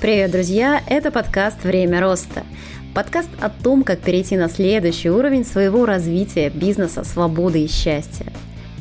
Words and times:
Привет, 0.00 0.30
друзья! 0.30 0.82
Это 0.86 1.10
подкаст 1.10 1.62
«Время 1.62 2.00
роста». 2.00 2.42
Подкаст 2.94 3.28
о 3.38 3.50
том, 3.50 3.84
как 3.84 4.00
перейти 4.00 4.34
на 4.38 4.48
следующий 4.48 5.10
уровень 5.10 5.44
своего 5.44 5.84
развития, 5.84 6.48
бизнеса, 6.48 7.04
свободы 7.04 7.62
и 7.62 7.68
счастья. 7.68 8.32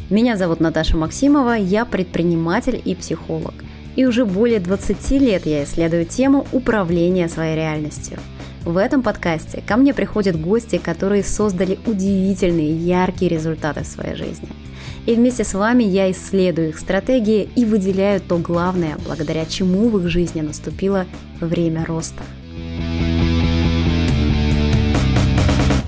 Меня 0.10 0.38
зовут 0.38 0.62
Наташа 0.62 0.96
Максимова, 0.96 1.58
я 1.58 1.84
предприниматель 1.84 2.82
и 2.86 2.96
психолог. 2.96 3.54
И 3.98 4.06
уже 4.06 4.24
более 4.24 4.62
20 4.62 5.12
лет 5.20 5.46
я 5.46 5.66
исследую 5.66 6.06
тему 6.06 6.48
управления 6.54 7.28
своей 7.28 7.58
реальностью. 7.58 8.18
В 8.64 8.78
этом 8.78 9.04
подкасте 9.04 9.62
ко 9.68 9.76
мне 9.76 9.94
приходят 9.94 10.40
гости, 10.40 10.78
которые 10.78 11.24
создали 11.26 11.80
удивительные, 11.86 12.72
яркие 12.74 13.30
результаты 13.30 13.84
в 13.84 13.88
своей 13.88 14.16
жизни– 14.16 14.48
и 15.10 15.16
вместе 15.16 15.44
с 15.44 15.56
вами 15.56 15.84
я 15.84 16.12
исследую 16.12 16.70
их 16.70 16.78
стратегии 16.78 17.50
и 17.56 17.66
выделяю 17.66 18.22
то 18.22 18.38
главное, 18.38 18.96
благодаря 19.04 19.44
чему 19.48 19.90
в 19.90 19.98
их 19.98 20.08
жизни 20.08 20.42
наступило 20.42 21.08
время 21.40 21.84
роста. 21.84 22.22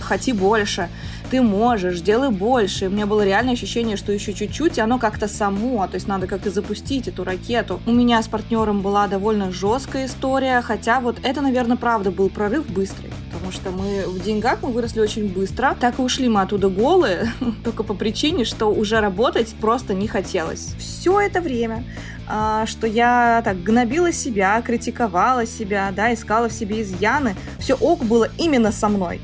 Хоти 0.02 0.32
больше, 0.32 0.90
ты 1.30 1.40
можешь, 1.44 2.02
делай 2.02 2.32
больше. 2.32 2.88
У 2.88 2.90
меня 2.90 3.06
было 3.06 3.24
реальное 3.24 3.54
ощущение, 3.54 3.96
что 3.96 4.12
еще 4.12 4.34
чуть-чуть, 4.34 4.80
и 4.80 4.82
оно 4.82 4.98
как-то 4.98 5.28
само, 5.28 5.86
то 5.86 5.96
есть 5.96 6.08
надо 6.08 6.26
как-то 6.26 6.50
запустить 6.50 7.08
эту 7.08 7.24
ракету. 7.24 7.80
У 7.86 7.92
меня 7.92 8.24
с 8.24 8.28
партнером 8.28 8.82
была 8.82 9.08
довольно 9.08 9.52
жесткая 9.52 10.08
история, 10.08 10.64
хотя 10.64 11.00
вот 11.00 11.18
это, 11.22 11.42
наверное, 11.42 11.78
правда 11.78 12.10
был 12.10 12.30
прорыв 12.30 12.68
быстрый 12.68 13.12
что 13.52 13.72
мы 13.72 14.06
в 14.08 14.24
деньгах 14.24 14.60
мы 14.62 14.72
выросли 14.72 15.00
очень 15.00 15.28
быстро. 15.28 15.76
Так 15.80 16.00
и 16.00 16.02
ушли 16.02 16.30
мы 16.30 16.42
оттуда 16.42 16.70
голые, 16.70 17.32
только 17.64 17.84
по 17.84 17.94
причине, 17.94 18.46
что 18.46 18.68
уже 18.68 19.00
работать 19.00 19.54
просто 19.60 19.94
не 19.94 20.08
хотелось. 20.08 20.74
Все 20.78 21.20
это 21.20 21.42
время 21.42 21.84
а, 22.28 22.66
что 22.66 22.88
я 22.88 23.42
так 23.44 23.62
гнобила 23.62 24.14
себя, 24.14 24.62
критиковала 24.62 25.46
себя, 25.46 25.92
да, 25.94 26.14
искала 26.14 26.48
в 26.48 26.54
себе 26.54 26.82
изъяны. 26.82 27.36
Все 27.60 27.76
ок 27.76 28.06
было 28.06 28.30
именно 28.38 28.72
со 28.72 28.88
мной. 28.88 29.20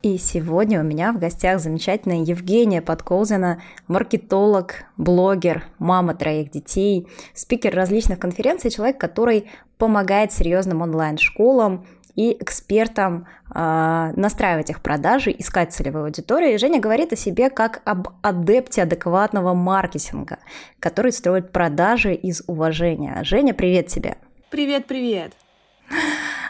И 0.00 0.16
сегодня 0.16 0.80
у 0.80 0.84
меня 0.84 1.12
в 1.12 1.18
гостях 1.18 1.58
замечательная 1.58 2.22
Евгения 2.22 2.80
Подколзина, 2.80 3.60
маркетолог, 3.88 4.84
блогер, 4.96 5.64
мама 5.80 6.14
троих 6.14 6.52
детей, 6.52 7.08
спикер 7.34 7.74
различных 7.74 8.20
конференций, 8.20 8.70
человек, 8.70 8.98
который 8.98 9.50
помогает 9.76 10.30
серьезным 10.30 10.82
онлайн-школам 10.82 11.84
и 12.14 12.36
экспертам 12.40 13.26
э, 13.52 14.12
настраивать 14.14 14.70
их 14.70 14.82
продажи, 14.82 15.34
искать 15.36 15.72
целевую 15.72 16.04
аудиторию. 16.04 16.54
И 16.54 16.58
Женя 16.58 16.78
говорит 16.78 17.12
о 17.12 17.16
себе 17.16 17.50
как 17.50 17.82
об 17.84 18.06
адепте 18.22 18.82
адекватного 18.82 19.52
маркетинга, 19.52 20.38
который 20.78 21.10
строит 21.10 21.50
продажи 21.50 22.14
из 22.14 22.44
уважения. 22.46 23.18
Женя, 23.24 23.52
привет 23.52 23.88
тебе! 23.88 24.16
Привет-привет! 24.50 25.32
А, 25.32 25.47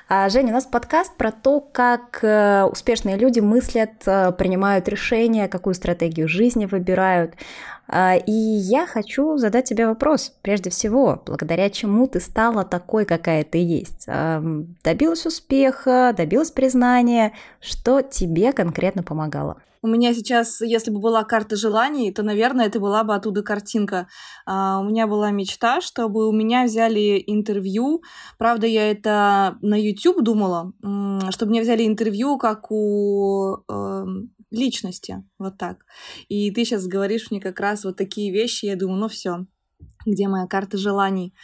Женя, 0.09 0.49
у 0.49 0.53
нас 0.53 0.65
подкаст 0.65 1.15
про 1.17 1.31
то, 1.31 1.61
как 1.61 2.21
э, 2.23 2.65
успешные 2.65 3.19
люди 3.19 3.41
мыслят, 3.41 3.91
э, 4.07 4.33
принимают 4.33 4.89
решения, 4.89 5.49
какую 5.49 5.75
стратегию 5.75 6.29
жизни 6.29 6.65
выбирают. 6.65 7.35
А, 7.89 8.17
и 8.17 8.33
я 8.33 8.87
хочу 8.87 9.37
задать 9.37 9.67
тебе 9.67 9.87
вопрос. 9.87 10.33
Прежде 10.41 10.71
всего, 10.71 11.23
благодаря 11.27 11.69
чему 11.69 12.07
ты 12.07 12.21
стала 12.21 12.65
такой, 12.65 13.05
какая 13.05 13.45
ты 13.45 13.59
есть? 13.59 14.07
Добилась 14.83 15.27
успеха, 15.27 16.15
добилась 16.17 16.51
признания? 16.51 17.33
Что 17.61 18.01
тебе 18.01 18.53
конкретно 18.55 19.03
помогало? 19.03 19.59
У 19.81 19.87
меня 19.87 20.13
сейчас, 20.15 20.61
если 20.61 20.91
бы 20.91 21.01
была 21.01 21.25
карта 21.25 21.57
желаний, 21.57 22.13
то, 22.13 22.23
наверное, 22.23 22.67
это 22.67 22.81
была 22.81 23.05
бы 23.05 23.15
оттуда 23.15 23.43
картинка. 23.43 24.09
Uh, 24.49 24.81
у 24.81 24.85
меня 24.85 25.07
была 25.07 25.31
мечта, 25.31 25.81
чтобы 25.81 26.29
у 26.29 26.33
меня 26.33 26.65
взяли 26.65 27.23
интервью. 27.27 28.03
Правда, 28.39 28.67
я 28.67 28.91
это 28.91 29.57
на 29.63 29.81
YouTube 29.81 30.23
думала, 30.23 30.73
чтобы 31.31 31.51
мне 31.51 31.63
взяли 31.63 31.87
интервью, 31.87 32.39
как 32.39 32.71
у 32.71 33.59
uh, 33.71 34.07
личности, 34.51 35.25
вот 35.39 35.59
так. 35.59 35.85
И 36.29 36.51
ты 36.51 36.65
сейчас 36.65 36.87
говоришь 36.87 37.31
мне 37.31 37.41
как 37.41 37.61
раз 37.61 37.85
вот 37.85 37.97
такие 37.97 38.33
вещи, 38.33 38.67
я 38.67 38.77
думаю, 38.77 38.99
ну 38.99 39.09
все, 39.09 39.47
где 40.05 40.29
моя 40.29 40.47
карта 40.47 40.77
желаний? 40.77 41.35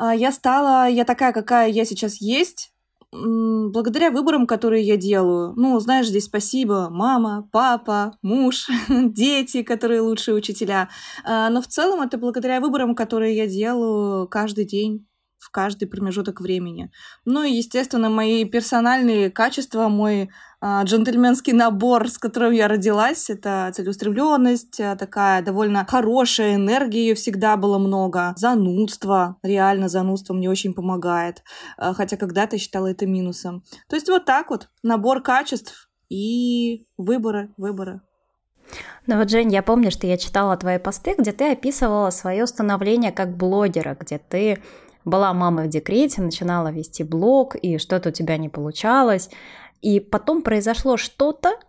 Uh, 0.00 0.16
я 0.16 0.32
стала, 0.32 0.88
я 0.88 1.04
такая, 1.04 1.32
какая 1.32 1.70
я 1.70 1.84
сейчас 1.84 2.20
есть, 2.20 2.73
благодаря 3.14 4.10
выборам, 4.10 4.46
которые 4.46 4.84
я 4.84 4.96
делаю. 4.96 5.52
Ну, 5.56 5.78
знаешь, 5.78 6.08
здесь 6.08 6.24
спасибо 6.24 6.88
мама, 6.90 7.48
папа, 7.52 8.16
муж, 8.22 8.68
дети, 8.88 9.62
которые 9.62 10.00
лучшие 10.00 10.34
учителя. 10.34 10.88
А, 11.24 11.48
но 11.50 11.62
в 11.62 11.66
целом 11.66 12.00
это 12.00 12.18
благодаря 12.18 12.60
выборам, 12.60 12.94
которые 12.94 13.36
я 13.36 13.46
делаю 13.46 14.28
каждый 14.28 14.64
день 14.64 15.06
в 15.38 15.50
каждый 15.50 15.86
промежуток 15.86 16.40
времени. 16.40 16.90
Ну 17.24 17.42
и, 17.42 17.52
естественно, 17.52 18.08
мои 18.08 18.44
персональные 18.44 19.30
качества, 19.30 19.88
мой 19.88 20.30
джентльменский 20.64 21.52
набор, 21.52 22.08
с 22.08 22.16
которым 22.16 22.52
я 22.52 22.68
родилась, 22.68 23.28
это 23.28 23.70
целеустремленность, 23.74 24.80
а, 24.80 24.96
такая 24.96 25.42
довольно 25.42 25.84
хорошая 25.86 26.54
энергия, 26.54 27.08
ее 27.08 27.14
всегда 27.14 27.56
было 27.56 27.78
много. 27.78 28.32
Занудство, 28.36 29.36
реально 29.42 29.88
занудство 29.88 30.32
мне 30.32 30.48
очень 30.48 30.72
помогает, 30.72 31.42
а, 31.76 31.92
хотя 31.92 32.16
когда-то 32.16 32.56
считала 32.56 32.86
это 32.86 33.06
минусом. 33.06 33.62
То 33.88 33.96
есть 33.96 34.08
вот 34.08 34.24
так 34.24 34.50
вот, 34.50 34.70
набор 34.82 35.22
качеств 35.22 35.90
и 36.08 36.86
выборы, 36.96 37.50
выборы. 37.58 38.00
Ну 39.06 39.18
вот, 39.18 39.28
Жень, 39.28 39.52
я 39.52 39.62
помню, 39.62 39.90
что 39.90 40.06
я 40.06 40.16
читала 40.16 40.56
твои 40.56 40.78
посты, 40.78 41.14
где 41.18 41.32
ты 41.32 41.52
описывала 41.52 42.08
свое 42.08 42.46
становление 42.46 43.12
как 43.12 43.36
блогера, 43.36 43.96
где 44.00 44.18
ты 44.18 44.62
была 45.04 45.34
мамой 45.34 45.66
в 45.66 45.70
декрете, 45.70 46.22
начинала 46.22 46.68
вести 46.68 47.04
блог, 47.04 47.56
и 47.56 47.76
что-то 47.78 48.08
у 48.08 48.12
тебя 48.12 48.38
не 48.38 48.48
получалось. 48.48 49.28
И 49.84 50.00
потом 50.00 50.40
произошло 50.40 50.96
что-то, 50.96 51.60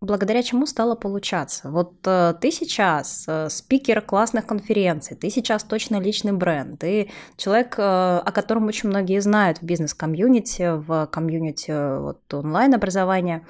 благодаря 0.00 0.42
чему 0.42 0.64
стало 0.64 0.94
получаться. 0.94 1.70
Вот 1.70 1.96
э, 2.06 2.32
ты 2.40 2.50
сейчас 2.50 3.26
э, 3.28 3.50
спикер 3.50 4.00
классных 4.00 4.46
конференций, 4.46 5.18
ты 5.18 5.28
сейчас 5.28 5.64
точно 5.64 6.00
личный 6.00 6.32
бренд, 6.32 6.80
ты 6.80 7.10
человек, 7.36 7.74
э, 7.78 7.82
о 7.82 8.32
котором 8.32 8.68
очень 8.68 8.88
многие 8.88 9.20
знают 9.20 9.58
в 9.58 9.64
бизнес-комьюнити, 9.64 10.78
в 10.78 11.06
комьюнити 11.12 12.00
вот, 12.00 12.32
онлайн-образования. 12.32 13.46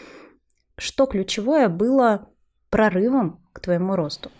Что 0.76 1.06
ключевое 1.06 1.68
было 1.68 2.26
прорывом 2.70 3.38
к 3.52 3.60
твоему 3.60 3.94
росту? 3.94 4.32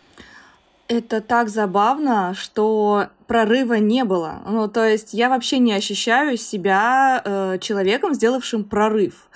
Это 0.88 1.21
так 1.21 1.50
забавно, 1.50 2.34
что 2.34 3.09
прорыва 3.28 3.75
не 3.75 4.05
было. 4.05 4.43
Ну, 4.47 4.67
то 4.69 4.88
есть 4.88 5.12
я 5.12 5.28
вообще 5.28 5.59
не 5.59 5.75
ощущаю 5.75 6.38
себя 6.38 7.22
э, 7.22 7.59
человеком, 7.61 8.15
сделавшим 8.15 8.65
прорыв. 8.65 9.28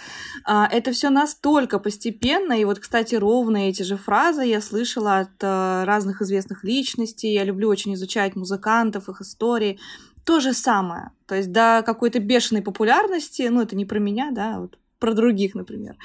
А, 0.45 0.67
это 0.71 0.93
все 0.93 1.11
настолько 1.11 1.79
постепенно, 1.79 2.61
и 2.61 2.65
вот, 2.65 2.79
кстати, 2.79 3.15
ровно 3.15 3.69
эти 3.69 3.83
же 3.83 3.97
фразы 3.97 4.45
я 4.45 4.61
слышала 4.61 5.19
от 5.21 5.43
э, 5.43 5.85
разных 5.85 6.23
известных 6.23 6.65
личностей. 6.65 7.33
Я 7.33 7.45
люблю 7.45 7.69
очень 7.69 7.95
изучать 7.95 8.37
музыкантов, 8.37 9.09
их 9.09 9.21
истории. 9.21 9.79
То 10.25 10.41
же 10.41 10.53
самое. 10.53 11.11
То 11.27 11.35
есть 11.35 11.51
до 11.53 11.83
какой-то 11.85 12.21
бешеной 12.21 12.63
популярности, 12.63 13.49
ну, 13.51 13.61
это 13.63 13.77
не 13.77 13.85
про 13.85 13.99
меня, 13.99 14.31
да, 14.31 14.61
вот 14.61 14.79
про 14.99 15.15
других, 15.15 15.55
например, 15.57 15.97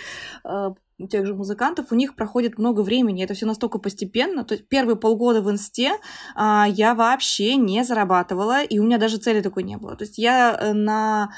э, 0.44 0.70
тех 1.10 1.26
же 1.28 1.36
музыкантов, 1.36 1.92
у 1.92 1.96
них 1.96 2.16
проходит 2.16 2.58
много 2.58 2.82
времени, 2.82 3.24
это 3.24 3.36
все 3.36 3.46
настолько 3.46 3.78
постепенно. 3.78 4.44
То 4.44 4.56
есть 4.56 4.68
первые 4.68 4.96
полгода 4.96 5.42
в 5.42 5.52
инсте 5.52 5.92
а, 6.36 6.66
я 6.68 6.96
вообще 6.96 7.56
не 7.56 7.84
зарабатывала, 7.84 8.64
и 8.64 8.80
у 8.80 8.84
меня 8.84 8.98
даже 8.98 9.18
цели 9.18 9.42
такой 9.42 9.64
не 9.64 9.78
было. 9.78 9.96
То 9.96 10.06
есть 10.06 10.18
я 10.18 10.58
э, 10.60 10.74
на 10.74 11.30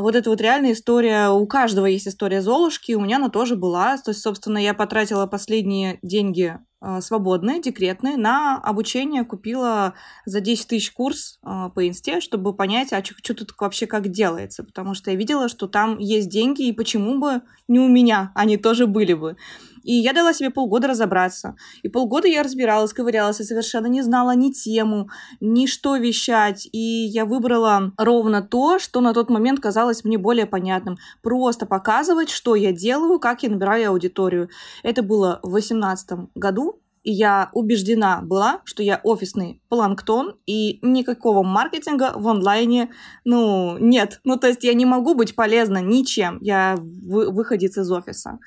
вот 0.00 0.16
эта 0.16 0.30
вот 0.30 0.40
реальная 0.40 0.72
история, 0.72 1.28
у 1.30 1.46
каждого 1.46 1.86
есть 1.86 2.08
история 2.08 2.40
Золушки, 2.40 2.92
у 2.92 3.00
меня 3.00 3.16
она 3.16 3.28
тоже 3.28 3.56
была. 3.56 3.96
То 3.98 4.10
есть, 4.10 4.20
собственно, 4.22 4.58
я 4.58 4.74
потратила 4.74 5.26
последние 5.26 5.98
деньги 6.02 6.58
э, 6.80 7.00
свободные, 7.00 7.60
декретные, 7.60 8.16
на 8.16 8.56
обучение 8.58 9.24
купила 9.24 9.94
за 10.24 10.40
10 10.40 10.68
тысяч 10.68 10.92
курс 10.92 11.38
э, 11.42 11.70
по 11.74 11.86
инсте, 11.86 12.20
чтобы 12.20 12.54
понять, 12.54 12.92
а 12.92 13.02
что 13.04 13.34
тут 13.34 13.54
вообще 13.58 13.86
как 13.86 14.08
делается, 14.08 14.64
потому 14.64 14.94
что 14.94 15.10
я 15.10 15.16
видела, 15.16 15.48
что 15.48 15.66
там 15.66 15.98
есть 15.98 16.28
деньги, 16.28 16.62
и 16.62 16.72
почему 16.72 17.18
бы 17.18 17.42
не 17.66 17.80
у 17.80 17.88
меня 17.88 18.32
они 18.34 18.56
тоже 18.56 18.86
были 18.86 19.14
бы. 19.14 19.36
И 19.82 19.92
я 19.94 20.12
дала 20.12 20.32
себе 20.32 20.50
полгода 20.50 20.88
разобраться. 20.88 21.56
И 21.82 21.88
полгода 21.88 22.28
я 22.28 22.42
разбиралась, 22.42 22.92
ковырялась, 22.92 23.40
и 23.40 23.44
совершенно 23.44 23.86
не 23.86 24.02
знала 24.02 24.34
ни 24.34 24.50
тему, 24.50 25.08
ни 25.40 25.66
что 25.66 25.96
вещать. 25.96 26.68
И 26.72 26.78
я 26.78 27.24
выбрала 27.24 27.92
ровно 27.96 28.42
то, 28.42 28.78
что 28.78 29.00
на 29.00 29.14
тот 29.14 29.30
момент 29.30 29.60
казалось 29.60 30.04
мне 30.04 30.18
более 30.18 30.46
понятным. 30.46 30.98
Просто 31.22 31.66
показывать, 31.66 32.30
что 32.30 32.54
я 32.54 32.72
делаю, 32.72 33.18
как 33.18 33.42
я 33.42 33.50
набираю 33.50 33.90
аудиторию. 33.90 34.48
Это 34.82 35.02
было 35.02 35.40
в 35.42 35.50
2018 35.50 36.30
году, 36.34 36.80
и 37.02 37.12
я 37.12 37.50
убеждена 37.52 38.20
была, 38.22 38.60
что 38.64 38.82
я 38.82 39.00
офисный 39.02 39.62
планктон, 39.68 40.36
и 40.46 40.78
никакого 40.82 41.42
маркетинга 41.42 42.12
в 42.14 42.26
онлайне, 42.28 42.90
ну, 43.24 43.78
нет. 43.78 44.20
Ну, 44.24 44.36
то 44.36 44.48
есть 44.48 44.64
я 44.64 44.74
не 44.74 44.84
могу 44.84 45.14
быть 45.14 45.34
полезна 45.34 45.78
ничем. 45.78 46.38
Я 46.40 46.76
вы, 46.78 47.30
выходец 47.30 47.76
из 47.78 47.90
офиса. 47.90 48.38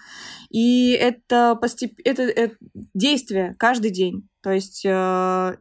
И 0.50 0.92
это, 0.92 1.56
постеп... 1.56 1.94
это, 2.04 2.24
это 2.24 2.56
действие 2.94 3.56
каждый 3.58 3.92
день. 3.92 4.28
То 4.42 4.52
есть 4.52 4.86
э, 4.86 5.56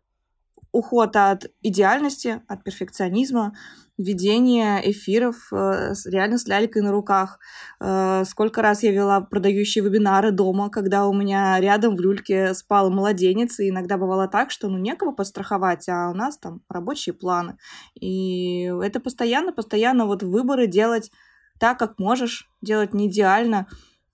уход 0.72 1.16
от 1.16 1.46
идеальности, 1.62 2.42
от 2.48 2.64
перфекционизма, 2.64 3.54
ведение 4.00 4.80
эфиров 4.90 5.52
э, 5.52 5.92
реально 6.06 6.38
с 6.38 6.46
лялькой 6.46 6.82
на 6.82 6.90
руках. 6.90 7.38
Э, 7.80 8.24
сколько 8.26 8.62
раз 8.62 8.82
я 8.82 8.92
вела 8.92 9.20
продающие 9.20 9.84
вебинары 9.84 10.30
дома, 10.30 10.70
когда 10.70 11.06
у 11.06 11.12
меня 11.12 11.60
рядом 11.60 11.96
в 11.96 12.00
люльке 12.00 12.54
спал 12.54 12.90
младенец, 12.90 13.60
и 13.60 13.68
иногда 13.68 13.98
бывало 13.98 14.28
так, 14.28 14.50
что 14.50 14.68
ну 14.68 14.78
некого 14.78 15.12
подстраховать, 15.12 15.88
а 15.88 16.10
у 16.10 16.14
нас 16.14 16.38
там 16.38 16.62
рабочие 16.68 17.14
планы. 17.14 17.56
И 17.94 18.64
это 18.82 19.00
постоянно, 19.00 19.52
постоянно 19.52 20.06
вот 20.06 20.22
выборы 20.22 20.66
делать 20.66 21.10
так, 21.58 21.78
как 21.78 21.98
можешь, 21.98 22.48
делать 22.62 22.94
не 22.94 23.08
идеально. 23.08 23.66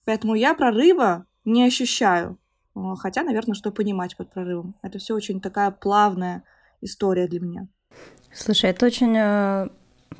Поэтому 0.05 0.35
я 0.35 0.55
прорыва 0.55 1.27
не 1.45 1.65
ощущаю. 1.65 2.39
Э, 2.75 2.81
хотя, 2.99 3.23
наверное, 3.23 3.55
что 3.55 3.71
понимать 3.71 4.17
под 4.17 4.33
прорывом. 4.33 4.75
Это 4.83 4.99
все 4.99 5.15
очень 5.15 5.41
такая 5.41 5.71
плавная 5.71 6.43
история 6.81 7.29
для 7.29 7.41
меня. 7.41 7.69
Слушай, 8.37 8.71
это 8.71 8.87
очень 8.87 9.17
э, 9.17 9.69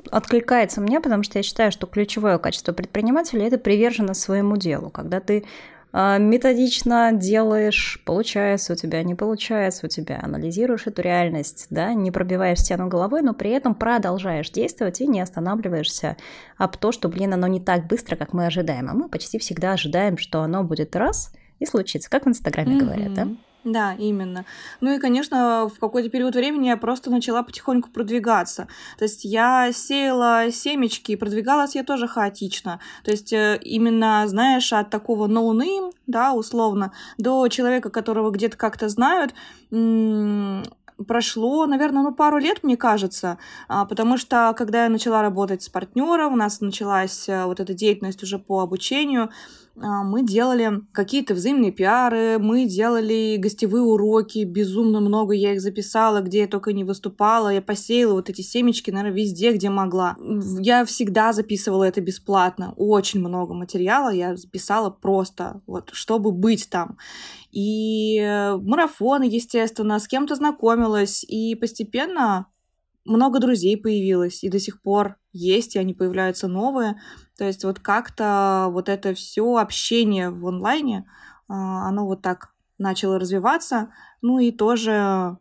откликается 0.09 0.81
мне, 0.81 0.99
потому 0.99 1.23
что 1.23 1.37
я 1.37 1.43
считаю, 1.43 1.71
что 1.71 1.85
ключевое 1.85 2.39
качество 2.39 2.73
предпринимателя– 2.73 3.45
это 3.47 3.57
приверженность 3.57 4.21
своему 4.21 4.57
делу. 4.57 4.89
Когда 4.89 5.19
ты 5.19 5.45
э, 5.93 6.19
методично 6.19 7.11
делаешь, 7.13 8.01
получается 8.05 8.73
у 8.73 8.75
тебя, 8.75 9.03
не 9.03 9.13
получается 9.13 9.85
у 9.85 9.89
тебя, 9.89 10.19
анализируешь 10.21 10.87
эту 10.87 11.03
реальность, 11.03 11.67
да, 11.69 11.93
не 11.93 12.09
пробиваешь 12.09 12.59
стену 12.59 12.87
головой, 12.87 13.21
но 13.21 13.35
при 13.35 13.51
этом 13.51 13.75
продолжаешь 13.75 14.49
действовать 14.49 14.99
и 14.99 15.07
не 15.07 15.21
останавливаешься 15.21 16.17
об 16.57 16.75
то, 16.77 16.91
что, 16.91 17.09
блин, 17.09 17.35
оно 17.35 17.45
не 17.45 17.59
так 17.59 17.85
быстро, 17.85 18.15
как 18.15 18.33
мы 18.33 18.47
ожидаем. 18.47 18.89
А 18.89 18.93
мы 18.93 19.09
почти 19.09 19.37
всегда 19.37 19.73
ожидаем, 19.73 20.17
что 20.17 20.41
оно 20.41 20.63
будет 20.63 20.95
раз 20.95 21.33
и 21.59 21.67
случится, 21.67 22.09
как 22.09 22.25
в 22.25 22.29
Инстаграме 22.29 22.75
mm-hmm. 22.77 22.79
говорят, 22.79 23.13
да? 23.13 23.27
Да, 23.67 23.95
именно. 23.95 24.45
Ну 24.79 24.95
и, 24.95 24.99
конечно, 24.99 25.67
в 25.67 25.77
какой-то 25.77 26.09
период 26.09 26.35
времени 26.35 26.67
я 26.67 26.77
просто 26.77 27.09
начала 27.09 27.43
потихоньку 27.43 27.89
продвигаться. 27.89 28.69
То 28.97 29.03
есть 29.03 29.25
я 29.25 29.71
сеяла 29.73 30.51
семечки, 30.51 31.17
продвигалась 31.17 31.75
я 31.75 31.83
тоже 31.83 32.07
хаотично. 32.07 32.79
То 33.03 33.11
есть 33.11 33.33
э, 33.33 33.59
именно, 33.61 34.23
знаешь, 34.27 34.71
от 34.71 34.89
такого 34.89 35.27
no-name, 35.27 35.91
да, 36.07 36.31
условно, 36.33 36.93
до 37.17 37.45
человека, 37.49 37.89
которого 37.89 38.31
где-то 38.31 38.55
как-то 38.55 38.87
знают, 38.87 39.33
прошло, 41.05 41.65
наверное, 41.65 42.03
ну, 42.03 42.13
пару 42.13 42.37
лет, 42.37 42.63
мне 42.63 42.77
кажется, 42.77 43.37
а, 43.67 43.85
потому 43.85 44.17
что, 44.17 44.53
когда 44.57 44.83
я 44.83 44.89
начала 44.89 45.21
работать 45.21 45.61
с 45.61 45.69
партнером, 45.69 46.33
у 46.33 46.37
нас 46.37 46.61
началась 46.61 47.27
э, 47.27 47.45
вот 47.45 47.59
эта 47.59 47.73
деятельность 47.73 48.23
уже 48.23 48.39
по 48.39 48.61
обучению, 48.61 49.29
мы 49.79 50.25
делали 50.25 50.81
какие-то 50.91 51.35
взаимные 51.35 51.71
пиары, 51.71 52.39
мы 52.39 52.65
делали 52.65 53.37
гостевые 53.37 53.83
уроки, 53.83 54.43
безумно 54.43 54.99
много 54.99 55.33
я 55.33 55.53
их 55.53 55.61
записала, 55.61 56.21
где 56.21 56.39
я 56.39 56.47
только 56.47 56.73
не 56.73 56.83
выступала, 56.83 57.49
я 57.49 57.61
посеяла 57.61 58.13
вот 58.13 58.29
эти 58.29 58.41
семечки, 58.41 58.89
наверное, 58.89 59.15
везде, 59.15 59.53
где 59.53 59.69
могла. 59.69 60.17
Я 60.59 60.83
всегда 60.85 61.31
записывала 61.31 61.83
это 61.83 62.01
бесплатно, 62.01 62.73
очень 62.75 63.19
много 63.19 63.53
материала 63.53 64.09
я 64.09 64.35
записала 64.35 64.89
просто, 64.89 65.61
вот, 65.67 65.91
чтобы 65.93 66.31
быть 66.31 66.69
там. 66.69 66.97
И 67.51 68.19
марафоны, 68.61 69.25
естественно, 69.25 69.99
с 69.99 70.07
кем-то 70.07 70.35
знакомилась, 70.35 71.23
и 71.23 71.55
постепенно 71.55 72.47
много 73.07 73.39
друзей 73.39 73.77
появилось, 73.77 74.43
и 74.43 74.49
до 74.49 74.59
сих 74.59 74.81
пор 74.81 75.17
есть, 75.31 75.75
и 75.75 75.79
они 75.79 75.93
появляются 75.93 76.47
новые. 76.47 77.01
То 77.37 77.45
есть 77.45 77.63
вот 77.63 77.79
как-то 77.79 78.67
вот 78.71 78.89
это 78.89 79.13
все 79.13 79.57
общение 79.57 80.29
в 80.29 80.45
онлайне, 80.47 81.05
а, 81.47 81.87
оно 81.87 82.05
вот 82.05 82.21
так 82.21 82.53
начало 82.77 83.19
развиваться, 83.19 83.89
ну 84.21 84.39
и 84.39 84.51
тоже 84.51 85.37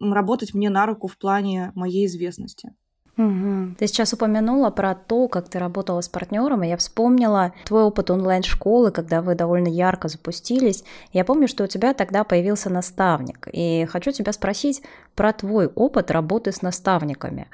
работать 0.00 0.54
мне 0.54 0.70
на 0.70 0.86
руку 0.86 1.08
в 1.08 1.18
плане 1.18 1.72
моей 1.74 2.06
известности. 2.06 2.74
Угу. 3.20 3.74
Ты 3.78 3.86
сейчас 3.86 4.14
упомянула 4.14 4.70
про 4.70 4.94
то, 4.94 5.28
как 5.28 5.48
ты 5.48 5.58
работала 5.58 6.00
с 6.00 6.08
партнером, 6.08 6.62
и 6.62 6.68
я 6.68 6.78
вспомнила 6.78 7.52
твой 7.66 7.82
опыт 7.82 8.10
онлайн-школы, 8.10 8.92
когда 8.92 9.20
вы 9.20 9.34
довольно 9.34 9.68
ярко 9.68 10.08
запустились. 10.08 10.84
Я 11.12 11.26
помню, 11.26 11.46
что 11.46 11.64
у 11.64 11.66
тебя 11.66 11.92
тогда 11.92 12.24
появился 12.24 12.70
наставник, 12.70 13.48
и 13.52 13.86
хочу 13.90 14.12
тебя 14.12 14.32
спросить 14.32 14.82
про 15.14 15.34
твой 15.34 15.66
опыт 15.66 16.10
работы 16.10 16.50
с 16.50 16.62
наставниками. 16.62 17.48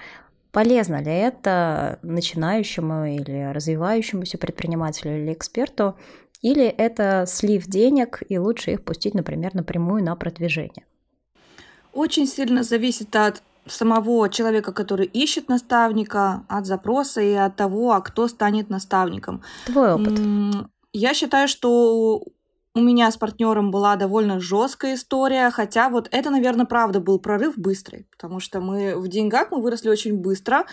Полезно 0.52 1.02
ли 1.02 1.12
это 1.12 1.98
начинающему 2.02 3.06
или 3.06 3.50
развивающемуся 3.52 4.38
предпринимателю 4.38 5.18
или 5.20 5.32
эксперту, 5.32 5.96
или 6.42 6.64
это 6.64 7.24
слив 7.26 7.66
денег, 7.66 8.22
и 8.28 8.38
лучше 8.38 8.70
их 8.72 8.84
пустить, 8.84 9.14
например, 9.14 9.54
напрямую 9.54 10.04
на 10.04 10.14
продвижение? 10.14 10.84
Очень 11.92 12.28
сильно 12.28 12.62
зависит 12.62 13.16
от 13.16 13.42
самого 13.66 14.28
человека, 14.28 14.72
который 14.72 15.06
ищет 15.06 15.48
наставника, 15.48 16.42
от 16.48 16.66
запроса 16.66 17.20
и 17.20 17.32
от 17.32 17.56
того, 17.56 17.92
а 17.92 18.00
кто 18.00 18.28
станет 18.28 18.70
наставником. 18.70 19.42
Твой 19.66 19.92
опыт. 19.92 20.18
Я 20.92 21.14
считаю, 21.14 21.48
что 21.48 22.22
у 22.76 22.80
меня 22.80 23.10
с 23.10 23.16
партнером 23.16 23.70
была 23.70 23.96
довольно 23.96 24.38
жесткая 24.38 24.96
история, 24.96 25.50
хотя 25.50 25.88
вот 25.88 26.08
это, 26.10 26.28
наверное, 26.28 26.66
правда 26.66 27.00
был 27.00 27.18
прорыв 27.18 27.56
быстрый, 27.56 28.06
потому 28.10 28.38
что 28.38 28.60
мы 28.60 28.96
в 28.96 29.08
деньгах 29.08 29.50
мы 29.50 29.62
выросли 29.62 29.88
очень 29.88 30.20
быстро, 30.20 30.66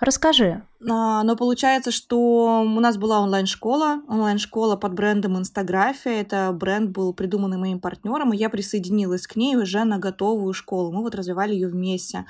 Расскажи. 0.00 0.62
А, 0.88 1.24
но 1.24 1.34
получается, 1.34 1.90
что 1.90 2.60
у 2.60 2.80
нас 2.80 2.96
была 2.96 3.18
онлайн-школа, 3.18 4.02
онлайн-школа 4.06 4.76
под 4.76 4.92
брендом 4.92 5.36
Инстаграфия. 5.36 6.20
Это 6.20 6.52
бренд 6.52 6.90
был 6.90 7.12
придуманный 7.12 7.56
моим 7.56 7.80
партнером, 7.80 8.32
и 8.32 8.36
я 8.36 8.48
присоединилась 8.48 9.26
к 9.26 9.34
ней 9.34 9.56
уже 9.56 9.82
на 9.82 9.98
готовую 9.98 10.52
школу. 10.54 10.92
Мы 10.92 11.02
вот 11.02 11.16
развивали 11.16 11.52
ее 11.52 11.66
вместе. 11.66 12.26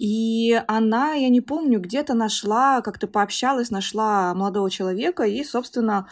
И 0.00 0.58
она, 0.66 1.12
я 1.12 1.28
не 1.28 1.42
помню, 1.42 1.78
где-то 1.78 2.14
нашла, 2.14 2.80
как-то 2.80 3.06
пообщалась, 3.06 3.70
нашла 3.70 4.32
молодого 4.32 4.70
человека, 4.70 5.24
и, 5.24 5.44
собственно, 5.44 6.08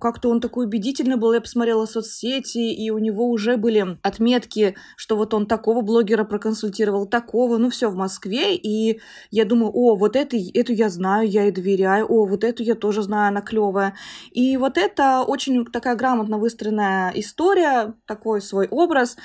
как-то 0.00 0.30
он 0.30 0.40
такой 0.40 0.66
убедительный 0.66 1.16
был. 1.16 1.32
Я 1.32 1.40
посмотрела 1.40 1.86
соцсети, 1.86 2.72
и 2.72 2.88
у 2.90 2.98
него 2.98 3.28
уже 3.28 3.56
были 3.56 3.98
отметки, 4.02 4.76
что 4.96 5.16
вот 5.16 5.34
он 5.34 5.46
такого 5.46 5.80
блогера 5.80 6.22
проконсультировал, 6.22 7.06
такого, 7.06 7.56
ну 7.58 7.68
все 7.68 7.90
в 7.90 7.96
Москве. 7.96 8.54
И 8.54 9.00
я 9.32 9.44
думаю, 9.44 9.72
о, 9.74 9.96
вот 9.96 10.14
это, 10.14 10.36
эту 10.36 10.72
я 10.72 10.88
знаю, 10.88 11.28
я 11.28 11.42
ей 11.42 11.50
доверяю, 11.50 12.06
о, 12.06 12.26
вот 12.26 12.44
эту 12.44 12.62
я 12.62 12.76
тоже 12.76 13.02
знаю, 13.02 13.30
она 13.30 13.40
клевая. 13.40 13.94
И 14.30 14.56
вот 14.56 14.78
это 14.78 15.24
очень 15.26 15.64
такая 15.66 15.96
грамотно 15.96 16.38
выстроенная 16.38 17.10
история, 17.16 17.92
такой 18.06 18.40
свой 18.40 18.68
образ. 18.68 19.16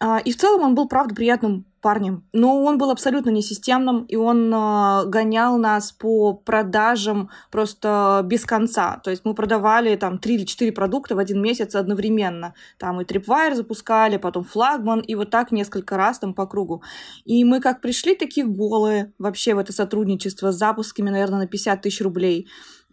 А, 0.00 0.18
и 0.18 0.32
в 0.32 0.36
целом 0.36 0.60
он 0.62 0.74
был, 0.74 0.86
правда, 0.86 1.14
приятным 1.14 1.64
парнем. 1.80 2.24
Но 2.32 2.62
он 2.62 2.78
был 2.78 2.90
абсолютно 2.90 3.30
несистемным, 3.30 4.04
и 4.04 4.16
он 4.16 4.52
э, 4.52 5.06
гонял 5.06 5.58
нас 5.58 5.92
по 5.92 6.34
продажам 6.34 7.30
просто 7.50 8.22
без 8.24 8.44
конца. 8.44 9.00
То 9.04 9.10
есть 9.10 9.24
мы 9.24 9.34
продавали 9.34 9.96
там 9.96 10.18
три 10.18 10.36
или 10.36 10.44
четыре 10.44 10.72
продукта 10.72 11.14
в 11.14 11.18
один 11.18 11.42
месяц 11.42 11.74
одновременно. 11.74 12.54
Там 12.78 13.00
и 13.00 13.04
Tripwire 13.04 13.54
запускали, 13.54 14.16
потом 14.16 14.44
флагман, 14.44 15.00
и 15.00 15.14
вот 15.14 15.30
так 15.30 15.52
несколько 15.52 15.96
раз 15.96 16.18
там 16.18 16.34
по 16.34 16.46
кругу. 16.46 16.82
И 17.24 17.44
мы 17.44 17.60
как 17.60 17.80
пришли 17.80 18.14
такие 18.14 18.46
голые 18.46 19.12
вообще 19.18 19.54
в 19.54 19.58
это 19.58 19.72
сотрудничество 19.72 20.52
с 20.52 20.56
запусками, 20.56 21.10
наверное, 21.10 21.40
на 21.40 21.46
50 21.46 21.82
тысяч 21.82 22.00
рублей. 22.00 22.48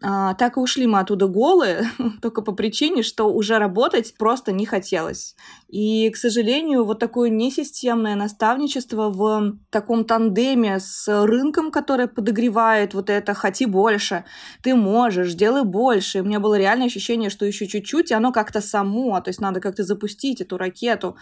А, 0.08 0.36
так 0.36 0.58
и 0.58 0.60
ушли 0.60 0.86
мы 0.86 1.00
оттуда 1.00 1.26
голые, 1.26 1.90
только 2.22 2.44
по 2.44 2.52
причине, 2.52 3.02
что 3.02 3.24
уже 3.34 3.58
работать 3.58 4.14
просто 4.20 4.52
не 4.52 4.68
хотелось. 4.68 5.36
И, 5.68 6.12
к 6.12 6.18
сожалению, 6.18 6.86
вот 6.86 7.00
такое 7.00 7.32
несистемное 7.32 8.16
наставничество 8.16 9.10
в 9.10 9.58
таком 9.72 10.06
тандеме 10.06 10.80
с 10.80 11.08
рынком, 11.26 11.72
который 11.72 12.08
подогревает 12.08 12.94
вот 12.94 13.10
это 13.10 13.34
«хоти 13.34 13.66
больше», 13.66 14.26
«ты 14.62 14.76
можешь», 14.76 15.34
«делай 15.34 15.64
больше». 15.64 16.20
И 16.20 16.22
у 16.22 16.26
меня 16.26 16.40
было 16.40 16.54
реальное 16.56 16.86
ощущение, 16.86 17.32
что 17.32 17.48
еще 17.48 17.66
чуть-чуть, 17.66 18.12
и 18.12 18.14
оно 18.14 18.32
как-то 18.32 18.62
само, 18.62 19.20
то 19.22 19.30
есть 19.30 19.42
надо 19.42 19.60
как-то 19.60 19.84
запустить 19.84 20.40
эту 20.40 20.58
ракету. 20.58 21.18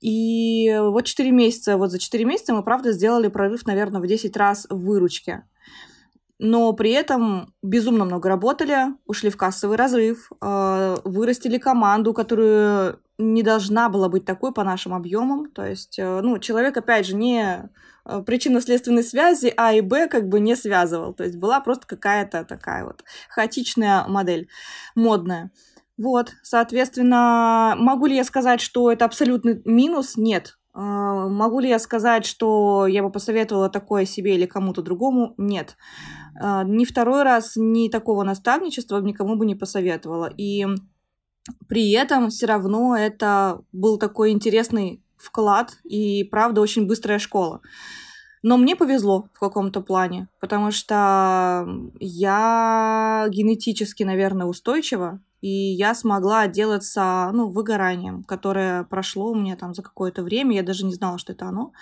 И 0.00 0.74
вот 0.80 1.04
4 1.04 1.30
месяца, 1.32 1.76
вот 1.76 1.90
за 1.90 1.98
4 1.98 2.24
месяца 2.24 2.54
мы, 2.54 2.64
правда, 2.64 2.92
сделали 2.92 3.28
прорыв, 3.28 3.66
наверное, 3.66 4.00
в 4.00 4.06
10 4.06 4.34
раз 4.38 4.66
в 4.70 4.86
выручке 4.86 5.44
но 6.42 6.72
при 6.72 6.92
этом 6.92 7.52
безумно 7.62 8.06
много 8.06 8.30
работали, 8.30 8.94
ушли 9.04 9.28
в 9.28 9.36
кассовый 9.36 9.76
разрыв, 9.76 10.32
э, 10.40 10.96
вырастили 11.04 11.58
команду, 11.58 12.14
которая 12.14 12.96
не 13.18 13.42
должна 13.42 13.90
была 13.90 14.08
быть 14.08 14.24
такой 14.24 14.52
по 14.52 14.64
нашим 14.64 14.94
объемам. 14.94 15.50
То 15.50 15.66
есть, 15.66 15.98
э, 15.98 16.20
ну, 16.22 16.38
человек, 16.38 16.78
опять 16.78 17.06
же, 17.06 17.14
не 17.14 17.68
э, 18.06 18.22
причинно-следственной 18.24 19.04
связи 19.04 19.52
А 19.58 19.74
и 19.74 19.82
Б 19.82 20.08
как 20.08 20.28
бы 20.28 20.40
не 20.40 20.56
связывал. 20.56 21.12
То 21.12 21.24
есть 21.24 21.36
была 21.36 21.60
просто 21.60 21.86
какая-то 21.86 22.44
такая 22.44 22.86
вот 22.86 23.04
хаотичная 23.28 24.06
модель, 24.08 24.48
модная. 24.94 25.50
Вот, 25.98 26.32
соответственно, 26.42 27.74
могу 27.76 28.06
ли 28.06 28.16
я 28.16 28.24
сказать, 28.24 28.62
что 28.62 28.90
это 28.90 29.04
абсолютный 29.04 29.60
минус? 29.66 30.16
Нет. 30.16 30.56
Могу 30.72 31.60
ли 31.60 31.68
я 31.68 31.78
сказать, 31.78 32.24
что 32.24 32.86
я 32.86 33.02
бы 33.02 33.10
посоветовала 33.10 33.68
такое 33.68 34.06
себе 34.06 34.34
или 34.36 34.46
кому-то 34.46 34.80
другому? 34.80 35.34
Нет. 35.36 35.76
А, 36.38 36.64
ни 36.64 36.84
второй 36.84 37.22
раз, 37.22 37.52
ни 37.56 37.88
такого 37.88 38.22
наставничества 38.24 39.00
никому 39.00 39.36
бы 39.36 39.46
не 39.46 39.54
посоветовала. 39.54 40.32
И 40.36 40.66
при 41.68 41.90
этом 41.92 42.28
все 42.30 42.46
равно 42.46 42.96
это 42.96 43.62
был 43.72 43.98
такой 43.98 44.30
интересный 44.30 45.02
вклад 45.16 45.76
и, 45.84 46.24
правда, 46.24 46.60
очень 46.60 46.86
быстрая 46.86 47.18
школа. 47.18 47.60
Но 48.42 48.56
мне 48.56 48.74
повезло 48.74 49.28
в 49.34 49.38
каком-то 49.38 49.82
плане, 49.82 50.28
потому 50.40 50.70
что 50.70 51.66
я 51.98 53.26
генетически, 53.28 54.02
наверное, 54.02 54.46
устойчива, 54.46 55.20
и 55.42 55.48
я 55.48 55.94
смогла 55.94 56.40
отделаться, 56.40 57.30
ну, 57.32 57.50
выгоранием, 57.50 58.24
которое 58.24 58.84
прошло 58.84 59.30
у 59.30 59.34
меня 59.34 59.56
там 59.56 59.74
за 59.74 59.82
какое-то 59.82 60.22
время, 60.22 60.56
я 60.56 60.62
даже 60.62 60.86
не 60.86 60.94
знала, 60.94 61.18
что 61.18 61.32
это 61.32 61.46
оно. 61.46 61.72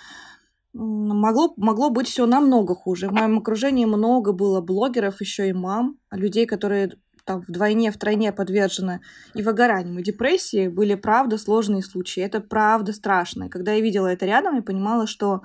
Могло, 0.73 1.53
могло 1.57 1.89
быть 1.89 2.07
все 2.07 2.25
намного 2.25 2.75
хуже. 2.75 3.07
В 3.07 3.11
моем 3.11 3.39
окружении 3.39 3.85
много 3.85 4.33
было 4.33 4.61
блогеров, 4.61 5.19
еще 5.19 5.49
и 5.49 5.53
мам, 5.53 5.97
людей, 6.11 6.45
которые 6.45 6.93
там 7.25 7.41
вдвойне, 7.47 7.91
втройне 7.91 8.31
подвержены 8.31 9.01
и 9.35 9.43
выгоранием, 9.43 9.99
и 9.99 10.03
депрессии, 10.03 10.67
были 10.67 10.95
правда 10.95 11.37
сложные 11.37 11.83
случаи. 11.83 12.21
Это 12.21 12.39
правда 12.39 12.93
страшно. 12.93 13.45
И 13.45 13.49
когда 13.49 13.73
я 13.73 13.81
видела 13.81 14.07
это 14.07 14.25
рядом, 14.25 14.55
я 14.55 14.61
понимала, 14.61 15.05
что 15.05 15.41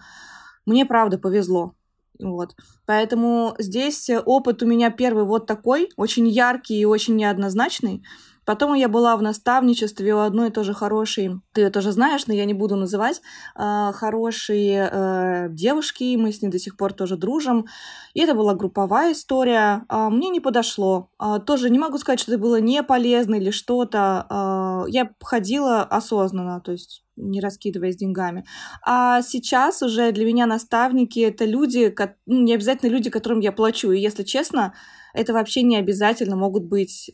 мне 0.66 0.86
правда 0.86 1.18
повезло. 1.18 1.74
Вот. 2.18 2.54
Поэтому 2.86 3.54
здесь 3.58 4.08
опыт 4.24 4.62
у 4.62 4.66
меня 4.66 4.90
первый 4.90 5.24
вот 5.24 5.46
такой, 5.46 5.90
очень 5.96 6.28
яркий 6.28 6.78
и 6.78 6.84
очень 6.84 7.16
неоднозначный. 7.16 8.02
Потом 8.44 8.74
я 8.74 8.88
была 8.88 9.16
в 9.16 9.22
наставничестве 9.22 10.14
у 10.14 10.18
одной 10.18 10.50
тоже 10.50 10.74
хорошей, 10.74 11.40
ты 11.52 11.62
ее 11.62 11.70
тоже 11.70 11.92
знаешь, 11.92 12.26
но 12.26 12.34
я 12.34 12.44
не 12.44 12.54
буду 12.54 12.76
называть, 12.76 13.22
э, 13.56 13.92
хорошей 13.94 14.72
э, 14.74 15.48
девушки, 15.50 16.16
мы 16.16 16.32
с 16.32 16.42
ней 16.42 16.48
до 16.48 16.58
сих 16.58 16.76
пор 16.76 16.92
тоже 16.92 17.16
дружим. 17.16 17.66
И 18.12 18.20
это 18.20 18.34
была 18.34 18.54
групповая 18.54 19.12
история. 19.12 19.84
Э, 19.88 20.08
мне 20.10 20.28
не 20.28 20.40
подошло. 20.40 21.10
Э, 21.20 21.38
тоже 21.44 21.70
не 21.70 21.78
могу 21.78 21.98
сказать, 21.98 22.20
что 22.20 22.32
это 22.32 22.40
было 22.40 22.60
не 22.60 22.82
полезно 22.82 23.36
или 23.36 23.50
что-то. 23.50 24.84
Я 24.88 25.10
ходила 25.22 25.82
осознанно, 25.82 26.60
то 26.60 26.72
есть 26.72 27.04
не 27.16 27.40
раскидываясь 27.40 27.96
деньгами. 27.96 28.44
А 28.82 29.22
сейчас 29.22 29.82
уже 29.82 30.12
для 30.12 30.24
меня 30.24 30.46
наставники 30.46 31.20
это 31.20 31.44
люди, 31.44 31.94
ну, 32.26 32.42
не 32.42 32.54
обязательно 32.54 32.90
люди, 32.90 33.10
которым 33.10 33.40
я 33.40 33.52
плачу. 33.52 33.92
И 33.92 34.00
если 34.00 34.24
честно, 34.24 34.74
это 35.12 35.32
вообще 35.32 35.62
не 35.62 35.76
обязательно 35.76 36.36
могут 36.36 36.64
быть 36.64 37.12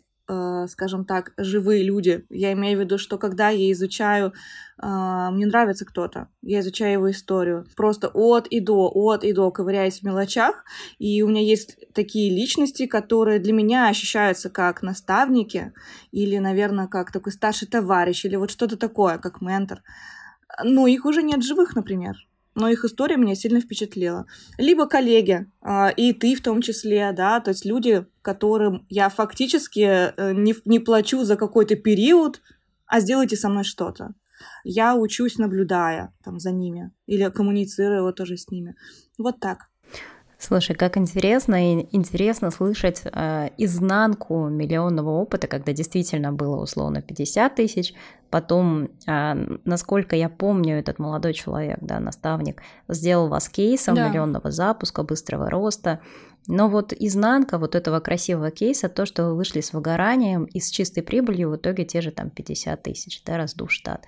скажем 0.69 1.05
так, 1.05 1.33
живые 1.37 1.83
люди. 1.83 2.25
Я 2.31 2.53
имею 2.53 2.79
в 2.79 2.81
виду, 2.83 2.99
что 2.99 3.19
когда 3.19 3.49
я 3.51 3.73
изучаю, 3.73 4.33
э, 4.81 4.87
мне 5.33 5.47
нравится 5.47 5.85
кто-то, 5.85 6.29
я 6.43 6.61
изучаю 6.61 6.93
его 6.93 7.11
историю, 7.11 7.67
просто 7.77 8.09
от 8.09 8.47
и 8.47 8.61
до, 8.61 8.91
от 8.93 9.25
и 9.25 9.33
до, 9.33 9.51
ковыряясь 9.51 10.01
в 10.01 10.03
мелочах, 10.05 10.65
и 10.99 11.23
у 11.23 11.29
меня 11.29 11.43
есть 11.43 11.79
такие 11.93 12.31
личности, 12.35 12.87
которые 12.87 13.39
для 13.39 13.53
меня 13.53 13.89
ощущаются 13.89 14.51
как 14.51 14.83
наставники, 14.83 15.73
или, 16.13 16.39
наверное, 16.39 16.87
как 16.87 17.13
такой 17.13 17.33
старший 17.33 17.69
товарищ, 17.69 18.25
или 18.25 18.37
вот 18.37 18.51
что-то 18.51 18.77
такое, 18.77 19.19
как 19.19 19.41
ментор. 19.41 19.83
Но 20.65 20.87
их 20.87 21.05
уже 21.05 21.23
нет 21.23 21.43
живых, 21.43 21.75
например 21.75 22.17
но 22.55 22.69
их 22.69 22.85
история 22.85 23.17
меня 23.17 23.35
сильно 23.35 23.61
впечатлила. 23.61 24.27
Либо 24.59 24.87
коллеги, 24.87 25.47
а, 25.61 25.89
и 25.89 26.13
ты 26.13 26.35
в 26.35 26.43
том 26.43 26.63
числе, 26.63 27.13
да, 27.13 27.41
то 27.41 27.51
есть 27.51 27.65
люди, 27.65 28.07
которым 28.23 28.87
я 28.89 29.09
фактически 29.09 29.81
э, 29.81 30.33
не, 30.35 30.55
не 30.65 30.79
плачу 30.79 31.25
за 31.25 31.37
какой-то 31.37 31.77
период, 31.77 32.41
а 32.87 33.01
сделайте 33.01 33.37
со 33.37 33.49
мной 33.49 33.65
что-то. 33.65 34.15
Я 34.65 34.97
учусь, 34.97 35.39
наблюдая 35.39 36.13
там 36.25 36.41
за 36.41 36.51
ними 36.51 36.93
или 37.07 37.29
коммуницируя 37.29 38.03
вот 38.03 38.17
тоже 38.17 38.37
с 38.37 38.51
ними. 38.51 38.75
Вот 39.19 39.39
так. 39.39 39.69
Слушай, 40.41 40.75
как 40.75 40.97
интересно, 40.97 41.75
и 41.75 41.87
интересно 41.95 42.51
слышать 42.51 43.03
э, 43.05 43.51
изнанку 43.59 44.49
миллионного 44.49 45.11
опыта, 45.11 45.47
когда 45.47 45.75
действительно 45.75 46.33
было 46.33 46.57
условно 46.63 47.03
50 47.03 47.55
тысяч, 47.55 47.93
потом, 48.31 48.89
э, 49.07 49.59
насколько 49.67 50.17
я 50.17 50.31
помню, 50.31 50.79
этот 50.79 50.99
молодой 50.99 51.35
человек, 51.35 51.77
да, 51.83 52.01
наставник, 52.01 52.63
сделал 52.89 53.29
вас 53.29 53.51
кейсом 53.51 53.97
да. 53.97 54.09
миллионного 54.09 54.51
запуска, 54.51 55.03
быстрого 55.03 55.51
роста, 55.51 56.01
но 56.47 56.69
вот 56.69 56.93
изнанка 56.93 57.59
вот 57.59 57.75
этого 57.75 58.01
красивого 58.01 58.51
кейса, 58.51 58.89
то, 58.89 59.07
что 59.07 59.27
вы 59.27 59.37
вышли 59.37 59.61
с 59.61 59.73
выгоранием 59.73 60.45
и 60.45 60.61
с 60.61 60.71
чистой 60.71 61.03
прибылью, 61.03 61.51
в 61.51 61.57
итоге 61.57 61.85
те 61.85 62.01
же 62.01 62.11
там 62.11 62.31
50 62.31 62.83
тысяч, 62.83 63.23
да, 63.25 63.37
раздув 63.37 63.71
штат. 63.73 64.07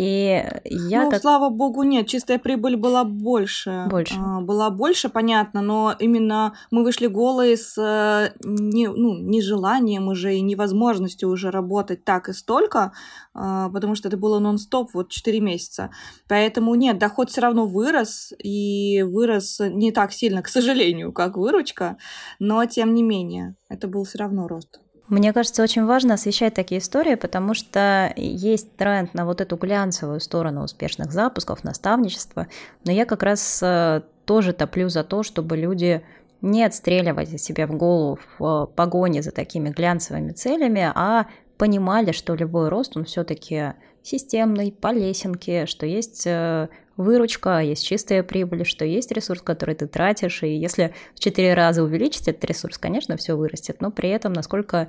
И 0.00 0.42
я 0.64 1.04
ну, 1.04 1.10
так... 1.10 1.20
слава 1.20 1.50
богу, 1.50 1.82
нет, 1.82 2.06
чистая 2.06 2.38
прибыль 2.38 2.76
была 2.76 3.04
больше. 3.04 3.84
Больше. 3.90 4.14
А, 4.18 4.40
была 4.40 4.70
больше, 4.70 5.10
понятно, 5.10 5.60
но 5.60 5.94
именно 5.98 6.54
мы 6.70 6.84
вышли 6.84 7.06
голые 7.06 7.58
с 7.58 7.76
э, 7.76 8.32
не, 8.42 8.88
ну, 8.88 9.18
нежеланием 9.18 10.08
уже 10.08 10.36
и 10.36 10.40
невозможностью 10.40 11.28
уже 11.28 11.50
работать 11.50 12.02
так 12.02 12.30
и 12.30 12.32
столько, 12.32 12.92
а, 13.34 13.68
потому 13.68 13.94
что 13.94 14.08
это 14.08 14.16
было 14.16 14.38
нон-стоп 14.38 14.88
вот 14.94 15.10
4 15.10 15.38
месяца. 15.40 15.90
Поэтому 16.28 16.74
нет, 16.76 16.98
доход 16.98 17.28
все 17.28 17.42
равно 17.42 17.66
вырос, 17.66 18.32
и 18.42 19.02
вырос 19.02 19.60
не 19.60 19.92
так 19.92 20.12
сильно, 20.12 20.40
к 20.40 20.48
сожалению, 20.48 21.12
как 21.12 21.36
выручка, 21.60 21.96
но 22.38 22.64
тем 22.64 22.94
не 22.94 23.02
менее, 23.02 23.54
это 23.68 23.88
был 23.88 24.04
все 24.04 24.18
равно 24.18 24.48
рост. 24.48 24.80
Мне 25.08 25.32
кажется, 25.32 25.62
очень 25.62 25.86
важно 25.86 26.14
освещать 26.14 26.54
такие 26.54 26.80
истории, 26.80 27.16
потому 27.16 27.52
что 27.52 28.12
есть 28.16 28.76
тренд 28.76 29.12
на 29.12 29.24
вот 29.24 29.40
эту 29.40 29.56
глянцевую 29.56 30.20
сторону 30.20 30.62
успешных 30.62 31.10
запусков, 31.10 31.64
наставничества, 31.64 32.46
но 32.84 32.92
я 32.92 33.04
как 33.06 33.24
раз 33.24 33.60
э, 33.60 34.02
тоже 34.24 34.52
топлю 34.52 34.88
за 34.88 35.02
то, 35.02 35.24
чтобы 35.24 35.56
люди 35.56 36.02
не 36.42 36.64
отстреливать 36.64 37.42
себя 37.42 37.66
в 37.66 37.76
голову 37.76 38.20
в 38.38 38.70
погоне 38.76 39.20
за 39.20 39.32
такими 39.32 39.70
глянцевыми 39.70 40.30
целями, 40.30 40.90
а 40.94 41.26
понимали, 41.58 42.12
что 42.12 42.36
любой 42.36 42.68
рост, 42.68 42.96
он 42.96 43.04
все-таки 43.04 43.74
системный, 44.02 44.72
по 44.72 44.92
лесенке, 44.92 45.66
что 45.66 45.86
есть 45.86 46.22
э, 46.24 46.68
выручка, 47.00 47.60
есть 47.60 47.84
чистая 47.84 48.22
прибыль, 48.22 48.64
что 48.64 48.84
есть 48.84 49.10
ресурс, 49.12 49.42
который 49.42 49.74
ты 49.74 49.86
тратишь, 49.86 50.42
и 50.42 50.54
если 50.54 50.94
в 51.14 51.20
4 51.20 51.54
раза 51.54 51.82
увеличить 51.82 52.28
этот 52.28 52.44
ресурс, 52.44 52.78
конечно, 52.78 53.16
все 53.16 53.36
вырастет, 53.36 53.80
но 53.80 53.90
при 53.90 54.10
этом 54.10 54.32
насколько 54.32 54.88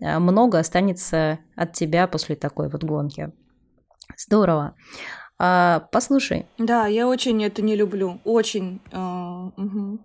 э, 0.00 0.18
много 0.18 0.58
останется 0.58 1.38
от 1.56 1.72
тебя 1.72 2.06
после 2.06 2.36
такой 2.36 2.68
вот 2.68 2.84
гонки. 2.84 3.32
Здорово. 4.16 4.74
А, 5.38 5.88
послушай. 5.90 6.46
Да, 6.58 6.86
я 6.86 7.08
очень 7.08 7.42
это 7.44 7.62
не 7.62 7.74
люблю. 7.74 8.20
Очень. 8.24 8.80
Uh, 8.92 9.50
угу. 9.56 9.98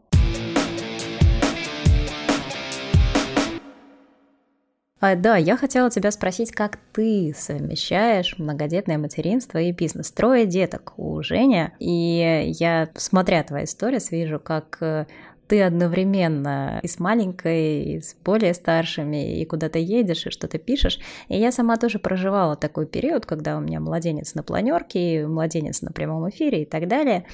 А, 4.99 5.15
да, 5.15 5.37
я 5.37 5.57
хотела 5.57 5.91
тебя 5.91 6.09
спросить, 6.09 6.51
как 6.51 6.79
ты 6.91 7.33
совмещаешь 7.37 8.39
многодетное 8.39 8.97
материнство 8.97 9.59
и 9.59 9.71
бизнес? 9.71 10.11
Трое 10.11 10.47
деток 10.47 10.93
у 10.97 11.21
Жени, 11.21 11.69
и 11.79 12.51
я, 12.59 12.89
смотря 12.95 13.43
твои 13.43 13.65
истории, 13.65 13.99
вижу, 14.09 14.39
как 14.39 14.77
э, 14.81 15.05
ты 15.47 15.61
одновременно 15.61 16.79
и 16.81 16.87
с 16.87 16.99
маленькой, 16.99 17.83
и 17.83 18.01
с 18.01 18.15
более 18.15 18.55
старшими, 18.55 19.39
и 19.39 19.45
куда-то 19.45 19.77
едешь, 19.77 20.25
и 20.25 20.31
что-то 20.31 20.57
пишешь. 20.57 20.99
И 21.27 21.37
я 21.37 21.51
сама 21.51 21.77
тоже 21.77 21.99
проживала 21.99 22.55
такой 22.55 22.87
период, 22.87 23.27
когда 23.27 23.57
у 23.57 23.59
меня 23.59 23.79
младенец 23.79 24.33
на 24.33 24.41
планерке, 24.41 25.27
младенец 25.27 25.83
на 25.83 25.91
прямом 25.91 26.27
эфире 26.29 26.63
и 26.63 26.65
так 26.65 26.87
далее. 26.87 27.25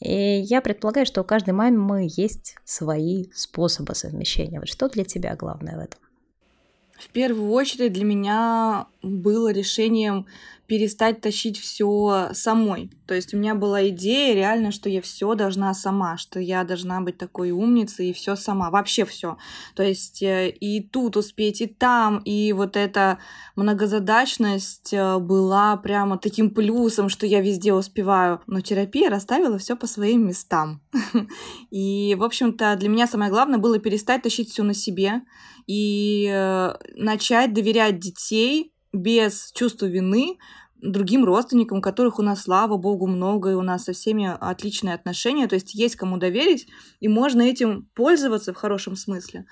И 0.00 0.40
я 0.40 0.60
предполагаю, 0.60 1.06
что 1.06 1.22
у 1.22 1.24
каждой 1.24 1.54
мамы 1.54 2.08
есть 2.10 2.56
свои 2.64 3.30
способы 3.32 3.94
совмещения. 3.94 4.58
Вот 4.58 4.68
что 4.68 4.88
для 4.88 5.04
тебя 5.04 5.36
главное 5.36 5.76
в 5.76 5.80
этом? 5.80 6.03
В 6.98 7.08
первую 7.08 7.50
очередь 7.50 7.92
для 7.92 8.04
меня 8.04 8.86
было 9.04 9.52
решением 9.52 10.26
перестать 10.66 11.20
тащить 11.20 11.58
все 11.58 12.30
самой. 12.32 12.90
То 13.06 13.14
есть 13.14 13.34
у 13.34 13.36
меня 13.36 13.54
была 13.54 13.86
идея 13.88 14.34
реально, 14.34 14.70
что 14.70 14.88
я 14.88 15.02
все 15.02 15.34
должна 15.34 15.74
сама, 15.74 16.16
что 16.16 16.40
я 16.40 16.64
должна 16.64 17.02
быть 17.02 17.18
такой 17.18 17.50
умницей 17.50 18.08
и 18.08 18.12
все 18.14 18.34
сама, 18.34 18.70
вообще 18.70 19.04
все. 19.04 19.36
То 19.74 19.82
есть 19.82 20.22
э, 20.22 20.48
и 20.48 20.80
тут 20.80 21.18
успеть, 21.18 21.60
и 21.60 21.66
там, 21.66 22.18
и 22.18 22.52
вот 22.54 22.76
эта 22.76 23.18
многозадачность 23.56 24.94
э, 24.94 25.18
была 25.18 25.76
прямо 25.76 26.16
таким 26.16 26.50
плюсом, 26.50 27.10
что 27.10 27.26
я 27.26 27.42
везде 27.42 27.74
успеваю. 27.74 28.40
Но 28.46 28.62
терапия 28.62 29.10
расставила 29.10 29.58
все 29.58 29.76
по 29.76 29.86
своим 29.86 30.26
местам. 30.26 30.80
И, 31.70 32.14
в 32.18 32.22
общем-то, 32.22 32.76
для 32.76 32.88
меня 32.88 33.06
самое 33.06 33.30
главное 33.30 33.58
было 33.58 33.78
перестать 33.78 34.22
тащить 34.22 34.50
все 34.50 34.62
на 34.62 34.74
себе 34.74 35.22
и 35.66 36.28
э, 36.30 36.74
начать 36.94 37.52
доверять 37.52 37.98
детей 37.98 38.73
без 38.94 39.52
чувства 39.52 39.86
вины 39.86 40.38
другим 40.80 41.24
родственникам, 41.24 41.80
которых 41.80 42.18
у 42.18 42.22
нас, 42.22 42.42
слава 42.42 42.76
богу, 42.76 43.06
много, 43.06 43.50
и 43.50 43.54
у 43.54 43.62
нас 43.62 43.84
со 43.84 43.92
всеми 43.92 44.36
отличные 44.40 44.94
отношения, 44.94 45.46
то 45.46 45.54
есть 45.54 45.74
есть 45.74 45.96
кому 45.96 46.18
доверить, 46.18 46.68
и 47.00 47.08
можно 47.08 47.42
этим 47.42 47.88
пользоваться 47.94 48.52
в 48.52 48.56
хорошем 48.56 48.96
смысле. 48.96 49.46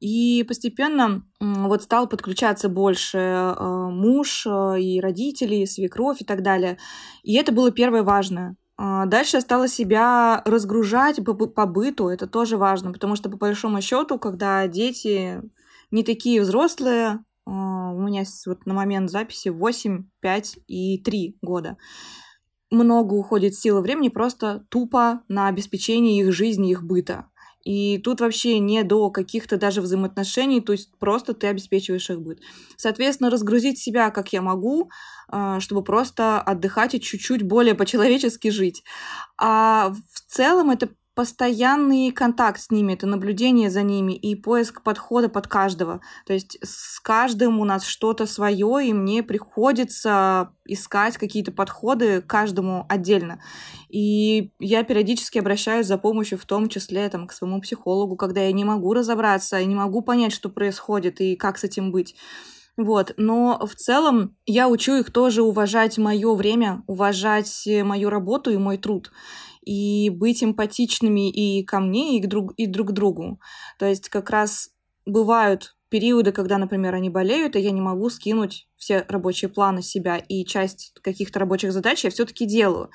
И 0.00 0.44
постепенно 0.46 1.24
вот 1.40 1.82
стал 1.82 2.08
подключаться 2.08 2.68
больше 2.68 3.18
э, 3.18 3.88
муж 3.90 4.46
э, 4.46 4.80
и 4.80 5.00
родители, 5.00 5.56
и 5.56 5.66
свекровь 5.66 6.20
и 6.20 6.24
так 6.24 6.42
далее. 6.42 6.78
И 7.24 7.34
это 7.34 7.50
было 7.50 7.72
первое 7.72 8.04
важное. 8.04 8.54
А 8.76 9.06
дальше 9.06 9.38
я 9.38 9.40
стала 9.40 9.66
себя 9.66 10.40
разгружать 10.44 11.24
по, 11.24 11.34
по 11.34 11.66
быту, 11.66 12.08
это 12.08 12.28
тоже 12.28 12.56
важно, 12.56 12.92
потому 12.92 13.16
что 13.16 13.28
по 13.28 13.36
большому 13.36 13.80
счету, 13.80 14.20
когда 14.20 14.68
дети 14.68 15.42
не 15.90 16.04
такие 16.04 16.42
взрослые, 16.42 17.18
у 17.50 18.00
меня 18.00 18.24
вот 18.46 18.66
на 18.66 18.74
момент 18.74 19.10
записи 19.10 19.48
8, 19.48 20.04
5 20.20 20.58
и 20.66 20.98
3 21.02 21.38
года. 21.42 21.76
много 22.70 23.14
уходит 23.14 23.54
силы 23.54 23.80
времени 23.80 24.08
просто 24.08 24.66
тупо 24.68 25.22
на 25.28 25.48
обеспечение 25.48 26.20
их 26.20 26.32
жизни, 26.32 26.70
их 26.70 26.84
быта. 26.84 27.26
И 27.64 27.98
тут 27.98 28.20
вообще 28.20 28.60
не 28.60 28.82
до 28.84 29.10
каких-то 29.10 29.56
даже 29.56 29.80
взаимоотношений, 29.80 30.60
то 30.60 30.72
есть 30.72 30.96
просто 30.98 31.34
ты 31.34 31.48
обеспечиваешь 31.48 32.08
их 32.08 32.20
быт. 32.20 32.40
Соответственно, 32.76 33.30
разгрузить 33.30 33.78
себя, 33.78 34.10
как 34.10 34.32
я 34.32 34.42
могу, 34.42 34.90
а, 35.28 35.60
чтобы 35.60 35.82
просто 35.82 36.40
отдыхать 36.40 36.94
и 36.94 37.00
чуть-чуть 37.00 37.42
более 37.42 37.74
по-человечески 37.74 38.48
жить. 38.48 38.84
А 39.38 39.90
в 39.90 40.20
целом 40.32 40.70
это 40.70 40.90
постоянный 41.18 42.12
контакт 42.12 42.60
с 42.60 42.70
ними, 42.70 42.92
это 42.92 43.08
наблюдение 43.08 43.70
за 43.70 43.82
ними 43.82 44.12
и 44.12 44.36
поиск 44.36 44.84
подхода 44.84 45.28
под 45.28 45.48
каждого. 45.48 46.00
То 46.24 46.32
есть 46.32 46.58
с 46.62 47.00
каждым 47.00 47.58
у 47.58 47.64
нас 47.64 47.84
что-то 47.84 48.24
свое, 48.24 48.86
и 48.86 48.92
мне 48.92 49.24
приходится 49.24 50.52
искать 50.64 51.18
какие-то 51.18 51.50
подходы 51.50 52.22
каждому 52.22 52.86
отдельно. 52.88 53.42
И 53.88 54.52
я 54.60 54.84
периодически 54.84 55.38
обращаюсь 55.38 55.88
за 55.88 55.98
помощью, 55.98 56.38
в 56.38 56.44
том 56.44 56.68
числе 56.68 57.08
там, 57.08 57.26
к 57.26 57.32
своему 57.32 57.60
психологу, 57.60 58.14
когда 58.14 58.42
я 58.42 58.52
не 58.52 58.64
могу 58.64 58.94
разобраться, 58.94 59.64
не 59.64 59.74
могу 59.74 60.02
понять, 60.02 60.32
что 60.32 60.48
происходит 60.48 61.20
и 61.20 61.34
как 61.34 61.58
с 61.58 61.64
этим 61.64 61.90
быть. 61.90 62.14
Вот, 62.76 63.14
но 63.16 63.58
в 63.66 63.74
целом 63.74 64.36
я 64.46 64.68
учу 64.68 64.94
их 64.94 65.10
тоже 65.10 65.42
уважать 65.42 65.98
мое 65.98 66.32
время, 66.36 66.84
уважать 66.86 67.68
мою 67.82 68.08
работу 68.08 68.52
и 68.52 68.56
мой 68.56 68.78
труд 68.78 69.10
и 69.68 70.08
быть 70.08 70.42
эмпатичными 70.42 71.30
и 71.30 71.62
ко 71.62 71.78
мне, 71.78 72.16
и, 72.16 72.26
друг, 72.26 72.54
и 72.56 72.66
друг 72.66 72.92
другу. 72.92 73.38
То 73.78 73.84
есть 73.84 74.08
как 74.08 74.30
раз 74.30 74.70
бывают 75.04 75.76
периоды, 75.90 76.32
когда, 76.32 76.56
например, 76.56 76.94
они 76.94 77.10
болеют, 77.10 77.54
и 77.54 77.60
я 77.60 77.70
не 77.70 77.82
могу 77.82 78.08
скинуть 78.08 78.66
все 78.76 79.04
рабочие 79.08 79.50
планы 79.50 79.82
себя, 79.82 80.16
и 80.16 80.44
часть 80.46 80.94
каких-то 81.02 81.38
рабочих 81.38 81.72
задач 81.72 82.04
я 82.04 82.10
все-таки 82.10 82.46
делаю. 82.46 82.90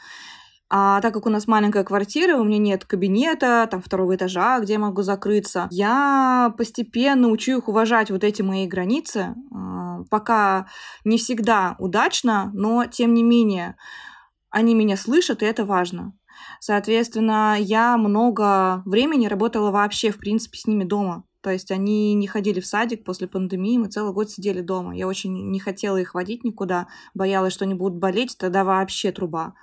А 0.69 0.99
так 1.01 1.13
как 1.13 1.27
у 1.27 1.29
нас 1.29 1.47
маленькая 1.47 1.83
квартира, 1.83 2.37
у 2.37 2.43
меня 2.43 2.57
нет 2.57 2.85
кабинета, 2.85 3.67
там 3.69 3.79
второго 3.79 4.15
этажа, 4.15 4.59
где 4.59 4.73
я 4.73 4.79
могу 4.79 5.03
закрыться, 5.03 5.67
я 5.69 6.51
постепенно 6.57 7.27
учу 7.27 7.59
их 7.59 7.67
уважать 7.67 8.09
вот 8.09 8.23
эти 8.23 8.41
мои 8.41 8.65
границы. 8.65 9.35
А, 9.53 10.03
пока 10.09 10.67
не 11.05 11.19
всегда 11.19 11.75
удачно, 11.77 12.49
но 12.55 12.85
тем 12.85 13.13
не 13.13 13.21
менее 13.21 13.75
они 14.49 14.73
меня 14.73 14.97
слышат, 14.97 15.43
и 15.43 15.45
это 15.45 15.65
важно. 15.65 16.13
Соответственно, 16.65 17.57
я 17.59 17.97
много 17.97 18.83
времени 18.85 19.27
работала 19.27 19.69
вообще, 19.69 20.11
в 20.11 20.17
принципе, 20.17 20.57
с 20.57 20.65
ними 20.65 20.85
дома. 20.85 21.25
То 21.41 21.49
есть 21.49 21.71
они 21.71 22.13
не 22.13 22.25
ходили 22.25 22.61
в 22.61 22.65
садик 22.65 23.03
после 23.03 23.27
пандемии, 23.27 23.77
мы 23.77 23.89
целый 23.89 24.13
год 24.13 24.31
сидели 24.31 24.61
дома. 24.61 24.95
Я 24.95 25.09
очень 25.09 25.51
не 25.51 25.59
хотела 25.59 25.97
их 25.97 26.13
водить 26.13 26.45
никуда, 26.45 26.87
боялась, 27.13 27.51
что 27.51 27.65
они 27.65 27.73
будут 27.73 27.99
болеть, 27.99 28.37
тогда 28.37 28.63
вообще 28.63 29.11
труба. 29.11 29.55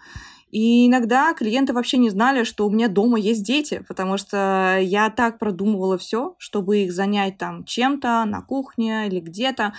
И 0.50 0.88
иногда 0.88 1.32
клиенты 1.32 1.72
вообще 1.72 1.96
не 1.96 2.10
знали, 2.10 2.44
что 2.44 2.66
у 2.66 2.70
меня 2.70 2.88
дома 2.88 3.18
есть 3.18 3.44
дети, 3.44 3.82
потому 3.88 4.18
что 4.18 4.78
я 4.78 5.08
так 5.08 5.38
продумывала 5.38 5.96
все, 5.96 6.34
чтобы 6.36 6.80
их 6.80 6.92
занять 6.92 7.38
там 7.38 7.64
чем-то 7.64 8.26
на 8.26 8.42
кухне 8.42 9.06
или 9.06 9.20
где-то. 9.20 9.72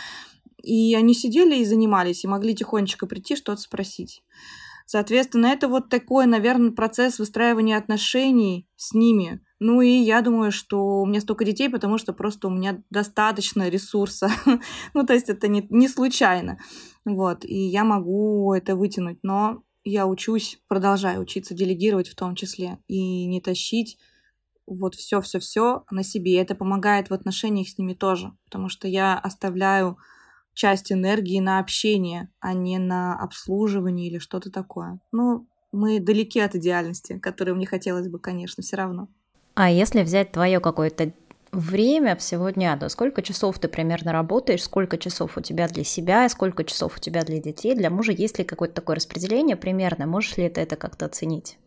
И 0.63 0.95
они 0.95 1.13
сидели 1.13 1.57
и 1.57 1.65
занимались, 1.65 2.23
и 2.23 2.27
могли 2.27 2.55
тихонечко 2.55 3.05
прийти 3.05 3.35
что-то 3.35 3.61
спросить. 3.61 4.23
Соответственно, 4.91 5.45
это 5.45 5.69
вот 5.69 5.87
такой, 5.87 6.25
наверное, 6.25 6.71
процесс 6.71 7.17
выстраивания 7.17 7.77
отношений 7.77 8.67
с 8.75 8.93
ними. 8.93 9.41
Ну 9.57 9.79
и 9.79 9.87
я 9.87 10.19
думаю, 10.19 10.51
что 10.51 10.99
у 10.99 11.05
меня 11.05 11.21
столько 11.21 11.45
детей, 11.45 11.69
потому 11.69 11.97
что 11.97 12.11
просто 12.11 12.49
у 12.49 12.51
меня 12.51 12.83
достаточно 12.89 13.69
ресурса. 13.69 14.29
ну, 14.93 15.05
то 15.05 15.13
есть 15.13 15.29
это 15.29 15.47
не, 15.47 15.65
не 15.69 15.87
случайно. 15.87 16.59
Вот, 17.05 17.45
и 17.45 17.55
я 17.55 17.85
могу 17.85 18.51
это 18.51 18.75
вытянуть. 18.75 19.19
Но 19.23 19.63
я 19.85 20.05
учусь, 20.05 20.59
продолжаю 20.67 21.21
учиться 21.21 21.53
делегировать 21.53 22.09
в 22.09 22.15
том 22.15 22.35
числе. 22.35 22.77
И 22.89 23.25
не 23.27 23.39
тащить 23.39 23.97
вот 24.67 24.95
все-все-все 24.95 25.85
на 25.89 26.03
себе. 26.03 26.35
Это 26.35 26.53
помогает 26.53 27.09
в 27.09 27.13
отношениях 27.13 27.69
с 27.69 27.77
ними 27.77 27.93
тоже. 27.93 28.33
Потому 28.43 28.67
что 28.67 28.89
я 28.89 29.17
оставляю 29.17 29.99
часть 30.53 30.91
энергии 30.91 31.39
на 31.39 31.59
общение, 31.59 32.29
а 32.39 32.53
не 32.53 32.77
на 32.77 33.17
обслуживание 33.17 34.07
или 34.07 34.17
что-то 34.19 34.51
такое. 34.51 34.99
Ну, 35.11 35.47
мы 35.71 35.99
далеки 35.99 36.39
от 36.39 36.55
идеальности, 36.55 37.19
которую 37.19 37.55
мне 37.55 37.65
хотелось 37.65 38.07
бы, 38.07 38.19
конечно, 38.19 38.61
все 38.61 38.75
равно. 38.75 39.07
А 39.53 39.69
если 39.69 40.01
взять 40.03 40.31
твое 40.31 40.59
какое-то 40.59 41.13
время 41.51 42.15
всего 42.15 42.49
дня, 42.49 42.77
то 42.77 42.87
сколько 42.89 43.21
часов 43.21 43.59
ты 43.59 43.67
примерно 43.67 44.11
работаешь, 44.11 44.63
сколько 44.63 44.97
часов 44.97 45.37
у 45.37 45.41
тебя 45.41 45.67
для 45.67 45.83
себя, 45.83 46.27
сколько 46.29 46.63
часов 46.63 46.97
у 46.97 46.99
тебя 46.99 47.23
для 47.23 47.39
детей, 47.39 47.75
для 47.75 47.89
мужа, 47.89 48.11
есть 48.11 48.39
ли 48.39 48.45
какое-то 48.45 48.75
такое 48.75 48.95
распределение 48.95 49.57
примерно, 49.57 50.05
можешь 50.05 50.37
ли 50.37 50.49
ты 50.49 50.61
это 50.61 50.75
как-то 50.75 51.05
оценить? 51.05 51.57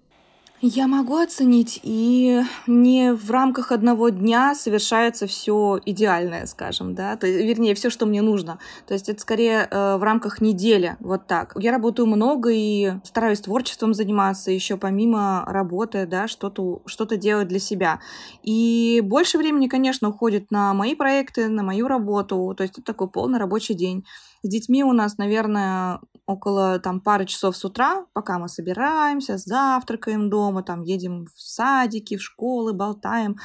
Я 0.66 0.86
могу 0.86 1.18
оценить, 1.18 1.78
и 1.82 2.40
не 2.66 3.12
в 3.12 3.30
рамках 3.30 3.70
одного 3.70 4.08
дня 4.08 4.54
совершается 4.54 5.26
все 5.26 5.78
идеальное, 5.84 6.46
скажем, 6.46 6.94
да, 6.94 7.18
то, 7.18 7.26
вернее, 7.26 7.74
все, 7.74 7.90
что 7.90 8.06
мне 8.06 8.22
нужно. 8.22 8.58
То 8.86 8.94
есть 8.94 9.10
это 9.10 9.20
скорее 9.20 9.68
э, 9.70 9.96
в 9.98 10.02
рамках 10.02 10.40
недели, 10.40 10.96
вот 11.00 11.26
так. 11.26 11.52
Я 11.60 11.70
работаю 11.70 12.06
много 12.06 12.48
и 12.50 12.94
стараюсь 13.04 13.42
творчеством 13.42 13.92
заниматься 13.92 14.50
еще 14.50 14.78
помимо 14.78 15.44
работы, 15.46 16.06
да, 16.06 16.28
что-то 16.28 16.80
что 16.86 17.04
делать 17.04 17.48
для 17.48 17.58
себя. 17.58 18.00
И 18.42 19.02
больше 19.04 19.36
времени, 19.36 19.68
конечно, 19.68 20.08
уходит 20.08 20.50
на 20.50 20.72
мои 20.72 20.94
проекты, 20.94 21.48
на 21.48 21.62
мою 21.62 21.88
работу, 21.88 22.54
то 22.56 22.62
есть 22.62 22.78
это 22.78 22.86
такой 22.86 23.10
полный 23.10 23.38
рабочий 23.38 23.74
день. 23.74 24.06
С 24.42 24.48
детьми 24.48 24.82
у 24.82 24.92
нас, 24.92 25.18
наверное, 25.18 26.00
около 26.26 26.78
там 26.78 27.00
пары 27.00 27.26
часов 27.26 27.56
с 27.56 27.64
утра, 27.64 28.06
пока 28.12 28.38
мы 28.38 28.48
собираемся, 28.48 29.36
завтракаем 29.38 30.30
дома, 30.30 30.62
там 30.62 30.82
едем 30.82 31.26
в 31.26 31.40
садики, 31.40 32.16
в 32.16 32.22
школы, 32.22 32.72
болтаем. 32.72 33.36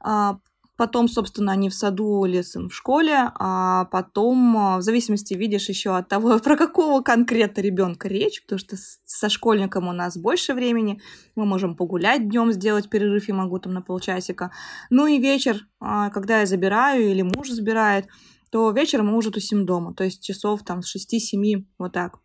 А, 0.00 0.38
потом, 0.76 1.08
собственно, 1.08 1.52
они 1.52 1.68
в 1.68 1.74
саду 1.74 2.24
или 2.24 2.42
в 2.42 2.74
школе, 2.74 3.30
а 3.34 3.84
потом, 3.86 4.56
а, 4.56 4.78
в 4.78 4.82
зависимости, 4.82 5.34
видишь, 5.34 5.68
еще 5.68 5.96
от 5.96 6.08
того, 6.08 6.38
про 6.44 6.56
какого 6.56 7.02
конкретно 7.02 7.60
ребенка 7.60 8.08
речь, 8.08 8.42
потому 8.42 8.58
что 8.58 8.76
со 9.04 9.28
школьником 9.28 9.88
у 9.88 9.92
нас 9.92 10.16
больше 10.16 10.54
времени, 10.54 11.00
мы 11.36 11.46
можем 11.46 11.76
погулять 11.76 12.28
днем, 12.28 12.52
сделать 12.52 12.90
перерыв, 12.90 13.28
я 13.28 13.34
могу 13.34 13.58
там 13.58 13.72
на 13.74 13.82
полчасика. 13.82 14.50
Ну 14.90 15.06
и 15.06 15.18
вечер, 15.18 15.66
а, 15.80 16.10
когда 16.10 16.40
я 16.40 16.46
забираю 16.46 17.10
или 17.10 17.22
муж 17.22 17.50
забирает, 17.50 18.06
то 18.50 18.70
вечером 18.70 19.08
мы 19.08 19.16
уже 19.16 19.30
тусим 19.30 19.66
дома, 19.66 19.94
то 19.94 20.04
есть 20.04 20.22
часов 20.22 20.62
там 20.62 20.82
с 20.82 20.94
6-7, 20.94 21.66
вот 21.78 21.92
так. 21.92 22.23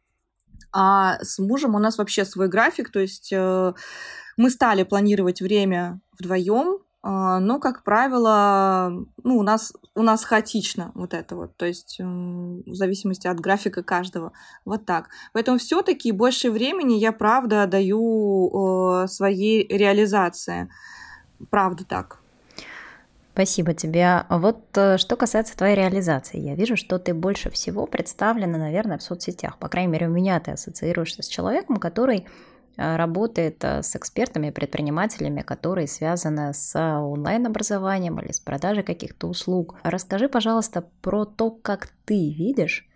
А 0.71 1.17
с 1.23 1.39
мужем 1.39 1.75
у 1.75 1.79
нас 1.79 1.97
вообще 1.97 2.25
свой 2.25 2.47
график, 2.47 2.91
то 2.91 2.99
есть 2.99 3.31
э, 3.31 3.73
мы 4.37 4.49
стали 4.49 4.83
планировать 4.83 5.41
время 5.41 5.99
вдвоем, 6.17 6.77
э, 6.77 6.77
но, 7.39 7.59
как 7.59 7.83
правило, 7.83 8.91
ну, 9.23 9.37
у 9.37 9.43
нас, 9.43 9.73
у 9.95 10.03
нас 10.03 10.23
хаотично 10.23 10.91
вот 10.93 11.13
это 11.13 11.35
вот, 11.35 11.57
то 11.57 11.65
есть 11.65 11.99
в 11.99 12.73
зависимости 12.73 13.27
от 13.27 13.39
графика 13.39 13.81
каждого, 13.81 14.31
вот 14.65 14.85
так. 14.85 15.09
Поэтому 15.33 15.57
все-таки 15.57 16.11
больше 16.11 16.51
времени 16.51 16.93
я, 16.93 17.11
правда, 17.11 17.65
даю 17.65 19.07
своей 19.07 19.67
реализации. 19.67 20.69
Правда 21.49 21.83
так. 21.85 22.19
Спасибо 23.33 23.73
тебе. 23.73 24.25
Вот 24.29 24.65
э, 24.75 24.97
что 24.97 25.15
касается 25.15 25.55
твоей 25.55 25.75
реализации, 25.75 26.39
я 26.39 26.55
вижу, 26.55 26.75
что 26.75 26.99
ты 26.99 27.13
больше 27.13 27.49
всего 27.49 27.85
представлена, 27.85 28.57
наверное, 28.57 28.97
в 28.97 29.03
соцсетях. 29.03 29.57
По 29.59 29.69
крайней 29.69 29.91
мере, 29.91 30.07
у 30.07 30.11
меня 30.11 30.39
ты 30.39 30.51
ассоциируешься 30.51 31.23
с 31.23 31.27
человеком, 31.27 31.77
который 31.77 32.25
э, 32.75 32.95
работает 32.97 33.63
э, 33.63 33.81
с 33.81 33.95
экспертами, 33.95 34.49
предпринимателями, 34.49 35.41
которые 35.41 35.87
связаны 35.87 36.53
с 36.53 36.77
онлайн-образованием 36.77 38.19
или 38.19 38.31
с 38.31 38.41
продажей 38.41 38.83
каких-то 38.83 39.27
услуг. 39.27 39.75
Расскажи, 39.83 40.27
пожалуйста, 40.27 40.83
про 41.01 41.23
то, 41.23 41.51
как 41.51 41.89
ты 42.05 42.33
видишь 42.33 42.88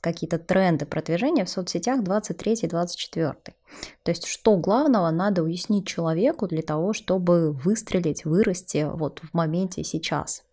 какие-то 0.00 0.38
тренды 0.38 0.86
продвижения 0.86 1.44
в 1.44 1.50
соцсетях 1.50 2.00
23-24. 2.00 3.34
То 3.42 4.10
есть 4.10 4.26
что 4.26 4.56
главного 4.56 5.10
надо 5.10 5.42
уяснить 5.42 5.86
человеку 5.86 6.46
для 6.46 6.62
того, 6.62 6.92
чтобы 6.92 7.52
выстрелить, 7.52 8.24
вырасти 8.24 8.86
вот 8.90 9.20
в 9.20 9.34
моменте 9.34 9.84
сейчас. 9.84 10.45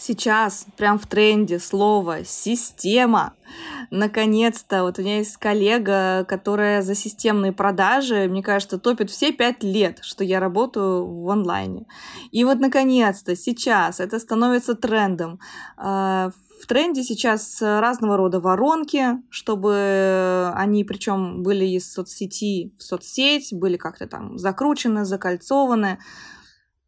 Сейчас 0.00 0.64
прям 0.76 0.96
в 0.96 1.08
тренде 1.08 1.58
слово 1.58 2.24
«система». 2.24 3.34
Наконец-то, 3.90 4.84
вот 4.84 5.00
у 5.00 5.02
меня 5.02 5.18
есть 5.18 5.36
коллега, 5.38 6.24
которая 6.28 6.82
за 6.82 6.94
системные 6.94 7.52
продажи, 7.52 8.28
мне 8.28 8.40
кажется, 8.40 8.78
топит 8.78 9.10
все 9.10 9.32
пять 9.32 9.64
лет, 9.64 9.98
что 10.02 10.22
я 10.22 10.38
работаю 10.38 11.04
в 11.04 11.28
онлайне. 11.28 11.86
И 12.30 12.44
вот, 12.44 12.60
наконец-то, 12.60 13.34
сейчас 13.34 13.98
это 13.98 14.20
становится 14.20 14.76
трендом. 14.76 15.40
А, 15.76 16.30
в 16.62 16.66
тренде 16.68 17.02
сейчас 17.02 17.60
разного 17.60 18.16
рода 18.16 18.38
воронки, 18.38 19.16
чтобы 19.30 20.52
они 20.54 20.84
причем 20.84 21.42
были 21.42 21.64
из 21.64 21.92
соцсети 21.92 22.72
в 22.78 22.84
соцсеть, 22.84 23.52
были 23.52 23.76
как-то 23.76 24.06
там 24.06 24.38
закручены, 24.38 25.04
закольцованы. 25.04 25.98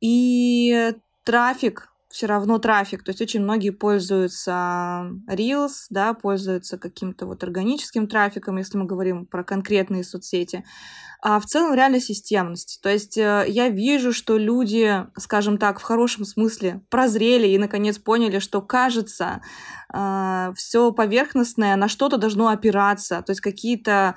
И 0.00 0.94
трафик 1.24 1.89
все 2.10 2.26
равно 2.26 2.58
трафик. 2.58 3.04
То 3.04 3.10
есть 3.10 3.20
очень 3.20 3.40
многие 3.40 3.70
пользуются 3.70 5.06
Reels, 5.28 5.86
да, 5.90 6.12
пользуются 6.12 6.76
каким-то 6.76 7.26
вот 7.26 7.42
органическим 7.44 8.08
трафиком, 8.08 8.58
если 8.58 8.76
мы 8.76 8.84
говорим 8.84 9.26
про 9.26 9.44
конкретные 9.44 10.04
соцсети 10.04 10.64
а 11.22 11.38
в 11.38 11.44
целом 11.44 11.74
реально 11.74 12.00
системность. 12.00 12.80
То 12.82 12.88
есть 12.88 13.18
э, 13.18 13.44
я 13.46 13.68
вижу, 13.68 14.12
что 14.12 14.38
люди, 14.38 15.06
скажем 15.18 15.58
так, 15.58 15.78
в 15.78 15.82
хорошем 15.82 16.24
смысле 16.24 16.82
прозрели 16.88 17.46
и 17.46 17.58
наконец 17.58 17.98
поняли, 17.98 18.38
что 18.38 18.62
кажется, 18.62 19.42
э, 19.92 20.52
все 20.56 20.92
поверхностное 20.92 21.76
на 21.76 21.88
что-то 21.88 22.16
должно 22.16 22.48
опираться. 22.48 23.22
То 23.22 23.30
есть 23.32 23.40
какие-то 23.40 24.14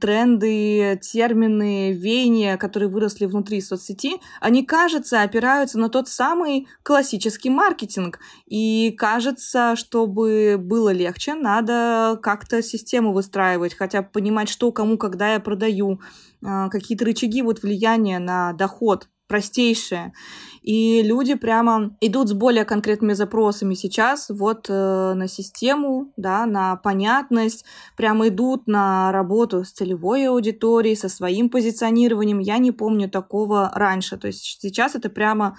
тренды, 0.00 0.98
термины, 1.02 1.92
веяния, 1.92 2.56
которые 2.56 2.88
выросли 2.88 3.26
внутри 3.26 3.60
соцсети, 3.60 4.14
они, 4.40 4.64
кажется, 4.64 5.22
опираются 5.22 5.78
на 5.78 5.88
тот 5.88 6.08
самый 6.08 6.68
классический 6.82 7.50
маркетинг. 7.50 8.18
И 8.46 8.94
кажется, 8.96 9.76
чтобы 9.76 10.56
было 10.58 10.90
легче, 10.90 11.34
надо 11.34 12.18
как-то 12.22 12.62
систему 12.62 13.12
выстраивать, 13.12 13.74
хотя 13.74 14.02
бы 14.02 14.08
понимать, 14.08 14.48
что 14.48 14.72
кому, 14.72 14.96
когда 14.96 15.34
я 15.34 15.40
продаю, 15.40 16.00
а, 16.44 16.68
какие-то 16.68 17.04
рычаги 17.04 17.42
вот 17.42 17.62
влияния 17.62 18.18
на 18.18 18.52
доход 18.52 19.08
простейшие. 19.28 20.12
И 20.68 21.00
люди 21.02 21.32
прямо 21.32 21.96
идут 22.02 22.28
с 22.28 22.34
более 22.34 22.66
конкретными 22.66 23.14
запросами 23.14 23.72
сейчас 23.72 24.26
вот 24.28 24.66
э, 24.68 25.14
на 25.14 25.26
систему, 25.26 26.12
да, 26.18 26.44
на 26.44 26.76
понятность, 26.76 27.64
прямо 27.96 28.28
идут 28.28 28.66
на 28.66 29.10
работу 29.10 29.64
с 29.64 29.72
целевой 29.72 30.28
аудиторией, 30.28 30.94
со 30.94 31.08
своим 31.08 31.48
позиционированием. 31.48 32.38
Я 32.40 32.58
не 32.58 32.70
помню 32.70 33.08
такого 33.08 33.72
раньше. 33.74 34.18
То 34.18 34.26
есть 34.26 34.58
сейчас 34.60 34.94
это 34.94 35.08
прямо 35.08 35.56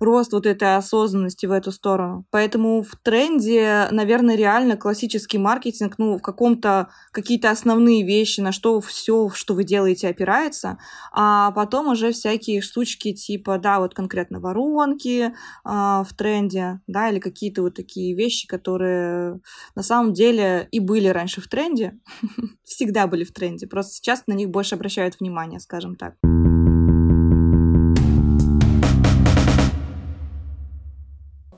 рост 0.00 0.32
вот 0.32 0.46
этой 0.46 0.76
осознанности 0.76 1.46
в 1.46 1.52
эту 1.52 1.72
сторону. 1.72 2.24
Поэтому 2.30 2.82
в 2.82 2.96
тренде, 3.02 3.88
наверное, 3.90 4.36
реально 4.36 4.76
классический 4.76 5.38
маркетинг, 5.38 5.94
ну, 5.98 6.18
в 6.18 6.22
каком-то 6.22 6.88
какие-то 7.12 7.50
основные 7.50 8.04
вещи, 8.04 8.40
на 8.40 8.52
что 8.52 8.80
все, 8.80 9.30
что 9.30 9.54
вы 9.54 9.64
делаете, 9.64 10.08
опирается, 10.08 10.78
а 11.12 11.50
потом 11.52 11.88
уже 11.88 12.12
всякие 12.12 12.62
штучки 12.62 13.12
типа, 13.12 13.58
да, 13.58 13.78
вот 13.78 13.94
конкретно 13.94 14.40
воронки 14.40 15.26
э, 15.28 15.32
в 15.64 16.08
тренде, 16.16 16.80
да, 16.86 17.10
или 17.10 17.18
какие-то 17.18 17.62
вот 17.62 17.74
такие 17.74 18.16
вещи, 18.16 18.46
которые 18.46 19.40
на 19.74 19.82
самом 19.82 20.12
деле 20.12 20.68
и 20.70 20.80
были 20.80 21.08
раньше 21.08 21.40
в 21.40 21.48
тренде, 21.48 21.98
всегда 22.64 23.06
были 23.06 23.24
в 23.24 23.32
тренде, 23.32 23.66
просто 23.66 23.92
сейчас 23.92 24.24
на 24.26 24.32
них 24.32 24.48
больше 24.50 24.74
обращают 24.74 25.20
внимание, 25.20 25.60
скажем 25.60 25.96
так. 25.96 26.14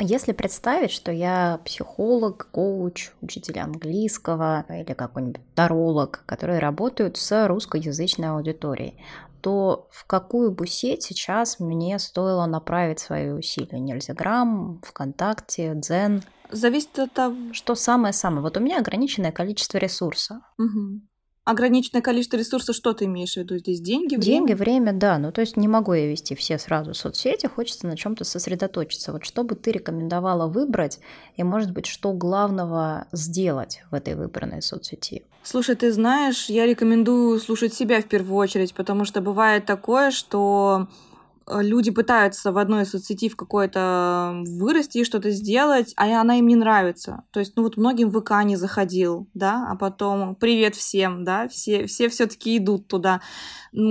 Если 0.05 0.33
представить, 0.33 0.91
что 0.91 1.13
я 1.13 1.61
психолог, 1.65 2.49
коуч, 2.51 3.13
учитель 3.21 3.61
английского 3.61 4.65
или 4.69 4.95
какой-нибудь 4.95 5.41
таролог, 5.55 6.25
которые 6.27 6.59
работают 6.59 7.17
с 7.17 7.47
русскоязычной 7.47 8.31
аудиторией, 8.31 9.01
то 9.43 9.87
в 9.93 10.05
какую 10.05 10.51
бы 10.51 10.67
сеть 10.67 11.05
сейчас 11.05 11.61
мне 11.61 12.01
стоило 12.01 12.47
направить 12.47 12.99
свои 12.99 13.29
усилия? 13.31 13.79
Нельзяграм, 13.79 14.81
ВКонтакте, 14.85 15.75
Дзен? 15.77 16.25
Зависит 16.51 16.99
от 16.99 17.13
того... 17.13 17.37
Что 17.53 17.77
самое-самое? 17.77 18.43
Вот 18.43 18.57
у 18.57 18.61
меня 18.61 18.79
ограниченное 18.79 19.31
количество 19.31 19.79
ресурса. 19.79 20.41
Угу 20.59 21.12
ограниченное 21.45 22.03
количество 22.03 22.37
ресурсов, 22.37 22.77
что 22.77 22.93
ты 22.93 23.07
имеешь 23.07 23.35
в 23.35 23.37
виду 23.37 23.57
здесь? 23.59 23.81
Деньги, 23.81 24.17
время? 24.17 24.25
Деньги, 24.25 24.53
время, 24.53 24.93
да. 24.93 25.19
Ну, 25.19 25.33
то 25.33 25.41
есть 25.41 25.57
не 25.57 25.69
могу 25.69 25.93
я 25.93 26.07
вести 26.07 26.35
все 26.35 26.59
сразу 26.59 26.95
соцсети, 26.95 27.47
хочется 27.47 27.87
на 27.87 27.97
чем-то 27.97 28.25
сосредоточиться. 28.25 29.13
Вот 29.13 29.25
что 29.25 29.43
бы 29.43 29.55
ты 29.55 29.73
рекомендовала 29.73 30.47
выбрать, 30.47 31.01
и, 31.37 31.43
может 31.43 31.73
быть, 31.73 31.87
что 31.87 32.13
главного 32.13 33.07
сделать 33.13 33.83
в 33.91 33.95
этой 33.95 34.15
выбранной 34.15 34.63
соцсети? 34.63 35.25
Слушай, 35.43 35.75
ты 35.75 35.93
знаешь, 35.93 36.47
я 36.47 36.67
рекомендую 36.67 37.41
слушать 37.41 37.75
себя 37.75 38.01
в 38.01 38.07
первую 38.07 38.37
очередь, 38.37 38.75
потому 38.75 39.05
что 39.05 39.21
бывает 39.21 39.67
такое, 39.67 40.13
что 40.13 40.87
люди 41.49 41.91
пытаются 41.91 42.53
в 42.53 42.59
одной 42.59 42.87
соцсети 42.87 43.29
в 43.29 43.37
какой-то 43.37 44.43
вырасти 44.59 44.99
и 44.99 45.05
что-то 45.05 45.31
сделать, 45.31 45.93
а 45.97 46.21
она 46.21 46.39
им 46.39 46.47
не 46.47 46.57
нравится. 46.57 47.25
То 47.31 47.41
есть, 47.41 47.55
ну 47.57 47.63
вот 47.63 47.77
многим 47.77 48.11
ВК 48.11 48.45
не 48.45 48.57
заходил, 48.57 49.29
да, 49.35 49.67
а 49.71 49.77
потом 49.77 50.35
привет 50.35 50.75
всем, 50.75 51.25
да, 51.25 51.49
все, 51.49 51.87
все 51.87 52.09
все-таки 52.09 52.57
идут 52.59 52.89
туда. 52.89 53.21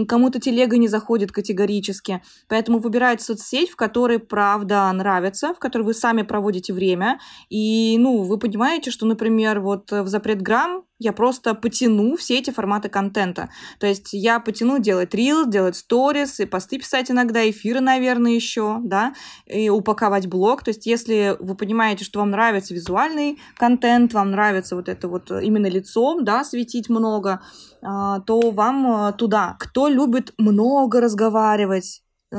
Кому-то 0.07 0.39
телега 0.39 0.77
не 0.77 0.87
заходит 0.87 1.31
категорически. 1.31 2.21
Поэтому 2.47 2.79
выбирайте 2.79 3.23
соцсеть, 3.23 3.69
в 3.69 3.75
которой 3.75 4.19
правда 4.19 4.91
нравится, 4.91 5.53
в 5.53 5.59
которой 5.59 5.83
вы 5.83 5.93
сами 5.93 6.21
проводите 6.21 6.73
время. 6.73 7.19
И, 7.49 7.97
ну, 7.97 8.23
вы 8.23 8.37
понимаете, 8.37 8.91
что, 8.91 9.05
например, 9.05 9.59
вот 9.59 9.91
в 9.91 10.07
запрет 10.07 10.41
грамм 10.41 10.83
я 11.01 11.13
просто 11.13 11.55
потяну 11.55 12.15
все 12.15 12.39
эти 12.39 12.51
форматы 12.51 12.89
контента. 12.89 13.49
То 13.79 13.87
есть 13.87 14.09
я 14.13 14.39
потяну 14.39 14.79
делать 14.79 15.13
рил, 15.15 15.47
делать 15.47 15.75
сторис, 15.75 16.39
и 16.39 16.45
посты 16.45 16.77
писать 16.77 17.09
иногда, 17.09 17.49
эфиры, 17.49 17.79
наверное, 17.79 18.31
еще, 18.31 18.79
да, 18.83 19.13
и 19.45 19.69
упаковать 19.69 20.27
блог. 20.27 20.63
То 20.63 20.69
есть 20.69 20.85
если 20.85 21.35
вы 21.39 21.55
понимаете, 21.55 22.05
что 22.05 22.19
вам 22.19 22.31
нравится 22.31 22.73
визуальный 22.73 23.39
контент, 23.57 24.13
вам 24.13 24.31
нравится 24.31 24.75
вот 24.75 24.89
это 24.89 25.07
вот 25.07 25.31
именно 25.31 25.67
лицом, 25.67 26.23
да, 26.23 26.43
светить 26.43 26.89
много, 26.89 27.41
а, 27.81 28.19
то 28.21 28.51
вам 28.51 29.07
э, 29.07 29.13
туда. 29.13 29.55
Кто 29.59 29.87
любит 29.87 30.33
много 30.37 31.01
разговаривать, 31.01 32.03
э, 32.31 32.35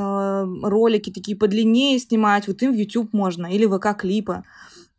ролики 0.62 1.10
такие 1.10 1.36
подлиннее 1.36 1.98
снимать, 1.98 2.46
вот 2.46 2.62
им 2.62 2.72
в 2.72 2.76
YouTube 2.76 3.12
можно, 3.12 3.46
или 3.46 3.66
ВК-клипы. 3.66 4.44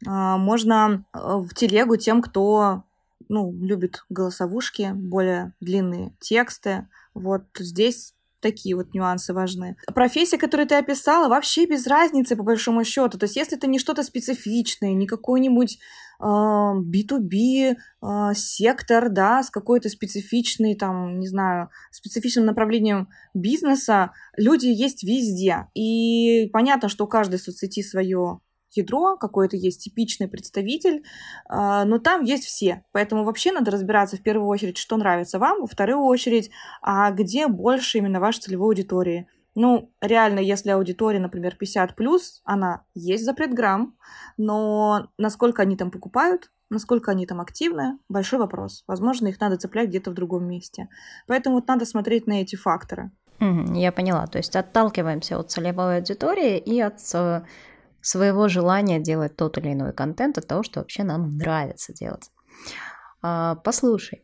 А, 0.05 0.37
можно 0.37 1.05
э, 1.13 1.17
в 1.17 1.53
телегу 1.53 1.95
тем, 1.95 2.21
кто 2.21 2.83
ну, 3.29 3.53
любит 3.61 4.03
голосовушки, 4.09 4.91
более 4.93 5.53
длинные 5.59 6.15
тексты. 6.19 6.87
Вот 7.13 7.43
здесь 7.57 8.13
такие 8.43 8.75
вот 8.75 8.93
нюансы 8.93 9.33
важны. 9.33 9.75
Профессия, 9.95 10.37
которую 10.37 10.67
ты 10.67 10.75
описала, 10.75 11.29
вообще 11.29 11.65
без 11.65 11.87
разницы 11.87 12.35
по 12.35 12.43
большому 12.43 12.83
счету. 12.83 13.17
То 13.17 13.23
есть, 13.23 13.37
если 13.37 13.57
это 13.57 13.65
не 13.65 13.79
что-то 13.79 14.03
специфичное, 14.03 14.93
не 14.93 15.07
какой-нибудь 15.07 15.79
э, 16.19 16.23
B2B 16.23 17.73
э, 17.73 18.33
сектор, 18.35 19.09
да, 19.09 19.41
с 19.41 19.49
какой-то 19.49 19.89
специфичной, 19.89 20.75
там, 20.75 21.19
не 21.19 21.27
знаю, 21.27 21.69
специфичным 21.91 22.45
направлением 22.45 23.07
бизнеса, 23.33 24.11
люди 24.37 24.67
есть 24.67 25.03
везде. 25.03 25.67
И 25.73 26.49
понятно, 26.51 26.89
что 26.89 27.05
у 27.05 27.07
каждой 27.07 27.39
соцсети 27.39 27.81
свое 27.81 28.39
ядро, 28.77 29.17
какой-то 29.17 29.55
есть 29.55 29.83
типичный 29.83 30.27
представитель, 30.27 31.03
а, 31.47 31.85
но 31.85 31.99
там 31.99 32.23
есть 32.23 32.45
все. 32.45 32.83
Поэтому 32.91 33.23
вообще 33.23 33.51
надо 33.51 33.71
разбираться 33.71 34.17
в 34.17 34.23
первую 34.23 34.47
очередь, 34.47 34.77
что 34.77 34.97
нравится 34.97 35.39
вам, 35.39 35.61
во 35.61 35.67
вторую 35.67 36.03
очередь, 36.03 36.51
а 36.81 37.11
где 37.11 37.47
больше 37.47 37.99
именно 37.99 38.19
вашей 38.19 38.41
целевой 38.41 38.69
аудитории. 38.69 39.27
Ну, 39.55 39.91
реально, 40.01 40.39
если 40.39 40.71
аудитория, 40.71 41.19
например, 41.19 41.55
50 41.55 41.95
плюс, 41.95 42.41
она 42.43 42.83
есть 42.95 43.23
запрет 43.23 43.53
грамм, 43.53 43.95
но 44.37 45.09
насколько 45.17 45.61
они 45.61 45.77
там 45.77 45.91
покупают, 45.91 46.49
насколько 46.69 47.11
они 47.11 47.25
там 47.27 47.39
активны, 47.39 47.99
большой 48.09 48.39
вопрос. 48.39 48.83
Возможно, 48.87 49.27
их 49.27 49.39
надо 49.39 49.57
цеплять 49.57 49.89
где-то 49.89 50.09
в 50.11 50.15
другом 50.15 50.47
месте. 50.47 50.89
Поэтому 51.27 51.55
вот 51.55 51.67
надо 51.67 51.85
смотреть 51.85 52.25
на 52.25 52.41
эти 52.41 52.55
факторы. 52.55 53.11
Я 53.39 53.91
поняла. 53.91 54.25
То 54.27 54.37
есть 54.37 54.55
отталкиваемся 54.55 55.37
от 55.37 55.51
целевой 55.51 55.97
аудитории 55.97 56.57
и 56.57 56.79
от 56.79 56.99
э, 57.13 57.41
своего 58.03 58.49
желания 58.49 58.99
делать 58.99 59.35
тот 59.35 59.57
или 59.57 59.73
иной 59.73 59.93
контент, 59.93 60.37
от 60.37 60.47
того, 60.47 60.61
что 60.61 60.81
вообще 60.81 61.03
нам 61.03 61.37
нравится 61.37 61.93
делать. 61.93 62.29
А, 63.21 63.55
послушай, 63.63 64.23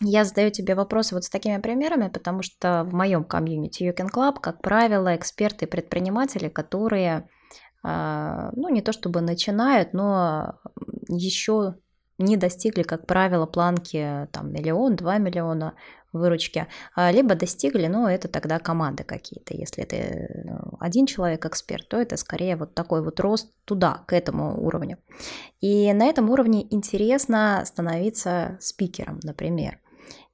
я 0.00 0.24
задаю 0.24 0.50
тебе 0.50 0.74
вопросы 0.74 1.14
вот 1.14 1.24
с 1.24 1.30
такими 1.30 1.58
примерами, 1.60 2.08
потому 2.08 2.42
что 2.42 2.84
в 2.84 2.92
моем 2.92 3.24
комьюнити 3.24 3.84
You 3.84 3.96
Can 3.96 4.08
Club, 4.12 4.40
как 4.40 4.60
правило, 4.60 5.14
эксперты 5.16 5.64
и 5.64 5.68
предприниматели, 5.68 6.48
которые, 6.48 7.28
а, 7.82 8.50
ну, 8.54 8.68
не 8.68 8.82
то 8.82 8.92
чтобы 8.92 9.20
начинают, 9.20 9.92
но 9.92 10.56
еще 11.08 11.76
не 12.18 12.36
достигли, 12.36 12.82
как 12.82 13.06
правило, 13.06 13.46
планки 13.46 14.28
там 14.32 14.52
миллион, 14.52 14.96
два 14.96 15.18
миллиона 15.18 15.74
выручки, 16.12 16.66
а, 16.94 17.10
либо 17.10 17.34
достигли, 17.34 17.86
но 17.86 18.08
это 18.08 18.28
тогда 18.28 18.58
команды 18.58 19.04
какие-то. 19.04 19.54
Если 19.54 19.84
это 19.84 20.42
ну, 20.44 20.76
один 20.80 21.06
человек 21.06 21.44
эксперт, 21.46 21.88
то 21.88 22.00
это 22.00 22.16
скорее 22.16 22.56
вот 22.56 22.74
такой 22.74 23.02
вот 23.02 23.20
рост 23.20 23.52
туда, 23.64 24.04
к 24.06 24.12
этому 24.12 24.60
уровню. 24.64 24.98
И 25.60 25.92
на 25.92 26.06
этом 26.06 26.30
уровне 26.30 26.66
интересно 26.70 27.62
становиться 27.66 28.56
спикером, 28.60 29.20
например. 29.22 29.80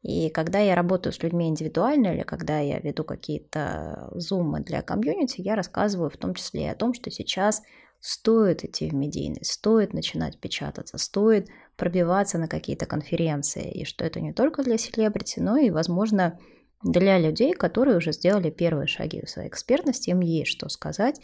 И 0.02 0.28
когда 0.28 0.58
я 0.58 0.74
работаю 0.74 1.14
с 1.14 1.22
людьми 1.22 1.48
индивидуально 1.48 2.08
или 2.08 2.22
когда 2.22 2.58
я 2.60 2.78
веду 2.78 3.04
какие-то 3.04 4.10
зумы 4.12 4.60
для 4.60 4.82
комьюнити, 4.82 5.40
я 5.40 5.56
рассказываю 5.56 6.10
в 6.10 6.18
том 6.18 6.34
числе 6.34 6.64
и 6.64 6.68
о 6.68 6.74
том, 6.74 6.92
что 6.92 7.10
сейчас 7.10 7.62
стоит 8.00 8.64
идти 8.64 8.90
в 8.90 8.94
медийность, 8.94 9.52
стоит 9.52 9.94
начинать 9.94 10.38
печататься, 10.38 10.98
стоит 10.98 11.48
пробиваться 11.76 12.38
на 12.38 12.48
какие-то 12.48 12.86
конференции, 12.86 13.70
и 13.70 13.84
что 13.84 14.04
это 14.04 14.20
не 14.20 14.32
только 14.32 14.62
для 14.62 14.78
селебрити, 14.78 15.40
но 15.40 15.56
и, 15.56 15.70
возможно, 15.70 16.38
для 16.82 17.18
людей, 17.18 17.54
которые 17.54 17.96
уже 17.96 18.12
сделали 18.12 18.50
первые 18.50 18.86
шаги 18.86 19.24
в 19.24 19.30
своей 19.30 19.48
экспертности, 19.48 20.10
им 20.10 20.20
есть 20.20 20.50
что 20.50 20.68
сказать, 20.68 21.20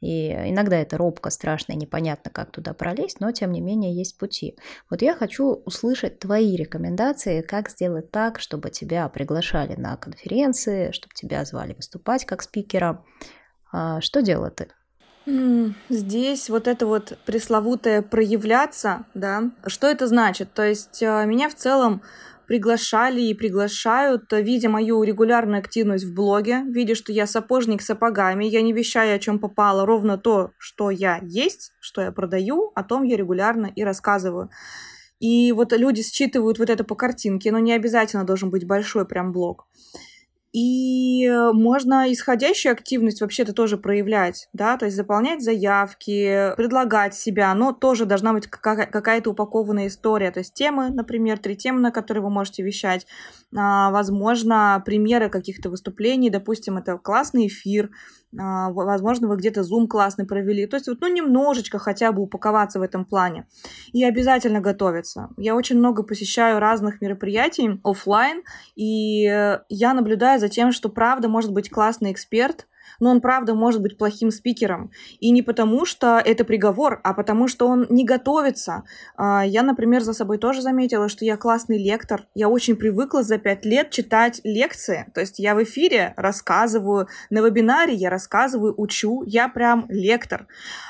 И 0.00 0.28
иногда 0.32 0.76
это 0.76 0.98
робко, 0.98 1.30
страшно 1.30 1.72
и 1.72 1.76
непонятно, 1.76 2.30
как 2.30 2.50
туда 2.50 2.74
пролезть, 2.74 3.20
но 3.20 3.32
тем 3.32 3.52
не 3.52 3.62
менее 3.62 3.94
есть 3.96 4.18
пути. 4.18 4.58
Вот 4.90 5.00
я 5.00 5.14
хочу 5.14 5.62
услышать 5.64 6.18
твои 6.18 6.56
рекомендации, 6.56 7.40
как 7.40 7.70
сделать 7.70 8.10
так, 8.10 8.38
чтобы 8.38 8.68
тебя 8.70 9.08
приглашали 9.08 9.76
на 9.76 9.96
конференции, 9.96 10.90
чтобы 10.90 11.14
тебя 11.14 11.44
звали 11.46 11.72
выступать 11.72 12.26
как 12.26 12.42
спикера. 12.42 13.02
А, 13.72 14.00
что 14.02 14.20
делала 14.20 14.50
ты? 14.50 14.68
Здесь 15.88 16.50
вот 16.50 16.68
это 16.68 16.86
вот 16.86 17.18
пресловутое 17.24 18.02
проявляться, 18.02 19.06
да, 19.14 19.50
что 19.66 19.86
это 19.86 20.06
значит? 20.06 20.52
То 20.52 20.66
есть 20.66 21.02
э, 21.02 21.24
меня 21.26 21.48
в 21.48 21.54
целом 21.54 22.02
приглашали 22.46 23.22
и 23.22 23.34
приглашают, 23.34 24.30
видя 24.32 24.68
мою 24.68 25.02
регулярную 25.02 25.60
активность 25.60 26.04
в 26.04 26.14
блоге, 26.14 26.62
видя, 26.66 26.94
что 26.94 27.12
я 27.12 27.26
сапожник 27.26 27.80
с 27.80 27.86
сапогами, 27.86 28.44
я 28.44 28.60
не 28.60 28.72
вещаю, 28.72 29.16
о 29.16 29.18
чем 29.18 29.38
попало, 29.38 29.86
ровно 29.86 30.18
то, 30.18 30.50
что 30.58 30.90
я 30.90 31.20
есть, 31.22 31.72
что 31.80 32.02
я 32.02 32.12
продаю, 32.12 32.72
о 32.74 32.82
том 32.82 33.02
я 33.02 33.16
регулярно 33.16 33.72
и 33.74 33.82
рассказываю. 33.82 34.50
И 35.20 35.52
вот 35.52 35.72
люди 35.72 36.02
считывают 36.02 36.58
вот 36.58 36.68
это 36.68 36.84
по 36.84 36.94
картинке, 36.94 37.50
но 37.50 37.58
не 37.58 37.72
обязательно 37.72 38.24
должен 38.24 38.50
быть 38.50 38.66
большой 38.66 39.06
прям 39.06 39.32
блог. 39.32 39.66
И 40.54 41.28
можно 41.52 42.12
исходящую 42.12 42.74
активность 42.74 43.20
вообще-то 43.20 43.52
тоже 43.52 43.76
проявлять, 43.76 44.48
да, 44.52 44.76
то 44.76 44.84
есть 44.84 44.96
заполнять 44.96 45.42
заявки, 45.42 46.54
предлагать 46.56 47.16
себя, 47.16 47.52
но 47.56 47.72
тоже 47.72 48.04
должна 48.04 48.32
быть 48.32 48.46
какая-то 48.46 49.30
упакованная 49.30 49.88
история, 49.88 50.30
то 50.30 50.38
есть 50.38 50.54
темы, 50.54 50.90
например, 50.90 51.40
три 51.40 51.56
темы, 51.56 51.80
на 51.80 51.90
которые 51.90 52.22
вы 52.22 52.30
можете 52.30 52.62
вещать, 52.62 53.04
а, 53.56 53.90
возможно, 53.90 54.80
примеры 54.86 55.28
каких-то 55.28 55.70
выступлений, 55.70 56.30
допустим, 56.30 56.76
это 56.76 56.98
классный 56.98 57.48
эфир, 57.48 57.90
возможно, 58.36 59.28
вы 59.28 59.36
где-то 59.36 59.62
зум 59.62 59.88
классный 59.88 60.26
провели. 60.26 60.66
То 60.66 60.76
есть 60.76 60.88
вот, 60.88 61.00
ну, 61.00 61.08
немножечко 61.08 61.78
хотя 61.78 62.12
бы 62.12 62.22
упаковаться 62.22 62.78
в 62.78 62.82
этом 62.82 63.04
плане. 63.04 63.46
И 63.92 64.04
обязательно 64.04 64.60
готовиться. 64.60 65.30
Я 65.36 65.54
очень 65.54 65.78
много 65.78 66.02
посещаю 66.02 66.58
разных 66.58 67.00
мероприятий 67.00 67.80
офлайн, 67.84 68.42
и 68.74 69.26
э, 69.26 69.60
я 69.68 69.94
наблюдаю 69.94 70.40
за 70.40 70.48
тем, 70.48 70.72
что 70.72 70.88
правда 70.88 71.28
может 71.28 71.52
быть 71.52 71.70
классный 71.70 72.12
эксперт, 72.12 72.66
но 73.00 73.10
он 73.10 73.20
правда 73.20 73.54
может 73.54 73.82
быть 73.82 73.98
плохим 73.98 74.30
спикером. 74.30 74.90
И 75.20 75.30
не 75.30 75.42
потому, 75.42 75.84
что 75.84 76.20
это 76.24 76.44
приговор, 76.44 77.00
а 77.04 77.14
потому, 77.14 77.48
что 77.48 77.66
он 77.66 77.86
не 77.90 78.04
готовится. 78.04 78.84
А, 79.16 79.44
я, 79.44 79.62
например, 79.62 80.02
за 80.02 80.12
собой 80.12 80.38
тоже 80.38 80.62
заметила, 80.62 81.08
что 81.08 81.24
я 81.24 81.36
классный 81.36 81.82
лектор. 81.82 82.26
Я 82.34 82.48
очень 82.48 82.76
привыкла 82.76 83.22
за 83.22 83.38
пять 83.38 83.64
лет 83.64 83.90
читать 83.90 84.40
лекции. 84.44 85.06
То 85.14 85.20
есть 85.20 85.38
я 85.38 85.54
в 85.54 85.62
эфире 85.62 86.14
рассказываю, 86.16 87.08
на 87.30 87.40
вебинаре 87.40 87.94
я 87.94 88.10
рассказываю, 88.10 88.74
учу. 88.76 89.22
Я 89.26 89.48
прям 89.48 89.86
лектор. 89.88 90.46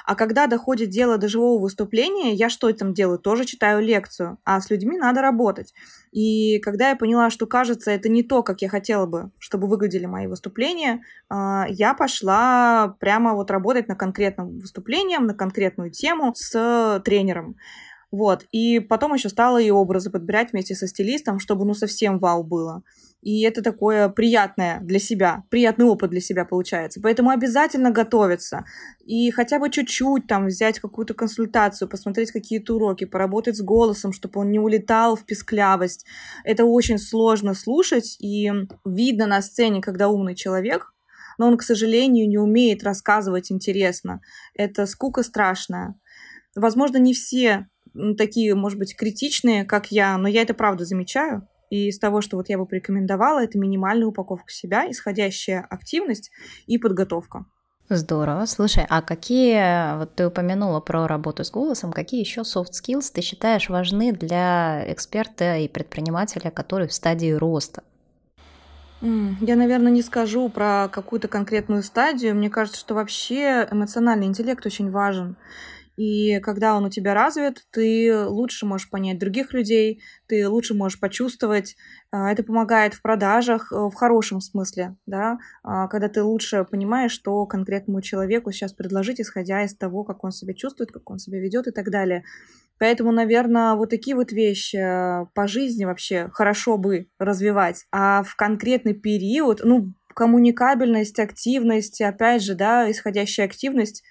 А 0.07 0.15
когда 0.15 0.47
доходит 0.47 0.91
дело 0.91 1.19
до 1.19 1.29
живого 1.29 1.61
выступления, 1.61 2.35
я 2.35 2.49
что 2.49 2.73
там 2.73 2.95
делаю? 2.95 3.19
Тоже 3.19 3.45
читаю 3.45 3.83
лекцию. 3.83 4.39
А 4.45 4.61
с 4.61 4.71
людьми 4.71 4.99
надо 4.99 5.23
работать. 5.23 5.75
И 6.15 6.61
когда 6.61 6.91
я 6.91 6.97
поняла, 6.97 7.29
что, 7.29 7.45
кажется, 7.45 7.91
это 7.91 8.09
не 8.09 8.23
то, 8.23 8.45
как 8.45 8.63
я 8.63 8.69
хотела 8.69 9.05
бы, 9.05 9.33
чтобы 9.41 9.67
выглядели 9.67 10.07
мои 10.07 10.29
выступления, 10.29 11.03
а, 11.29 11.67
я 11.69 11.93
пошла 11.93 12.95
прямо 13.01 13.35
вот 13.35 13.51
работать 13.51 13.89
на 13.89 13.97
конкретном 13.97 14.61
выступлении, 14.61 15.17
на 15.17 15.35
конкретную 15.35 15.91
тему 15.91 16.33
с 16.37 17.03
тренером. 17.05 17.57
Вот. 18.15 18.47
И 18.53 18.79
потом 18.79 19.13
еще 19.15 19.29
стала 19.29 19.61
и 19.61 19.71
образы 19.71 20.09
подбирать 20.09 20.53
вместе 20.53 20.77
со 20.77 20.87
стилистом, 20.87 21.41
чтобы 21.41 21.65
ну 21.65 21.75
совсем 21.75 22.21
вау 22.21 22.45
было. 22.45 22.85
И 23.23 23.43
это 23.43 23.61
такое 23.61 24.09
приятное 24.09 24.79
для 24.83 25.01
себя, 25.01 25.43
приятный 25.51 25.87
опыт 25.87 26.11
для 26.11 26.21
себя 26.21 26.45
получается. 26.45 27.01
Поэтому 27.03 27.31
обязательно 27.31 27.91
готовиться. 27.91 28.67
И 29.05 29.33
хотя 29.33 29.59
бы 29.59 29.69
чуть-чуть 29.69 30.29
там 30.29 30.47
взять 30.47 30.79
какую-то 30.79 31.15
консультацию, 31.15 31.89
посмотреть 31.89 32.31
какие-то 32.31 32.77
уроки, 32.77 33.05
поработать 33.05 33.57
с 33.57 33.63
голосом, 33.63 34.13
чтобы 34.13 34.43
он 34.43 34.53
не 34.53 34.61
улетал 34.61 35.17
в 35.17 35.25
писклявость. 35.25 36.07
Это 36.45 36.65
очень 36.67 36.99
сложно 36.99 37.53
слушать, 37.53 38.17
и 38.21 38.49
видно 38.85 39.27
на 39.27 39.43
сцене, 39.43 39.81
когда 39.83 40.09
умный 40.09 40.37
человек, 40.37 40.95
но 41.37 41.49
он, 41.49 41.59
к 41.59 41.65
сожалению, 41.65 42.29
не 42.29 42.39
умеет 42.39 42.85
рассказывать 42.85 43.51
интересно. 43.51 44.21
Это 44.55 44.87
скука 44.87 45.25
страшная. 45.25 45.97
Возможно, 46.55 46.99
не 46.99 47.13
все 47.13 47.67
такие, 48.17 48.55
может 48.55 48.79
быть, 48.79 48.97
критичные, 48.97 49.65
как 49.65 49.91
я, 49.91 50.17
но 50.19 50.29
я 50.29 50.43
это 50.43 50.55
правда 50.55 50.85
замечаю. 50.85 51.47
И 51.71 51.89
из 51.89 51.99
того, 51.99 52.21
что 52.21 52.37
вот 52.37 52.49
я 52.49 52.59
бы 52.59 52.67
порекомендовала, 52.67 53.43
это 53.43 53.59
минимальная 53.59 54.07
упаковка 54.07 54.53
себя, 54.53 54.91
исходящая 54.91 55.67
активность 55.69 56.31
и 56.67 56.79
подготовка. 56.79 57.47
Здорово. 57.89 58.47
Слушай, 58.47 58.87
а 58.89 59.03
какие, 59.03 59.99
вот 59.99 60.15
ты 60.15 60.27
упомянула 60.27 60.81
про 60.81 61.07
работу 61.07 61.45
с 61.45 61.51
голосом, 61.51 61.93
какие 61.93 62.21
еще 62.21 62.41
soft 62.41 62.73
skills 62.73 63.11
ты 63.13 63.21
считаешь 63.21 63.69
важны 63.69 64.13
для 64.13 64.85
эксперта 64.91 65.57
и 65.59 65.69
предпринимателя, 65.69 66.51
который 66.51 66.89
в 66.89 66.95
стадии 66.95 67.33
роста? 67.33 67.83
Я, 69.03 69.57
наверное, 69.57 69.93
не 69.93 70.01
скажу 70.01 70.49
про 70.49 70.89
какую-то 70.91 71.29
конкретную 71.29 71.83
стадию. 71.83 72.35
Мне 72.35 72.49
кажется, 72.49 72.81
что 72.81 72.95
вообще 72.95 73.69
эмоциональный 73.71 74.27
интеллект 74.27 74.65
очень 74.65 74.91
важен. 74.91 75.37
И 75.97 76.41
когда 76.41 76.77
он 76.77 76.85
у 76.85 76.91
тебя 76.91 77.15
развит, 77.15 77.65
ты 77.71 78.27
лучше 78.27 78.67
можешь 78.67 78.91
понять 78.91 79.19
других 79.19 79.53
людей, 79.53 80.03
ты 80.27 80.49
лучше 80.49 80.75
можешь 80.75 80.99
почувствовать. 80.99 81.77
А, 82.11 82.33
это 82.33 82.43
помогает 82.43 82.95
в 82.95 83.03
продажах 83.03 83.73
э, 83.73 83.77
в 83.77 83.95
хорошем 83.95 84.41
смысле, 84.41 84.97
да, 85.07 85.39
а, 85.63 85.89
когда 85.89 86.09
ты 86.09 86.23
лучше 86.23 86.65
понимаешь, 86.65 87.13
что 87.13 87.47
конкретному 87.47 88.03
человеку 88.03 88.51
сейчас 88.51 88.73
предложить, 88.73 89.21
исходя 89.21 89.65
из 89.65 89.77
того, 89.77 90.05
как 90.05 90.25
он 90.25 90.33
себя 90.33 90.55
чувствует, 90.55 90.91
как 90.91 91.09
он 91.11 91.19
себя 91.19 91.39
ведет 91.39 91.67
и 91.69 91.71
так 91.71 91.91
далее. 91.91 92.25
Поэтому, 92.79 93.13
наверное, 93.13 93.75
вот 93.75 93.91
такие 93.91 94.17
вот 94.17 94.33
вещи 94.33 94.77
э, 94.77 95.27
по 95.35 95.47
жизни 95.47 95.85
вообще 95.85 96.29
хорошо 96.33 96.77
бы 96.77 97.07
развивать. 97.19 97.87
А 97.93 98.25
в 98.25 98.35
конкретный 98.35 98.95
период, 98.95 99.61
ну, 99.63 99.93
коммуникабельность, 100.15 101.19
активность, 101.19 102.01
опять 102.01 102.43
же, 102.43 102.55
да, 102.55 102.91
исходящая 102.91 103.47
активность 103.47 104.03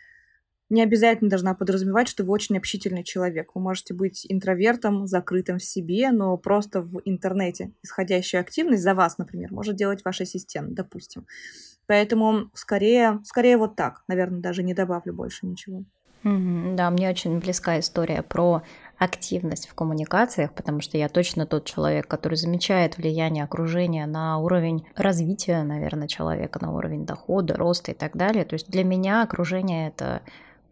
не 0.69 0.81
обязательно 0.81 1.29
должна 1.29 1.53
подразумевать, 1.53 2.07
что 2.07 2.23
вы 2.23 2.31
очень 2.31 2.57
общительный 2.57 3.03
человек. 3.03 3.51
Вы 3.53 3.61
можете 3.61 3.93
быть 3.93 4.25
интровертом, 4.27 5.07
закрытым 5.07 5.59
в 5.59 5.63
себе, 5.63 6.11
но 6.11 6.37
просто 6.37 6.81
в 6.81 7.01
интернете 7.05 7.71
исходящая 7.83 8.41
активность 8.41 8.83
за 8.83 8.95
вас, 8.95 9.17
например, 9.17 9.51
может 9.51 9.75
делать 9.75 10.03
ваш 10.03 10.21
ассистент, 10.21 10.73
допустим. 10.73 11.27
Поэтому 11.85 12.49
скорее, 12.53 13.19
скорее 13.25 13.57
вот 13.57 13.75
так. 13.75 14.03
Наверное, 14.07 14.39
даже 14.39 14.63
не 14.63 14.73
добавлю 14.73 15.13
больше 15.13 15.45
ничего. 15.45 15.83
Mm-hmm, 16.23 16.75
да, 16.75 16.89
мне 16.89 17.09
очень 17.09 17.39
близка 17.39 17.79
история 17.79 18.21
про 18.21 18.63
активность 18.97 19.67
в 19.67 19.73
коммуникациях, 19.73 20.53
потому 20.53 20.79
что 20.79 20.97
я 20.97 21.09
точно 21.09 21.45
тот 21.45 21.65
человек, 21.65 22.07
который 22.07 22.35
замечает 22.35 22.97
влияние 22.97 23.43
окружения 23.43 24.05
на 24.05 24.37
уровень 24.37 24.85
развития, 24.95 25.63
наверное, 25.63 26.07
человека, 26.07 26.59
на 26.61 26.73
уровень 26.73 27.05
дохода, 27.05 27.55
роста 27.55 27.91
и 27.91 27.93
так 27.93 28.15
далее. 28.15 28.45
То 28.45 28.53
есть 28.53 28.69
для 28.69 28.85
меня 28.85 29.23
окружение 29.23 29.89
это 29.89 30.21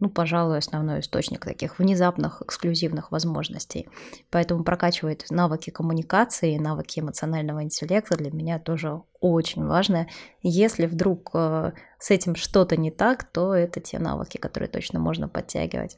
ну, 0.02 0.10
пожалуй, 0.10 0.58
основной 0.58 1.02
источник 1.02 1.46
таких 1.46 1.78
внезапных 1.78 2.42
эксклюзивных 2.42 3.12
возможностей. 3.12 3.88
Поэтому 4.32 4.64
прокачивать 4.64 5.30
навыки 5.30 5.70
коммуникации, 5.70 6.58
навыки 6.58 7.00
эмоционального 7.00 7.62
интеллекта 7.62 8.18
для 8.18 8.32
меня 8.32 8.58
тоже 8.58 9.04
очень 9.20 9.64
важно. 9.64 10.08
Если 10.42 10.88
вдруг 10.88 11.30
э, 11.36 11.74
с 12.00 12.10
этим 12.10 12.36
что-то 12.36 12.78
не 12.78 12.90
так, 12.90 13.24
то 13.26 13.54
это 13.54 13.80
те 13.80 14.00
навыки, 14.00 14.38
которые 14.38 14.70
точно 14.70 15.00
можно 15.00 15.30
подтягивать. 15.30 15.96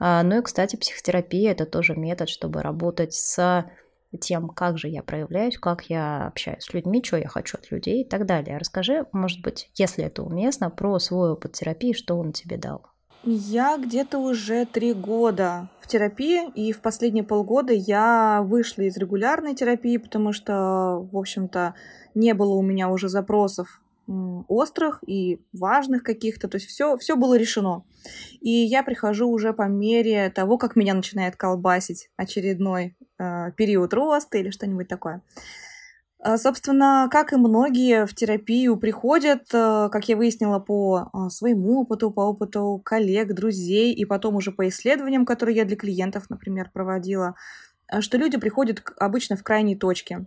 А, 0.00 0.24
ну 0.24 0.40
и, 0.40 0.42
кстати, 0.42 0.74
психотерапия– 0.74 1.52
это 1.52 1.66
тоже 1.66 1.94
метод, 1.94 2.28
чтобы 2.28 2.62
работать 2.62 3.14
с 3.14 3.64
тем, 4.20 4.48
как 4.48 4.76
же 4.76 4.88
я 4.88 5.04
проявляюсь, 5.04 5.56
как 5.56 5.84
я 5.88 6.26
общаюсь 6.26 6.64
с 6.64 6.74
людьми, 6.74 7.00
что 7.04 7.16
я 7.16 7.28
хочу 7.28 7.58
от 7.58 7.70
людей 7.70 8.02
и 8.02 8.08
так 8.08 8.26
далее. 8.26 8.58
Расскажи, 8.58 9.06
может 9.12 9.40
быть, 9.42 9.70
если 9.74 10.04
это 10.04 10.24
уместно, 10.24 10.68
про 10.68 10.98
свой 10.98 11.30
опыт 11.30 11.52
терапии, 11.52 11.92
что 11.92 12.18
он 12.18 12.32
тебе 12.32 12.56
дал. 12.56 12.95
Я 13.28 13.76
где-то 13.76 14.18
уже 14.18 14.66
три 14.66 14.92
года 14.92 15.68
в 15.80 15.88
терапии, 15.88 16.48
и 16.54 16.70
в 16.70 16.80
последние 16.80 17.24
полгода 17.24 17.72
я 17.72 18.40
вышла 18.44 18.82
из 18.82 18.96
регулярной 18.96 19.56
терапии, 19.56 19.96
потому 19.96 20.32
что, 20.32 21.08
в 21.10 21.16
общем-то, 21.16 21.74
не 22.14 22.34
было 22.34 22.54
у 22.54 22.62
меня 22.62 22.88
уже 22.88 23.08
запросов 23.08 23.82
острых 24.46 25.02
и 25.08 25.40
важных 25.52 26.04
каких-то, 26.04 26.46
то 26.46 26.58
есть 26.58 26.68
все, 26.68 26.96
все 26.98 27.16
было 27.16 27.36
решено. 27.36 27.82
И 28.40 28.48
я 28.50 28.84
прихожу 28.84 29.28
уже 29.28 29.52
по 29.52 29.66
мере 29.66 30.30
того, 30.30 30.56
как 30.56 30.76
меня 30.76 30.94
начинает 30.94 31.34
колбасить 31.34 32.10
очередной 32.16 32.94
э, 33.18 33.50
период 33.56 33.92
роста 33.92 34.38
или 34.38 34.50
что-нибудь 34.50 34.86
такое. 34.86 35.22
А, 36.28 36.38
собственно, 36.38 37.08
как 37.08 37.32
и 37.32 37.36
многие 37.36 38.04
в 38.04 38.12
терапию 38.12 38.76
приходят, 38.78 39.42
э, 39.54 39.88
как 39.92 40.08
я 40.08 40.16
выяснила 40.16 40.58
по 40.58 41.08
а, 41.12 41.30
своему 41.30 41.82
опыту, 41.82 42.10
по 42.10 42.22
опыту 42.22 42.82
коллег, 42.84 43.32
друзей 43.32 43.92
и 43.92 44.04
потом 44.04 44.34
уже 44.34 44.50
по 44.50 44.66
исследованиям, 44.66 45.24
которые 45.24 45.58
я 45.58 45.64
для 45.64 45.76
клиентов, 45.76 46.28
например, 46.28 46.70
проводила, 46.72 47.36
э, 47.86 48.00
что 48.00 48.18
люди 48.18 48.38
приходят 48.38 48.82
обычно 48.98 49.36
в 49.36 49.44
крайней 49.44 49.76
точке. 49.76 50.26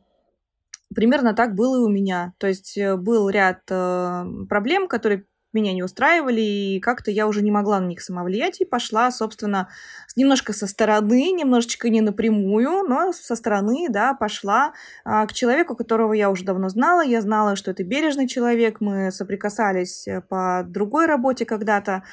Примерно 0.96 1.34
так 1.34 1.54
было 1.54 1.76
и 1.76 1.84
у 1.84 1.90
меня. 1.90 2.34
То 2.38 2.48
есть 2.48 2.78
э, 2.78 2.96
был 2.96 3.28
ряд 3.30 3.66
проблем, 3.66 4.88
которые 4.88 5.26
меня 5.54 5.74
не 5.74 5.84
устраивали, 5.84 6.42
и 6.42 6.80
как-то 6.80 7.12
я 7.12 7.28
уже 7.28 7.42
не 7.42 7.52
могла 7.52 7.80
на 7.80 7.88
них 7.88 8.02
самовлиять, 8.02 8.62
и 8.62 8.66
пошла, 8.66 9.12
собственно, 9.12 9.70
немножко 10.16 10.54
со 10.54 10.68
стороны, 10.68 11.32
немножечко 11.32 11.90
не 11.90 12.02
напрямую, 12.02 12.84
но 12.88 13.12
со 13.14 13.36
стороны, 13.36 13.88
да, 13.90 14.14
пошла 14.14 14.74
а, 15.04 15.26
к 15.26 15.34
человеку, 15.34 15.76
которого 15.76 16.14
я 16.14 16.30
уже 16.30 16.44
давно 16.44 16.70
знала. 16.70 17.02
Я 17.02 17.22
знала, 17.22 17.56
что 17.56 17.72
это 17.72 17.84
бережный 17.84 18.28
человек, 18.28 18.82
мы 18.82 19.12
соприкасались 19.12 20.08
э, 20.08 20.22
по 20.22 20.64
другой 20.68 21.06
работе 21.06 21.46
когда-то, 21.46 22.04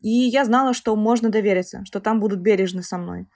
и 0.00 0.10
я 0.10 0.44
знала, 0.44 0.74
что 0.74 0.94
можно 0.96 1.30
довериться, 1.30 1.82
что 1.86 2.00
там 2.00 2.20
будут 2.20 2.40
бережны 2.40 2.82
со 2.82 2.98
мной. 2.98 3.26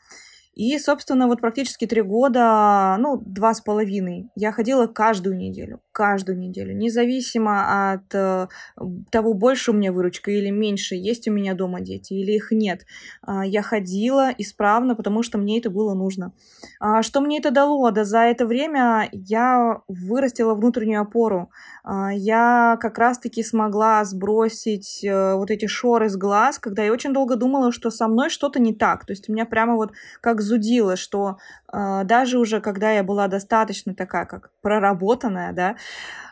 И, 0.58 0.76
собственно, 0.80 1.28
вот 1.28 1.40
практически 1.40 1.86
три 1.86 2.02
года, 2.02 2.96
ну, 2.98 3.22
два 3.24 3.54
с 3.54 3.60
половиной, 3.60 4.28
я 4.34 4.50
ходила 4.50 4.88
каждую 4.88 5.36
неделю, 5.36 5.80
каждую 5.92 6.36
неделю, 6.36 6.76
независимо 6.76 7.92
от 7.92 8.12
э, 8.12 8.48
того, 9.12 9.34
больше 9.34 9.70
у 9.70 9.74
меня 9.74 9.92
выручка 9.92 10.32
или 10.32 10.50
меньше, 10.50 10.96
есть 10.96 11.28
у 11.28 11.32
меня 11.32 11.54
дома 11.54 11.80
дети 11.80 12.14
или 12.14 12.32
их 12.32 12.48
нет. 12.50 12.86
Э, 13.24 13.42
я 13.44 13.62
ходила 13.62 14.30
исправно, 14.36 14.96
потому 14.96 15.22
что 15.22 15.38
мне 15.38 15.60
это 15.60 15.70
было 15.70 15.94
нужно. 15.94 16.32
А 16.80 17.04
что 17.04 17.20
мне 17.20 17.38
это 17.38 17.52
дало? 17.52 17.92
Да 17.92 18.02
за 18.02 18.22
это 18.22 18.44
время 18.44 19.08
я 19.12 19.82
вырастила 19.86 20.54
внутреннюю 20.54 21.02
опору. 21.02 21.52
Э, 21.84 22.08
я 22.12 22.78
как 22.80 22.98
раз-таки 22.98 23.44
смогла 23.44 24.02
сбросить 24.04 25.04
э, 25.04 25.34
вот 25.34 25.52
эти 25.52 25.66
шоры 25.66 26.08
с 26.08 26.16
глаз, 26.16 26.58
когда 26.58 26.82
я 26.82 26.92
очень 26.92 27.12
долго 27.12 27.36
думала, 27.36 27.70
что 27.70 27.92
со 27.92 28.08
мной 28.08 28.28
что-то 28.28 28.58
не 28.58 28.74
так. 28.74 29.06
То 29.06 29.12
есть 29.12 29.28
у 29.28 29.32
меня 29.32 29.46
прямо 29.46 29.76
вот 29.76 29.92
как 30.20 30.47
зудило, 30.48 30.96
что 30.96 31.36
э, 31.72 32.02
даже 32.04 32.38
уже 32.38 32.60
когда 32.60 32.90
я 32.92 33.02
была 33.02 33.28
достаточно 33.28 33.94
такая, 33.94 34.24
как 34.26 34.50
проработанная, 34.62 35.52
да, 35.52 35.76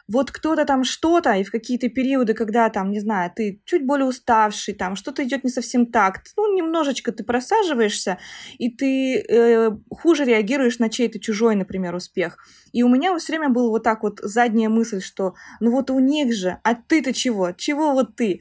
вот 0.08 0.30
кто-то 0.30 0.64
там 0.64 0.84
что-то, 0.84 1.32
и 1.32 1.42
в 1.42 1.50
какие-то 1.50 1.88
периоды, 1.88 2.34
когда 2.34 2.68
там, 2.70 2.90
не 2.90 3.00
знаю, 3.00 3.32
ты 3.34 3.60
чуть 3.64 3.84
более 3.84 4.06
уставший, 4.06 4.74
там 4.74 4.94
что-то 4.94 5.24
идет 5.24 5.42
не 5.42 5.50
совсем 5.50 5.86
так, 5.86 6.22
ну, 6.36 6.54
немножечко 6.54 7.10
ты 7.10 7.24
просаживаешься, 7.24 8.18
и 8.58 8.70
ты 8.70 9.18
э, 9.18 9.70
хуже 9.90 10.24
реагируешь 10.24 10.78
на 10.78 10.90
чей-то 10.90 11.18
чужой, 11.18 11.56
например, 11.56 11.94
успех. 11.94 12.38
И 12.72 12.82
у 12.82 12.88
меня 12.88 13.16
все 13.18 13.32
время 13.32 13.48
была 13.48 13.68
вот 13.68 13.82
так 13.82 14.02
вот 14.02 14.20
задняя 14.22 14.68
мысль, 14.68 15.00
что 15.00 15.34
ну 15.60 15.70
вот 15.70 15.90
у 15.90 15.98
них 15.98 16.32
же, 16.32 16.58
а 16.62 16.74
ты-то 16.74 17.12
чего? 17.12 17.52
Чего 17.52 17.92
вот 17.92 18.16
ты? 18.16 18.40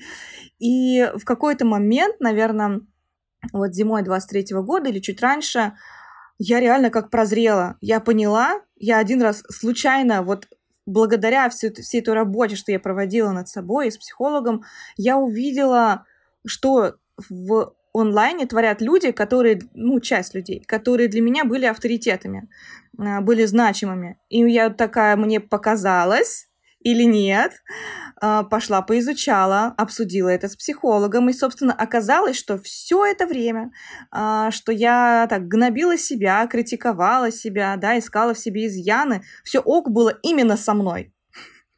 И 0.60 1.10
в 1.16 1.24
какой-то 1.24 1.66
момент, 1.66 2.20
наверное, 2.20 2.82
вот 3.54 3.74
зимой 3.74 4.04
23 4.04 4.56
года 4.62 4.90
или 4.90 5.00
чуть 5.00 5.22
раньше, 5.22 5.74
я 6.38 6.60
реально 6.60 6.90
как 6.90 7.10
прозрела. 7.10 7.78
Я 7.82 8.00
поняла, 8.00 8.62
я 8.78 8.98
один 8.98 9.22
раз 9.22 9.44
случайно, 9.50 10.22
вот 10.22 10.48
благодаря 10.86 11.50
всей, 11.50 11.74
всей 11.74 12.02
этой 12.02 12.14
работе, 12.14 12.56
что 12.56 12.72
я 12.72 12.80
проводила 12.80 13.32
над 13.32 13.48
собой 13.48 13.88
и 13.88 13.92
с 13.92 13.98
психологом, 13.98 14.64
я 14.98 15.18
увидела, 15.18 16.06
что 16.46 16.96
в 17.30 17.74
онлайне 17.94 18.46
творят 18.46 18.82
люди, 18.82 19.12
которые, 19.12 19.62
ну, 19.74 20.00
часть 20.00 20.36
людей, 20.36 20.64
которые 20.68 21.08
для 21.08 21.22
меня 21.22 21.46
были 21.46 21.66
авторитетами, 21.66 22.50
а, 22.98 23.22
были 23.22 23.46
значимыми. 23.46 24.20
И 24.30 24.40
я 24.52 24.70
такая, 24.70 25.16
мне 25.16 25.40
показалось, 25.40 26.50
или 26.86 27.04
нет, 27.04 27.64
а, 28.22 28.44
пошла 28.44 28.84
поизучала, 28.84 29.74
обсудила 29.76 30.30
это 30.30 30.48
с 30.48 30.56
психологом, 30.56 31.30
и, 31.30 31.34
собственно, 31.34 31.74
оказалось, 31.74 32.38
что 32.38 32.60
все 32.60 33.04
это 33.06 33.26
время, 33.26 33.72
а, 34.12 34.52
что 34.52 34.72
я 34.72 35.26
так 35.28 35.48
гнобила 35.48 35.98
себя, 35.98 36.46
критиковала 36.46 37.32
себя, 37.32 37.76
да, 37.78 37.98
искала 37.98 38.36
в 38.36 38.40
себе 38.40 38.68
изъяны, 38.68 39.24
все 39.44 39.60
ок 39.60 39.90
было 39.90 40.20
именно 40.22 40.58
со 40.58 40.76
мной. 40.76 41.12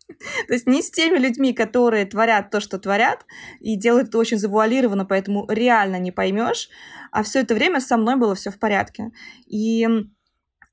То 0.48 0.54
есть 0.54 0.68
не 0.68 0.82
с 0.82 0.92
теми 0.92 1.18
людьми, 1.18 1.54
которые 1.54 2.06
творят 2.06 2.52
то, 2.52 2.60
что 2.60 2.78
творят, 2.78 3.26
и 3.62 3.78
делают 3.78 4.10
это 4.10 4.18
очень 4.18 4.38
завуалированно, 4.38 5.06
поэтому 5.06 5.46
реально 5.50 6.00
не 6.00 6.12
поймешь, 6.12 6.68
а 7.14 7.24
все 7.24 7.40
это 7.40 7.56
время 7.56 7.80
со 7.80 7.96
мной 7.96 8.18
было 8.18 8.36
все 8.36 8.52
в 8.52 8.60
порядке. 8.60 9.12
И 9.46 9.88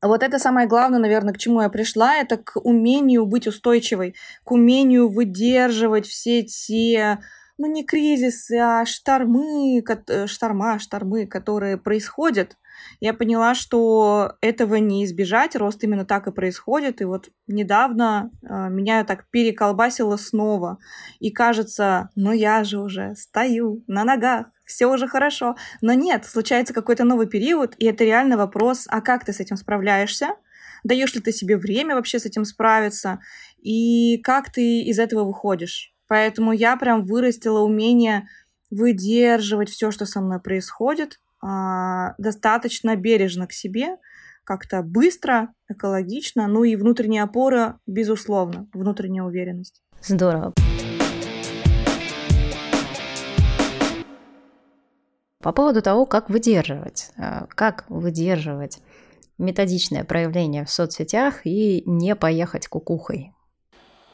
вот 0.08 0.22
это 0.22 0.38
самое 0.38 0.66
главное, 0.66 0.98
наверное, 0.98 1.34
к 1.34 1.38
чему 1.38 1.60
я 1.62 1.68
пришла, 1.68 2.16
это 2.16 2.36
к 2.36 2.56
умению 2.56 3.26
быть 3.26 3.46
устойчивой, 3.46 4.14
к 4.44 4.52
умению 4.52 5.08
выдерживать 5.08 6.06
все 6.06 6.42
те, 6.42 7.18
ну 7.58 7.66
не 7.66 7.84
кризисы, 7.84 8.58
а 8.58 8.84
штормы, 8.84 9.82
э, 10.08 10.26
шторма, 10.26 10.78
штормы, 10.78 11.26
которые 11.26 11.78
происходят 11.78 12.56
я 13.00 13.14
поняла, 13.14 13.54
что 13.54 14.34
этого 14.40 14.76
не 14.76 15.04
избежать, 15.04 15.56
рост 15.56 15.82
именно 15.84 16.04
так 16.04 16.26
и 16.26 16.32
происходит. 16.32 17.00
И 17.00 17.04
вот 17.04 17.30
недавно 17.46 18.30
э, 18.42 18.68
меня 18.70 19.04
так 19.04 19.28
переколбасило 19.30 20.16
снова. 20.16 20.78
И 21.20 21.30
кажется, 21.30 22.10
ну 22.14 22.32
я 22.32 22.64
же 22.64 22.78
уже 22.78 23.14
стою 23.16 23.82
на 23.86 24.04
ногах, 24.04 24.46
все 24.64 24.86
уже 24.86 25.06
хорошо. 25.06 25.56
Но 25.80 25.92
нет, 25.92 26.24
случается 26.24 26.74
какой-то 26.74 27.04
новый 27.04 27.26
период, 27.26 27.74
и 27.78 27.86
это 27.86 28.04
реально 28.04 28.36
вопрос, 28.36 28.86
а 28.88 29.00
как 29.00 29.24
ты 29.24 29.32
с 29.32 29.40
этим 29.40 29.56
справляешься? 29.56 30.36
Даешь 30.84 31.14
ли 31.14 31.20
ты 31.20 31.32
себе 31.32 31.56
время 31.56 31.94
вообще 31.94 32.18
с 32.18 32.26
этим 32.26 32.44
справиться? 32.44 33.20
И 33.58 34.18
как 34.18 34.52
ты 34.52 34.82
из 34.82 34.98
этого 34.98 35.24
выходишь? 35.24 35.94
Поэтому 36.06 36.52
я 36.52 36.76
прям 36.76 37.04
вырастила 37.04 37.60
умение 37.60 38.28
выдерживать 38.70 39.70
все, 39.70 39.90
что 39.90 40.04
со 40.04 40.20
мной 40.20 40.40
происходит, 40.40 41.20
а, 41.40 42.14
достаточно 42.18 42.96
бережно 42.96 43.46
к 43.46 43.52
себе, 43.52 43.96
как-то 44.44 44.82
быстро, 44.82 45.54
экологично, 45.68 46.46
ну 46.48 46.64
и 46.64 46.76
внутренняя 46.76 47.24
опора, 47.24 47.80
безусловно, 47.86 48.68
внутренняя 48.72 49.24
уверенность. 49.24 49.82
Здорово. 50.02 50.52
По 55.44 55.52
поводу 55.52 55.82
того, 55.82 56.06
как 56.06 56.30
выдерживать, 56.30 57.10
а, 57.18 57.46
как 57.54 57.84
выдерживать 57.90 58.78
методичное 59.36 60.02
проявление 60.02 60.64
в 60.64 60.70
соцсетях 60.70 61.44
и 61.44 61.82
не 61.84 62.16
поехать 62.16 62.66
кукухой. 62.66 63.34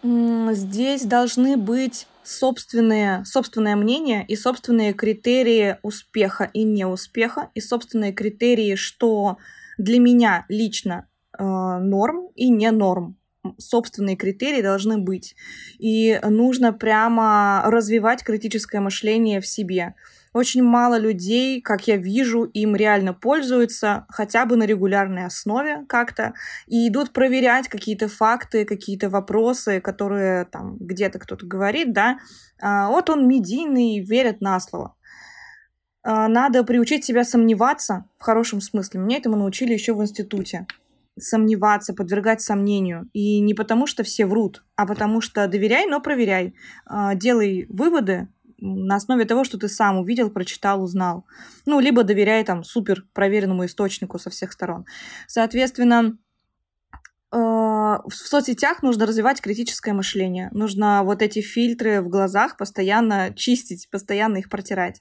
Здесь 0.03 1.03
должны 1.03 1.57
быть 1.57 2.09
собственные, 2.25 3.25
собственное 3.25 3.77
мнение 3.77 4.25
и 4.27 4.35
собственные 4.35 4.93
критерии 4.93 5.77
успеха 5.85 6.51
и 6.53 6.65
неуспеха, 6.65 7.51
и 7.55 7.61
собственные 7.61 8.13
критерии, 8.13 8.75
что 8.75 9.39
для 9.79 10.01
меня 10.01 10.47
лично 10.49 11.07
э, 11.39 11.45
норм 11.45 12.31
и 12.35 12.51
не 12.51 12.73
норм. 12.73 13.17
Собственные 13.57 14.17
критерии 14.17 14.63
должны 14.63 14.99
быть. 14.99 15.37
И 15.79 16.21
нужно 16.25 16.73
прямо 16.73 17.63
развивать 17.67 18.25
критическое 18.25 18.81
мышление 18.81 19.41
в 19.41 19.47
себе. 19.47 19.95
Очень 20.33 20.63
мало 20.63 20.97
людей, 20.97 21.61
как 21.61 21.89
я 21.89 21.97
вижу, 21.97 22.45
им 22.45 22.77
реально 22.77 23.13
пользуются 23.15 24.07
хотя 24.09 24.47
бы 24.47 24.57
на 24.57 24.65
регулярной 24.65 25.27
основе 25.27 25.85
как-то 25.89 26.35
и 26.69 26.87
идут 26.89 27.13
проверять 27.13 27.67
какие-то 27.69 28.09
факты, 28.09 28.65
какие-то 28.65 29.11
вопросы, 29.11 29.81
которые 29.81 30.45
там 30.45 30.77
где-то 30.79 31.19
кто-то 31.19 31.47
говорит, 31.47 31.93
да. 31.93 32.19
А, 32.61 32.89
вот 32.89 33.11
он 33.11 33.27
медийный, 33.27 33.99
верят 33.99 34.41
на 34.41 34.61
слово. 34.61 34.95
А, 36.05 36.29
надо 36.29 36.63
приучить 36.63 37.05
себя 37.05 37.25
сомневаться 37.25 38.05
в 38.17 38.23
хорошем 38.23 38.61
смысле. 38.61 39.01
Мне 39.01 39.19
этому 39.19 39.37
научили 39.37 39.73
еще 39.73 39.95
в 39.95 40.03
институте 40.03 40.67
сомневаться, 41.19 41.93
подвергать 41.93 42.41
сомнению. 42.41 43.09
И 43.13 43.41
не 43.41 43.55
потому, 43.55 43.87
что 43.87 44.05
все 44.05 44.27
врут, 44.27 44.65
а 44.77 44.87
потому 44.87 45.21
что 45.21 45.47
доверяй, 45.49 45.87
но 45.87 46.01
проверяй. 46.01 46.55
А, 46.87 47.15
делай 47.15 47.67
выводы, 47.69 48.29
на 48.61 48.97
основе 48.97 49.25
того, 49.25 49.45
что 49.45 49.59
ты 49.59 49.69
сам 49.69 49.99
увидел, 49.99 50.31
прочитал, 50.31 50.83
узнал. 50.83 51.25
Ну, 51.67 51.81
либо 51.81 52.05
доверяй 52.05 52.45
там 52.45 52.65
супер 52.65 53.05
проверенному 53.13 53.67
источнику 53.67 54.19
со 54.19 54.31
всех 54.31 54.53
сторон. 54.53 54.87
Соответственно, 55.27 56.19
э, 57.33 57.37
в 57.37 58.13
соцсетях 58.13 58.83
нужно 58.83 59.07
развивать 59.07 59.41
критическое 59.41 59.93
мышление. 59.93 60.49
Нужно 60.53 61.03
вот 61.05 61.23
эти 61.23 61.41
фильтры 61.41 62.03
в 62.03 62.09
глазах 62.09 62.57
постоянно 62.57 63.33
чистить, 63.35 63.89
постоянно 63.91 64.39
их 64.39 64.49
протирать. 64.49 65.01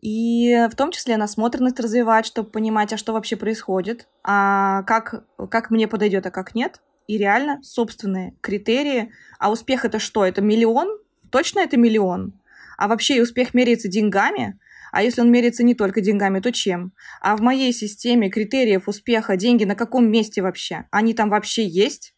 И 0.00 0.54
в 0.70 0.76
том 0.76 0.92
числе 0.92 1.16
насмотренность 1.16 1.80
развивать, 1.80 2.26
чтобы 2.26 2.50
понимать, 2.50 2.92
а 2.92 2.96
что 2.96 3.12
вообще 3.12 3.36
происходит, 3.36 4.08
а 4.22 4.82
как, 4.82 5.24
как 5.50 5.70
мне 5.70 5.88
подойдет, 5.88 6.26
а 6.26 6.30
как 6.30 6.54
нет. 6.54 6.80
И 7.06 7.18
реально 7.18 7.62
собственные 7.62 8.34
критерии. 8.40 9.12
А 9.38 9.50
успех 9.50 9.84
это 9.84 9.98
что? 9.98 10.24
Это 10.24 10.42
миллион? 10.42 10.98
Точно 11.30 11.60
это 11.60 11.76
миллион? 11.76 12.34
А 12.76 12.88
вообще 12.88 13.22
успех 13.22 13.54
меряется 13.54 13.88
деньгами? 13.88 14.58
А 14.92 15.02
если 15.02 15.20
он 15.20 15.30
меряется 15.30 15.62
не 15.62 15.74
только 15.74 16.00
деньгами, 16.00 16.40
то 16.40 16.52
чем? 16.52 16.92
А 17.20 17.36
в 17.36 17.40
моей 17.40 17.72
системе 17.72 18.30
критериев 18.30 18.88
успеха 18.88 19.36
деньги 19.36 19.64
на 19.64 19.74
каком 19.74 20.10
месте 20.10 20.42
вообще? 20.42 20.86
Они 20.90 21.12
там 21.12 21.28
вообще 21.28 21.66
есть? 21.66 22.14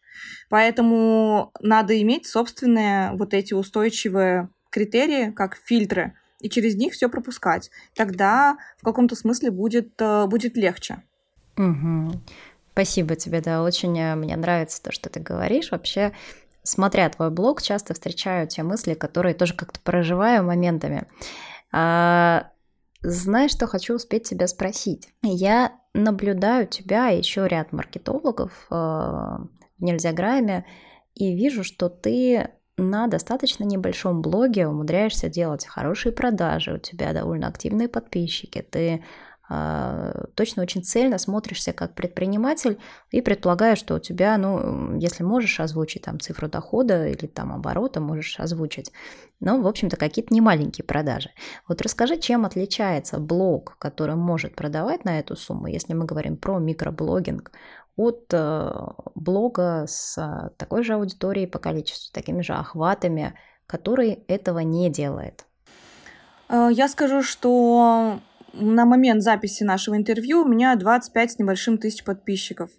Поэтому 0.49 1.51
надо 1.61 1.99
иметь 2.01 2.27
собственные 2.27 3.11
вот 3.13 3.33
эти 3.33 3.53
устойчивые 3.53 4.49
критерии, 4.69 5.31
как 5.31 5.57
фильтры, 5.57 6.13
и 6.39 6.49
через 6.49 6.75
них 6.75 6.93
все 6.93 7.09
пропускать. 7.09 7.69
Тогда 7.95 8.57
в 8.77 8.83
каком-то 8.83 9.15
смысле 9.15 9.51
будет, 9.51 9.93
э, 9.99 10.25
будет 10.27 10.55
легче. 10.55 11.03
Угу. 11.57 12.21
Спасибо 12.71 13.15
тебе, 13.15 13.41
да, 13.41 13.63
очень 13.63 13.99
э, 13.99 14.15
мне 14.15 14.35
нравится 14.37 14.81
то, 14.81 14.91
что 14.91 15.09
ты 15.09 15.19
говоришь. 15.19 15.71
Вообще 15.71 16.13
смотря 16.69 17.09
твой 17.09 17.29
блог, 17.31 17.61
часто 17.61 17.93
встречаю 17.93 18.47
те 18.47 18.63
мысли, 18.63 18.93
которые 18.93 19.35
тоже 19.35 19.53
как-то 19.53 19.79
проживаю 19.79 20.43
моментами. 20.43 21.07
А, 21.71 22.51
знаешь, 23.01 23.51
что 23.51 23.67
хочу 23.67 23.95
успеть 23.95 24.29
тебя 24.29 24.47
спросить? 24.47 25.09
Я 25.23 25.73
наблюдаю 25.93 26.67
тебя 26.67 27.11
и 27.11 27.17
еще 27.17 27.47
ряд 27.47 27.71
маркетологов 27.71 28.51
э, 28.69 28.73
в 28.75 29.49
Нельзяграме 29.79 30.65
и 31.15 31.35
вижу, 31.35 31.63
что 31.63 31.89
ты 31.89 32.49
на 32.77 33.07
достаточно 33.07 33.63
небольшом 33.63 34.21
блоге 34.21 34.67
умудряешься 34.67 35.29
делать 35.29 35.65
хорошие 35.65 36.11
продажи, 36.11 36.73
у 36.73 36.77
тебя 36.77 37.13
довольно 37.13 37.47
активные 37.47 37.89
подписчики, 37.89 38.61
ты 38.61 39.03
точно 39.49 40.61
очень 40.61 40.83
цельно 40.83 41.17
смотришься 41.17 41.73
как 41.73 41.95
предприниматель 41.95 42.77
и 43.09 43.21
предполагаю, 43.21 43.75
что 43.75 43.95
у 43.95 43.99
тебя, 43.99 44.37
ну, 44.37 44.95
если 44.97 45.23
можешь 45.23 45.59
озвучить 45.59 46.03
там 46.03 46.19
цифру 46.19 46.47
дохода 46.47 47.07
или 47.07 47.25
там 47.25 47.51
оборота, 47.51 47.99
можешь 47.99 48.39
озвучить. 48.39 48.91
Но, 49.39 49.59
в 49.59 49.67
общем-то, 49.67 49.97
какие-то 49.97 50.33
немаленькие 50.33 50.85
продажи. 50.85 51.31
Вот 51.67 51.81
расскажи, 51.81 52.17
чем 52.17 52.45
отличается 52.45 53.17
блог, 53.17 53.77
который 53.79 54.15
может 54.15 54.55
продавать 54.55 55.05
на 55.05 55.19
эту 55.19 55.35
сумму, 55.35 55.67
если 55.67 55.93
мы 55.93 56.05
говорим 56.05 56.37
про 56.37 56.59
микроблогинг, 56.59 57.51
от 57.99 58.27
э, 58.31 58.71
блога 59.15 59.83
с 59.85 60.17
э, 60.17 60.51
такой 60.55 60.83
же 60.83 60.93
аудиторией 60.93 61.47
по 61.47 61.59
количеству, 61.59 62.13
такими 62.13 62.41
же 62.41 62.53
охватами, 62.53 63.33
который 63.67 64.23
этого 64.27 64.59
не 64.59 64.89
делает. 64.89 65.45
Э, 66.47 66.69
я 66.71 66.87
скажу, 66.87 67.21
что 67.23 68.19
на 68.53 68.85
момент 68.85 69.23
записи 69.23 69.63
нашего 69.63 69.95
интервью 69.95 70.41
у 70.41 70.47
меня 70.47 70.75
25 70.75 71.31
с 71.31 71.39
небольшим 71.39 71.77
тысяч 71.77 72.03
подписчиков. 72.03 72.69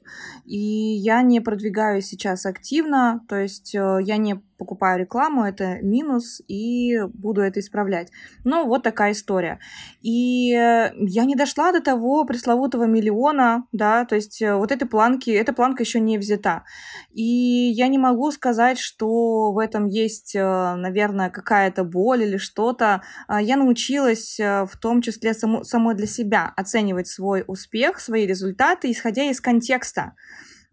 И 0.45 0.59
я 0.59 1.23
не 1.23 1.41
продвигаю 1.41 2.03
сейчас 2.03 2.47
активно, 2.47 3.21
то 3.29 3.37
есть 3.37 3.75
я 3.75 4.17
не 4.17 4.43
покупаю 4.61 5.01
рекламу, 5.01 5.45
это 5.45 5.79
минус, 5.81 6.43
и 6.47 7.01
буду 7.15 7.41
это 7.41 7.61
исправлять. 7.61 8.13
Ну, 8.45 8.67
вот 8.67 8.83
такая 8.83 9.13
история. 9.13 9.59
И 10.03 10.55
э, 10.55 10.93
я 10.99 11.25
не 11.25 11.35
дошла 11.35 11.73
до 11.73 11.81
того 11.81 12.27
пресловутого 12.27 12.85
миллиона, 12.85 13.65
да, 13.73 14.05
то 14.05 14.17
есть 14.17 14.43
э, 14.43 14.55
вот 14.55 14.71
этой 14.71 14.87
планки, 14.87 15.31
эта 15.31 15.55
планка 15.55 15.83
еще 15.83 15.99
не 15.99 16.19
взята. 16.19 16.65
И 17.15 17.25
я 17.75 17.89
не 17.89 17.97
могу 17.99 18.31
сказать, 18.33 18.79
что 18.79 19.51
в 19.53 19.59
этом 19.59 19.87
есть, 19.87 20.37
э, 20.37 20.75
наверное, 20.77 21.31
какая-то 21.31 21.83
боль 21.85 22.23
или 22.23 22.37
что-то. 22.37 23.01
А 23.27 23.41
я 23.41 23.57
научилась 23.57 24.39
в 24.39 24.73
том 24.79 25.01
числе 25.01 25.33
само, 25.33 25.65
самой 25.65 25.95
для 25.95 26.07
себя 26.07 26.53
оценивать 26.55 27.09
свой 27.09 27.45
успех, 27.47 27.99
свои 27.99 28.27
результаты, 28.27 28.91
исходя 28.91 29.25
из 29.25 29.41
контекста. 29.41 30.13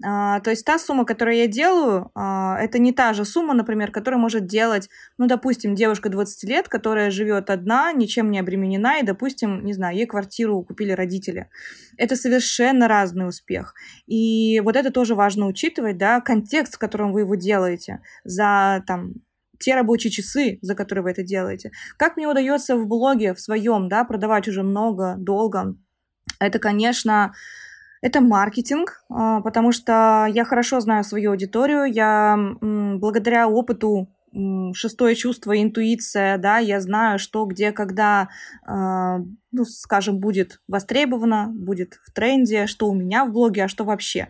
А, 0.04 0.40
то 0.42 0.52
есть 0.52 0.64
та 0.64 0.78
сумма, 0.78 1.06
которую 1.06 1.38
я 1.38 1.48
делаю, 1.48 2.12
а, 2.14 2.58
это 2.60 2.78
не 2.78 2.92
та 2.92 3.14
же 3.14 3.26
сумма, 3.26 3.56
например, 3.56 3.92
которую 3.92 4.22
может 4.22 4.46
делать, 4.46 4.90
ну, 5.18 5.26
допустим, 5.26 5.74
девушка 5.74 6.10
20 6.10 6.44
лет, 6.44 6.70
которая 6.70 7.10
живет 7.10 7.50
одна, 7.50 7.92
ничем 7.94 8.30
не 8.30 8.40
обременена, 8.40 9.00
и, 9.00 9.04
допустим, 9.04 9.66
не 9.66 9.74
знаю, 9.74 9.98
ей 9.98 10.06
квартиру 10.06 10.62
купили 10.62 10.92
родители. 10.92 11.50
Это 11.98 12.16
совершенно 12.16 12.88
разный 12.88 13.28
успех. 13.28 13.74
И 14.06 14.60
вот 14.64 14.76
это 14.76 14.92
тоже 14.92 15.16
важно 15.16 15.48
учитывать, 15.48 15.98
да, 15.98 16.22
контекст, 16.22 16.76
в 16.76 16.80
котором 16.80 17.12
вы 17.12 17.22
его 17.22 17.34
делаете, 17.34 18.02
за 18.24 18.84
там 18.86 19.14
те 19.60 19.74
рабочие 19.74 20.12
часы, 20.12 20.60
за 20.62 20.76
которые 20.76 21.04
вы 21.04 21.10
это 21.12 21.24
делаете. 21.24 21.72
Как 21.98 22.18
мне 22.18 22.28
удается 22.28 22.78
в 22.78 22.86
блоге 22.86 23.34
в 23.34 23.40
своем, 23.40 23.90
да, 23.90 24.04
продавать 24.04 24.48
уже 24.48 24.62
много, 24.62 25.16
долго, 25.18 25.76
это, 26.40 26.60
конечно, 26.60 27.34
это 28.02 28.22
маркетинг, 28.22 29.04
а, 29.10 29.42
потому 29.42 29.72
что 29.72 30.28
я 30.30 30.46
хорошо 30.46 30.80
знаю 30.80 31.04
свою 31.04 31.32
аудиторию, 31.32 31.86
я 31.86 32.38
благодаря 32.62 33.48
опыту 33.48 34.10
шестое 34.74 35.16
чувство, 35.16 35.60
интуиция, 35.60 36.38
да, 36.38 36.60
я 36.60 36.80
знаю, 36.82 37.18
что, 37.18 37.46
где, 37.46 37.72
когда, 37.72 38.30
а, 38.66 39.20
ну, 39.52 39.66
скажем, 39.66 40.20
будет 40.20 40.62
востребовано, 40.68 41.50
будет 41.54 42.00
в 42.04 42.12
тренде, 42.12 42.68
что 42.68 42.88
у 42.88 42.94
меня 42.94 43.26
в 43.26 43.32
блоге, 43.32 43.64
а 43.64 43.68
что 43.68 43.84
вообще. 43.84 44.28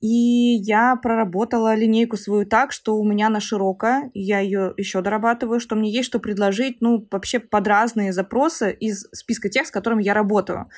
И 0.00 0.56
я 0.60 0.96
проработала 0.96 1.74
линейку 1.74 2.18
свою 2.18 2.44
так, 2.44 2.72
что 2.72 2.96
у 2.98 3.04
меня 3.04 3.28
она 3.28 3.40
широкая, 3.40 4.10
я 4.12 4.40
ее 4.40 4.74
еще 4.76 5.00
дорабатываю, 5.00 5.60
что 5.60 5.76
мне 5.76 5.90
есть 5.90 6.06
что 6.06 6.18
предложить, 6.18 6.82
ну, 6.82 7.08
вообще 7.10 7.38
под 7.38 7.66
разные 7.66 8.12
запросы 8.12 8.70
из 8.72 9.08
списка 9.12 9.48
тех, 9.48 9.66
с 9.66 9.70
которыми 9.70 10.02
я 10.02 10.12
работаю. 10.12 10.68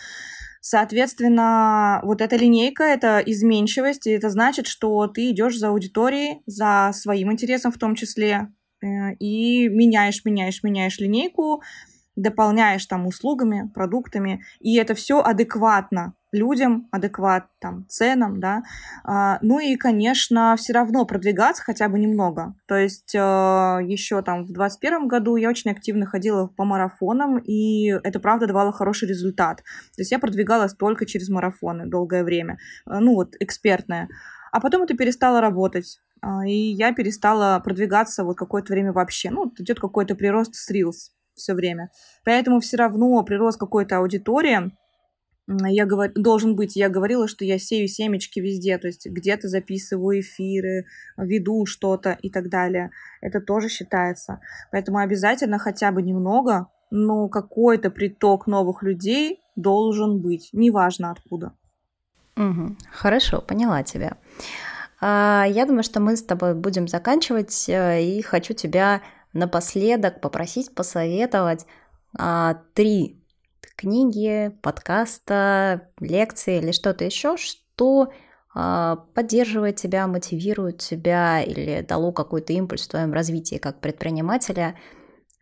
Соответственно, 0.69 2.01
вот 2.03 2.21
эта 2.21 2.35
линейка— 2.35 2.83
это 2.85 3.23
изменчивость, 3.25 4.09
и 4.09 4.11
это 4.11 4.31
значит, 4.31 4.67
что 4.67 5.07
ты 5.07 5.31
идешь 5.31 5.57
за 5.57 5.69
аудиторией, 5.69 6.41
за 6.47 6.91
своим 6.93 7.31
интересом 7.31 7.71
в 7.71 7.79
том 7.79 7.95
числе, 7.95 8.49
э, 8.83 9.15
и 9.21 9.69
меняешь, 9.69 10.25
меняешь, 10.25 10.65
меняешь 10.65 10.99
линейку, 10.99 11.63
дополняешь 12.17 12.87
там 12.87 13.07
услугами, 13.07 13.71
продуктами, 13.75 14.43
и 14.61 14.77
это 14.77 14.95
все 14.95 15.21
адекватно 15.21 16.15
людям, 16.33 16.89
адекват 16.91 17.47
там, 17.61 17.87
ценам, 17.89 18.41
да. 18.41 18.63
А, 19.05 19.39
ну 19.43 19.59
и, 19.59 19.77
конечно, 19.77 20.55
все 20.59 20.73
равно 20.73 21.05
продвигаться 21.05 21.63
хотя 21.63 21.89
бы 21.89 21.99
немного. 21.99 22.55
То 22.67 22.77
есть 22.77 23.15
а, 23.17 23.79
еще 23.83 24.23
там 24.23 24.45
в 24.45 24.53
2021 24.53 25.09
году 25.09 25.37
я 25.37 25.49
очень 25.49 25.71
активно 25.71 26.07
ходила 26.07 26.47
по 26.47 26.65
марафонам, 26.65 27.39
и 27.39 27.89
это, 27.89 28.21
правда, 28.21 28.47
давало 28.47 28.73
хороший 28.73 29.09
результат. 29.09 29.59
То 29.59 30.03
есть 30.03 30.13
я 30.13 30.19
продвигалась 30.19 30.75
только 30.75 31.07
через 31.07 31.29
марафоны 31.29 31.87
долгое 31.87 32.25
время, 32.25 32.59
а, 32.87 33.01
ну 33.01 33.15
вот, 33.15 33.35
экспертное. 33.41 34.09
А 34.53 34.61
потом 34.61 34.83
это 34.83 34.97
перестало 34.97 35.41
работать. 35.41 36.01
И 36.47 36.73
я 36.73 36.93
перестала 36.93 37.61
продвигаться 37.61 38.25
вот 38.25 38.37
какое-то 38.39 38.73
время 38.73 38.93
вообще. 38.93 39.31
Ну, 39.31 39.53
идет 39.59 39.79
какой-то 39.79 40.15
прирост 40.15 40.55
с 40.55 40.73
Reels 40.73 41.13
все 41.37 41.55
время. 41.55 41.91
Поэтому 42.25 42.61
все 42.61 42.77
равно 42.77 43.23
прирост 43.23 43.59
какой-то 43.59 43.99
аудитории, 43.99 44.73
я 45.49 45.87
говор... 45.87 46.11
должен 46.15 46.57
быть, 46.57 46.75
я 46.75 46.89
говорила, 46.89 47.29
что 47.29 47.45
я 47.45 47.59
сею 47.59 47.87
семечки 47.87 48.41
везде, 48.41 48.79
то 48.79 48.89
есть 48.89 49.07
где-то 49.07 49.49
записываю 49.49 50.21
эфиры, 50.21 50.87
веду 51.17 51.67
что-то 51.67 52.19
и 52.21 52.31
так 52.31 52.49
далее. 52.49 52.91
Это 53.21 53.41
тоже 53.41 53.69
считается. 53.69 54.41
Поэтому 54.73 54.99
обязательно 54.99 55.59
хотя 55.59 55.93
бы 55.93 56.03
немного, 56.03 56.67
но 56.91 57.29
какой-то 57.29 57.91
приток 57.91 58.47
новых 58.47 58.83
людей 58.83 59.41
должен 59.55 60.21
быть, 60.21 60.51
неважно 60.53 61.13
откуда. 61.13 61.53
Угу. 62.37 62.77
Хорошо, 62.91 63.41
поняла 63.41 63.83
тебя. 63.83 64.17
А, 65.01 65.45
я 65.49 65.65
думаю, 65.65 65.85
что 65.85 66.01
мы 66.01 66.17
с 66.17 66.23
тобой 66.23 66.55
будем 66.55 66.89
заканчивать, 66.89 67.69
э, 67.69 68.03
и 68.03 68.23
хочу 68.23 68.53
тебя 68.53 69.01
напоследок 69.37 70.21
попросить 70.21 70.75
посоветовать 70.75 71.67
а, 72.19 72.63
три 72.75 73.23
книги, 73.77 74.57
подкаста, 74.63 75.89
лекции 76.01 76.59
или 76.59 76.73
что-то 76.73 77.05
еще, 77.05 77.37
что 77.37 78.11
а, 78.55 78.97
поддерживает 79.15 79.77
тебя, 79.77 80.07
мотивирует 80.07 80.79
тебя 80.79 81.43
или 81.43 81.85
дало 81.87 82.13
какой-то 82.13 82.55
импульс 82.55 82.87
в 82.87 82.91
твоем 82.91 83.13
развитии 83.13 83.57
как 83.57 83.81
предпринимателя. 83.81 84.77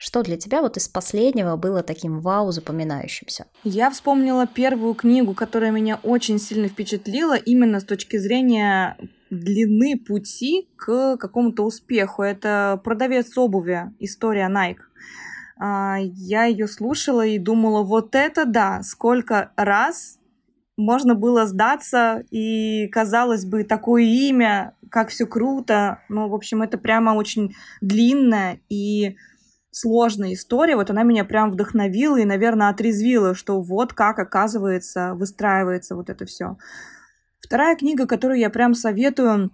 Что 0.05 0.23
для 0.23 0.37
тебя 0.37 0.61
вот 0.61 0.77
из 0.77 0.87
последнего 0.87 1.57
было 1.57 1.83
таким 1.83 2.21
вау 2.21 2.53
запоминающимся? 2.53 3.47
Я 3.65 3.89
вспомнила 3.89 4.47
первую 4.47 4.93
книгу, 4.93 5.33
которая 5.33 5.71
меня 5.71 5.99
очень 6.03 6.39
сильно 6.39 6.69
впечатлила 6.69 7.37
именно 7.39 7.81
с 7.81 7.85
точки 7.85 8.19
зрения 8.19 8.99
длины 9.31 9.99
пути 9.99 10.69
к 10.77 11.17
какому-то 11.17 11.65
успеху. 11.65 12.23
Это 12.23 12.79
«Продавец 12.85 13.39
обуви. 13.39 13.95
История 13.99 14.51
Nike». 14.51 14.83
А, 15.57 15.97
я 15.99 16.45
ее 16.45 16.69
слушала 16.69 17.25
и 17.25 17.39
думала, 17.39 17.83
вот 17.83 18.15
это 18.15 18.45
да, 18.45 18.83
сколько 18.83 19.53
раз 19.57 20.19
можно 20.77 21.15
было 21.15 21.47
сдаться, 21.47 22.25
и, 22.31 22.89
казалось 22.89 23.47
бы, 23.47 23.65
такое 23.65 24.03
имя, 24.03 24.75
как 24.91 25.09
все 25.09 25.25
круто. 25.25 26.01
Ну, 26.11 26.29
в 26.29 26.35
общем, 26.35 26.61
это 26.61 26.77
прямо 26.77 27.13
очень 27.13 27.55
длинная 27.81 28.61
и 28.69 29.17
сложная 29.75 30.35
история. 30.35 30.77
Вот 30.77 30.91
она 30.91 31.03
меня 31.03 31.25
прям 31.25 31.51
вдохновила 31.51 32.17
и, 32.17 32.25
наверное, 32.25 32.69
отрезвила, 32.69 33.35
что 33.35 33.61
вот 33.61 33.93
как, 33.93 34.19
оказывается, 34.19 35.15
выстраивается 35.15 35.97
вот 35.97 36.11
это 36.11 36.25
все. 36.27 36.57
Вторая 37.41 37.77
книга, 37.77 38.07
которую 38.07 38.39
я 38.39 38.51
прям 38.51 38.75
советую, 38.75 39.51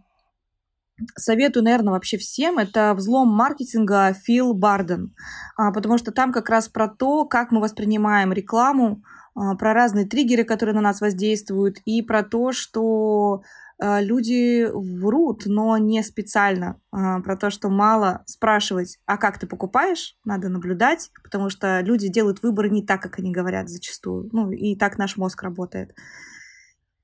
советую, 1.17 1.65
наверное, 1.65 1.93
вообще 1.93 2.19
всем, 2.19 2.59
это 2.59 2.93
«Взлом 2.95 3.29
маркетинга» 3.29 4.13
Фил 4.13 4.53
Барден, 4.53 5.15
а, 5.57 5.73
потому 5.73 5.97
что 5.97 6.13
там 6.13 6.33
как 6.33 6.51
раз 6.51 6.69
про 6.69 6.89
то, 6.89 7.25
как 7.25 7.51
мы 7.51 7.61
воспринимаем 7.61 8.33
рекламу, 8.33 9.03
а, 9.35 9.57
про 9.57 9.73
разные 9.73 10.07
триггеры, 10.07 10.45
которые 10.45 10.75
на 10.75 10.83
нас 10.83 11.01
воздействуют, 11.01 11.79
и 11.87 12.03
про 12.03 12.23
то, 12.23 12.53
что 12.53 13.43
люди 13.81 14.69
врут, 14.73 15.43
но 15.47 15.79
не 15.79 16.03
специально, 16.03 16.81
про 16.91 17.37
то, 17.37 17.51
что 17.51 17.69
мало 17.71 18.23
спрашивать, 18.27 18.99
а 19.07 19.17
как 19.17 19.39
ты 19.39 19.47
покупаешь, 19.47 20.17
надо 20.25 20.49
наблюдать, 20.49 21.11
потому 21.23 21.49
что 21.49 21.81
люди 21.81 22.09
делают 22.09 22.43
выборы 22.43 22.69
не 22.69 22.85
так, 22.85 23.01
как 23.01 23.19
они 23.19 23.33
говорят 23.33 23.69
зачастую, 23.69 24.29
ну 24.33 24.51
и 24.51 24.77
так 24.77 24.99
наш 24.99 25.17
мозг 25.17 25.43
работает. 25.43 25.95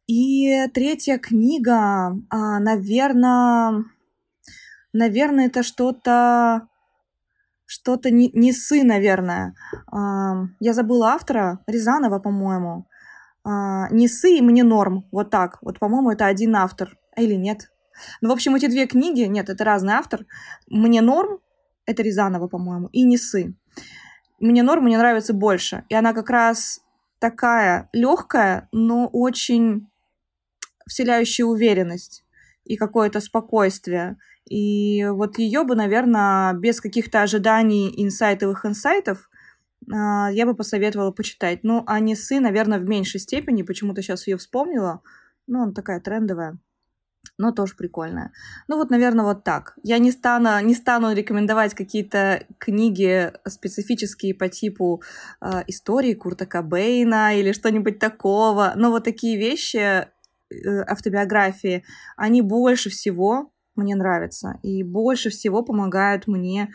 И 0.06 0.66
третья 0.72 1.18
книга, 1.18 2.14
наверное, 2.30 3.84
наверное, 4.92 5.46
это 5.46 5.62
что-то 5.62 6.68
что-то 7.66 8.10
не, 8.10 8.30
не 8.32 8.52
сы, 8.52 8.84
наверное. 8.84 9.54
А, 9.90 10.44
я 10.60 10.72
забыла 10.72 11.08
автора, 11.08 11.58
Рязанова, 11.66 12.20
по-моему. 12.20 12.86
А, 13.48 13.88
не 13.90 14.08
сы 14.08 14.38
и 14.38 14.42
мне 14.42 14.64
норм. 14.64 15.06
Вот 15.12 15.30
так. 15.30 15.58
Вот, 15.62 15.78
по-моему, 15.78 16.10
это 16.10 16.26
один 16.26 16.56
автор. 16.56 16.98
Или 17.16 17.34
нет? 17.34 17.70
Ну, 18.20 18.28
в 18.28 18.32
общем, 18.32 18.56
эти 18.56 18.66
две 18.66 18.86
книги, 18.86 19.20
нет, 19.20 19.48
это 19.48 19.64
разный 19.64 19.94
автор. 19.94 20.26
Мне 20.68 21.00
норм, 21.00 21.38
это 21.86 22.02
Рязанова, 22.02 22.48
по-моему, 22.48 22.88
и 22.88 23.04
не 23.04 23.16
сы. 23.16 23.54
Мне 24.40 24.62
норм, 24.64 24.84
мне 24.84 24.98
нравится 24.98 25.32
больше. 25.32 25.84
И 25.88 25.94
она 25.94 26.12
как 26.12 26.28
раз 26.28 26.80
такая 27.20 27.88
легкая, 27.92 28.68
но 28.72 29.06
очень 29.06 29.88
вселяющая 30.88 31.46
уверенность 31.46 32.24
и 32.64 32.76
какое-то 32.76 33.20
спокойствие. 33.20 34.16
И 34.44 35.06
вот 35.06 35.38
ее 35.38 35.62
бы, 35.62 35.76
наверное, 35.76 36.52
без 36.52 36.80
каких-то 36.80 37.22
ожиданий 37.22 37.94
инсайтовых 37.96 38.66
инсайтов 38.66 39.30
я 39.88 40.46
бы 40.46 40.54
посоветовала 40.54 41.12
почитать. 41.12 41.60
Ну, 41.62 41.84
а 41.86 42.00
Несы, 42.00 42.40
наверное, 42.40 42.78
в 42.78 42.88
меньшей 42.88 43.20
степени. 43.20 43.62
Почему-то 43.62 44.02
сейчас 44.02 44.26
ее 44.26 44.36
вспомнила. 44.36 45.02
Ну, 45.46 45.62
она 45.62 45.72
такая 45.72 46.00
трендовая 46.00 46.58
но 47.38 47.52
тоже 47.52 47.74
прикольная. 47.76 48.32
Ну 48.68 48.76
вот, 48.76 48.90
наверное, 48.90 49.24
вот 49.24 49.44
так. 49.44 49.74
Я 49.82 49.98
не 49.98 50.10
стану, 50.10 50.64
не 50.64 50.74
стану 50.74 51.12
рекомендовать 51.12 51.74
какие-то 51.74 52.44
книги 52.58 53.32
специфические 53.46 54.34
по 54.34 54.48
типу 54.48 55.02
э, 55.40 55.62
истории 55.66 56.14
Курта 56.14 56.46
Кобейна 56.46 57.38
или 57.38 57.52
что-нибудь 57.52 57.98
такого. 57.98 58.72
Но 58.76 58.90
вот 58.90 59.04
такие 59.04 59.36
вещи, 59.36 59.76
э, 59.76 60.06
автобиографии, 60.86 61.84
они 62.16 62.42
больше 62.42 62.90
всего 62.90 63.52
мне 63.74 63.94
нравятся 63.94 64.58
и 64.62 64.82
больше 64.82 65.28
всего 65.28 65.62
помогают 65.62 66.26
мне 66.26 66.72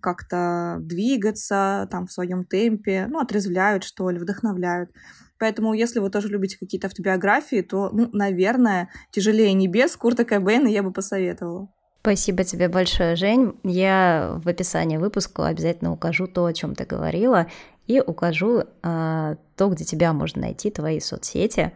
как-то 0.00 0.78
двигаться 0.80 1.88
там 1.90 2.06
в 2.06 2.12
своем 2.12 2.44
темпе, 2.44 3.06
ну, 3.08 3.20
отрезвляют, 3.20 3.84
что 3.84 4.10
ли, 4.10 4.18
вдохновляют. 4.18 4.90
Поэтому, 5.38 5.74
если 5.74 5.98
вы 5.98 6.08
тоже 6.10 6.28
любите 6.28 6.56
какие-то 6.58 6.86
автобиографии, 6.86 7.62
то, 7.62 7.90
ну, 7.92 8.08
наверное, 8.12 8.90
«Тяжелее 9.10 9.52
небес» 9.54 9.96
Курта 9.96 10.24
Кобейна 10.24 10.68
я 10.68 10.84
бы 10.84 10.92
посоветовала. 10.92 11.68
Спасибо 12.00 12.42
тебе 12.44 12.68
большое, 12.68 13.14
Жень. 13.14 13.54
Я 13.62 14.40
в 14.42 14.48
описании 14.48 14.96
выпуска 14.96 15.46
обязательно 15.46 15.92
укажу 15.92 16.26
то, 16.26 16.46
о 16.46 16.52
чем 16.52 16.74
ты 16.74 16.84
говорила, 16.84 17.46
и 17.86 18.00
укажу 18.00 18.64
э, 18.82 19.36
то, 19.56 19.68
где 19.68 19.84
тебя 19.84 20.12
можно 20.12 20.42
найти, 20.42 20.70
твои 20.70 20.98
соцсети. 20.98 21.72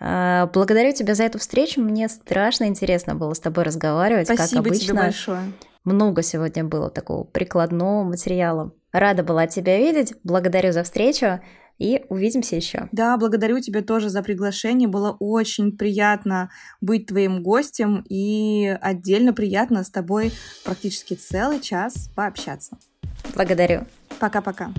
Э, 0.00 0.46
благодарю 0.52 0.92
тебя 0.92 1.14
за 1.14 1.24
эту 1.24 1.38
встречу. 1.38 1.80
Мне 1.80 2.08
страшно 2.08 2.64
интересно 2.64 3.14
было 3.14 3.32
с 3.34 3.40
тобой 3.40 3.64
разговаривать, 3.64 4.26
Спасибо 4.26 4.62
как 4.62 4.72
обычно. 4.72 4.86
тебе 4.86 5.02
большое. 5.02 5.52
Много 5.88 6.20
сегодня 6.20 6.64
было 6.64 6.90
такого 6.90 7.24
прикладного 7.24 8.04
материала. 8.04 8.74
Рада 8.92 9.22
была 9.22 9.46
тебя 9.46 9.78
видеть. 9.78 10.12
Благодарю 10.22 10.70
за 10.70 10.82
встречу 10.82 11.40
и 11.78 12.04
увидимся 12.10 12.56
еще. 12.56 12.90
Да, 12.92 13.16
благодарю 13.16 13.58
тебя 13.60 13.80
тоже 13.80 14.10
за 14.10 14.22
приглашение. 14.22 14.86
Было 14.86 15.16
очень 15.18 15.74
приятно 15.78 16.50
быть 16.82 17.06
твоим 17.06 17.42
гостем 17.42 18.04
и 18.06 18.66
отдельно 18.82 19.32
приятно 19.32 19.82
с 19.82 19.88
тобой 19.88 20.30
практически 20.62 21.14
целый 21.14 21.60
час 21.60 22.10
пообщаться. 22.14 22.76
Благодарю. 23.34 23.86
Пока-пока. 24.20 24.74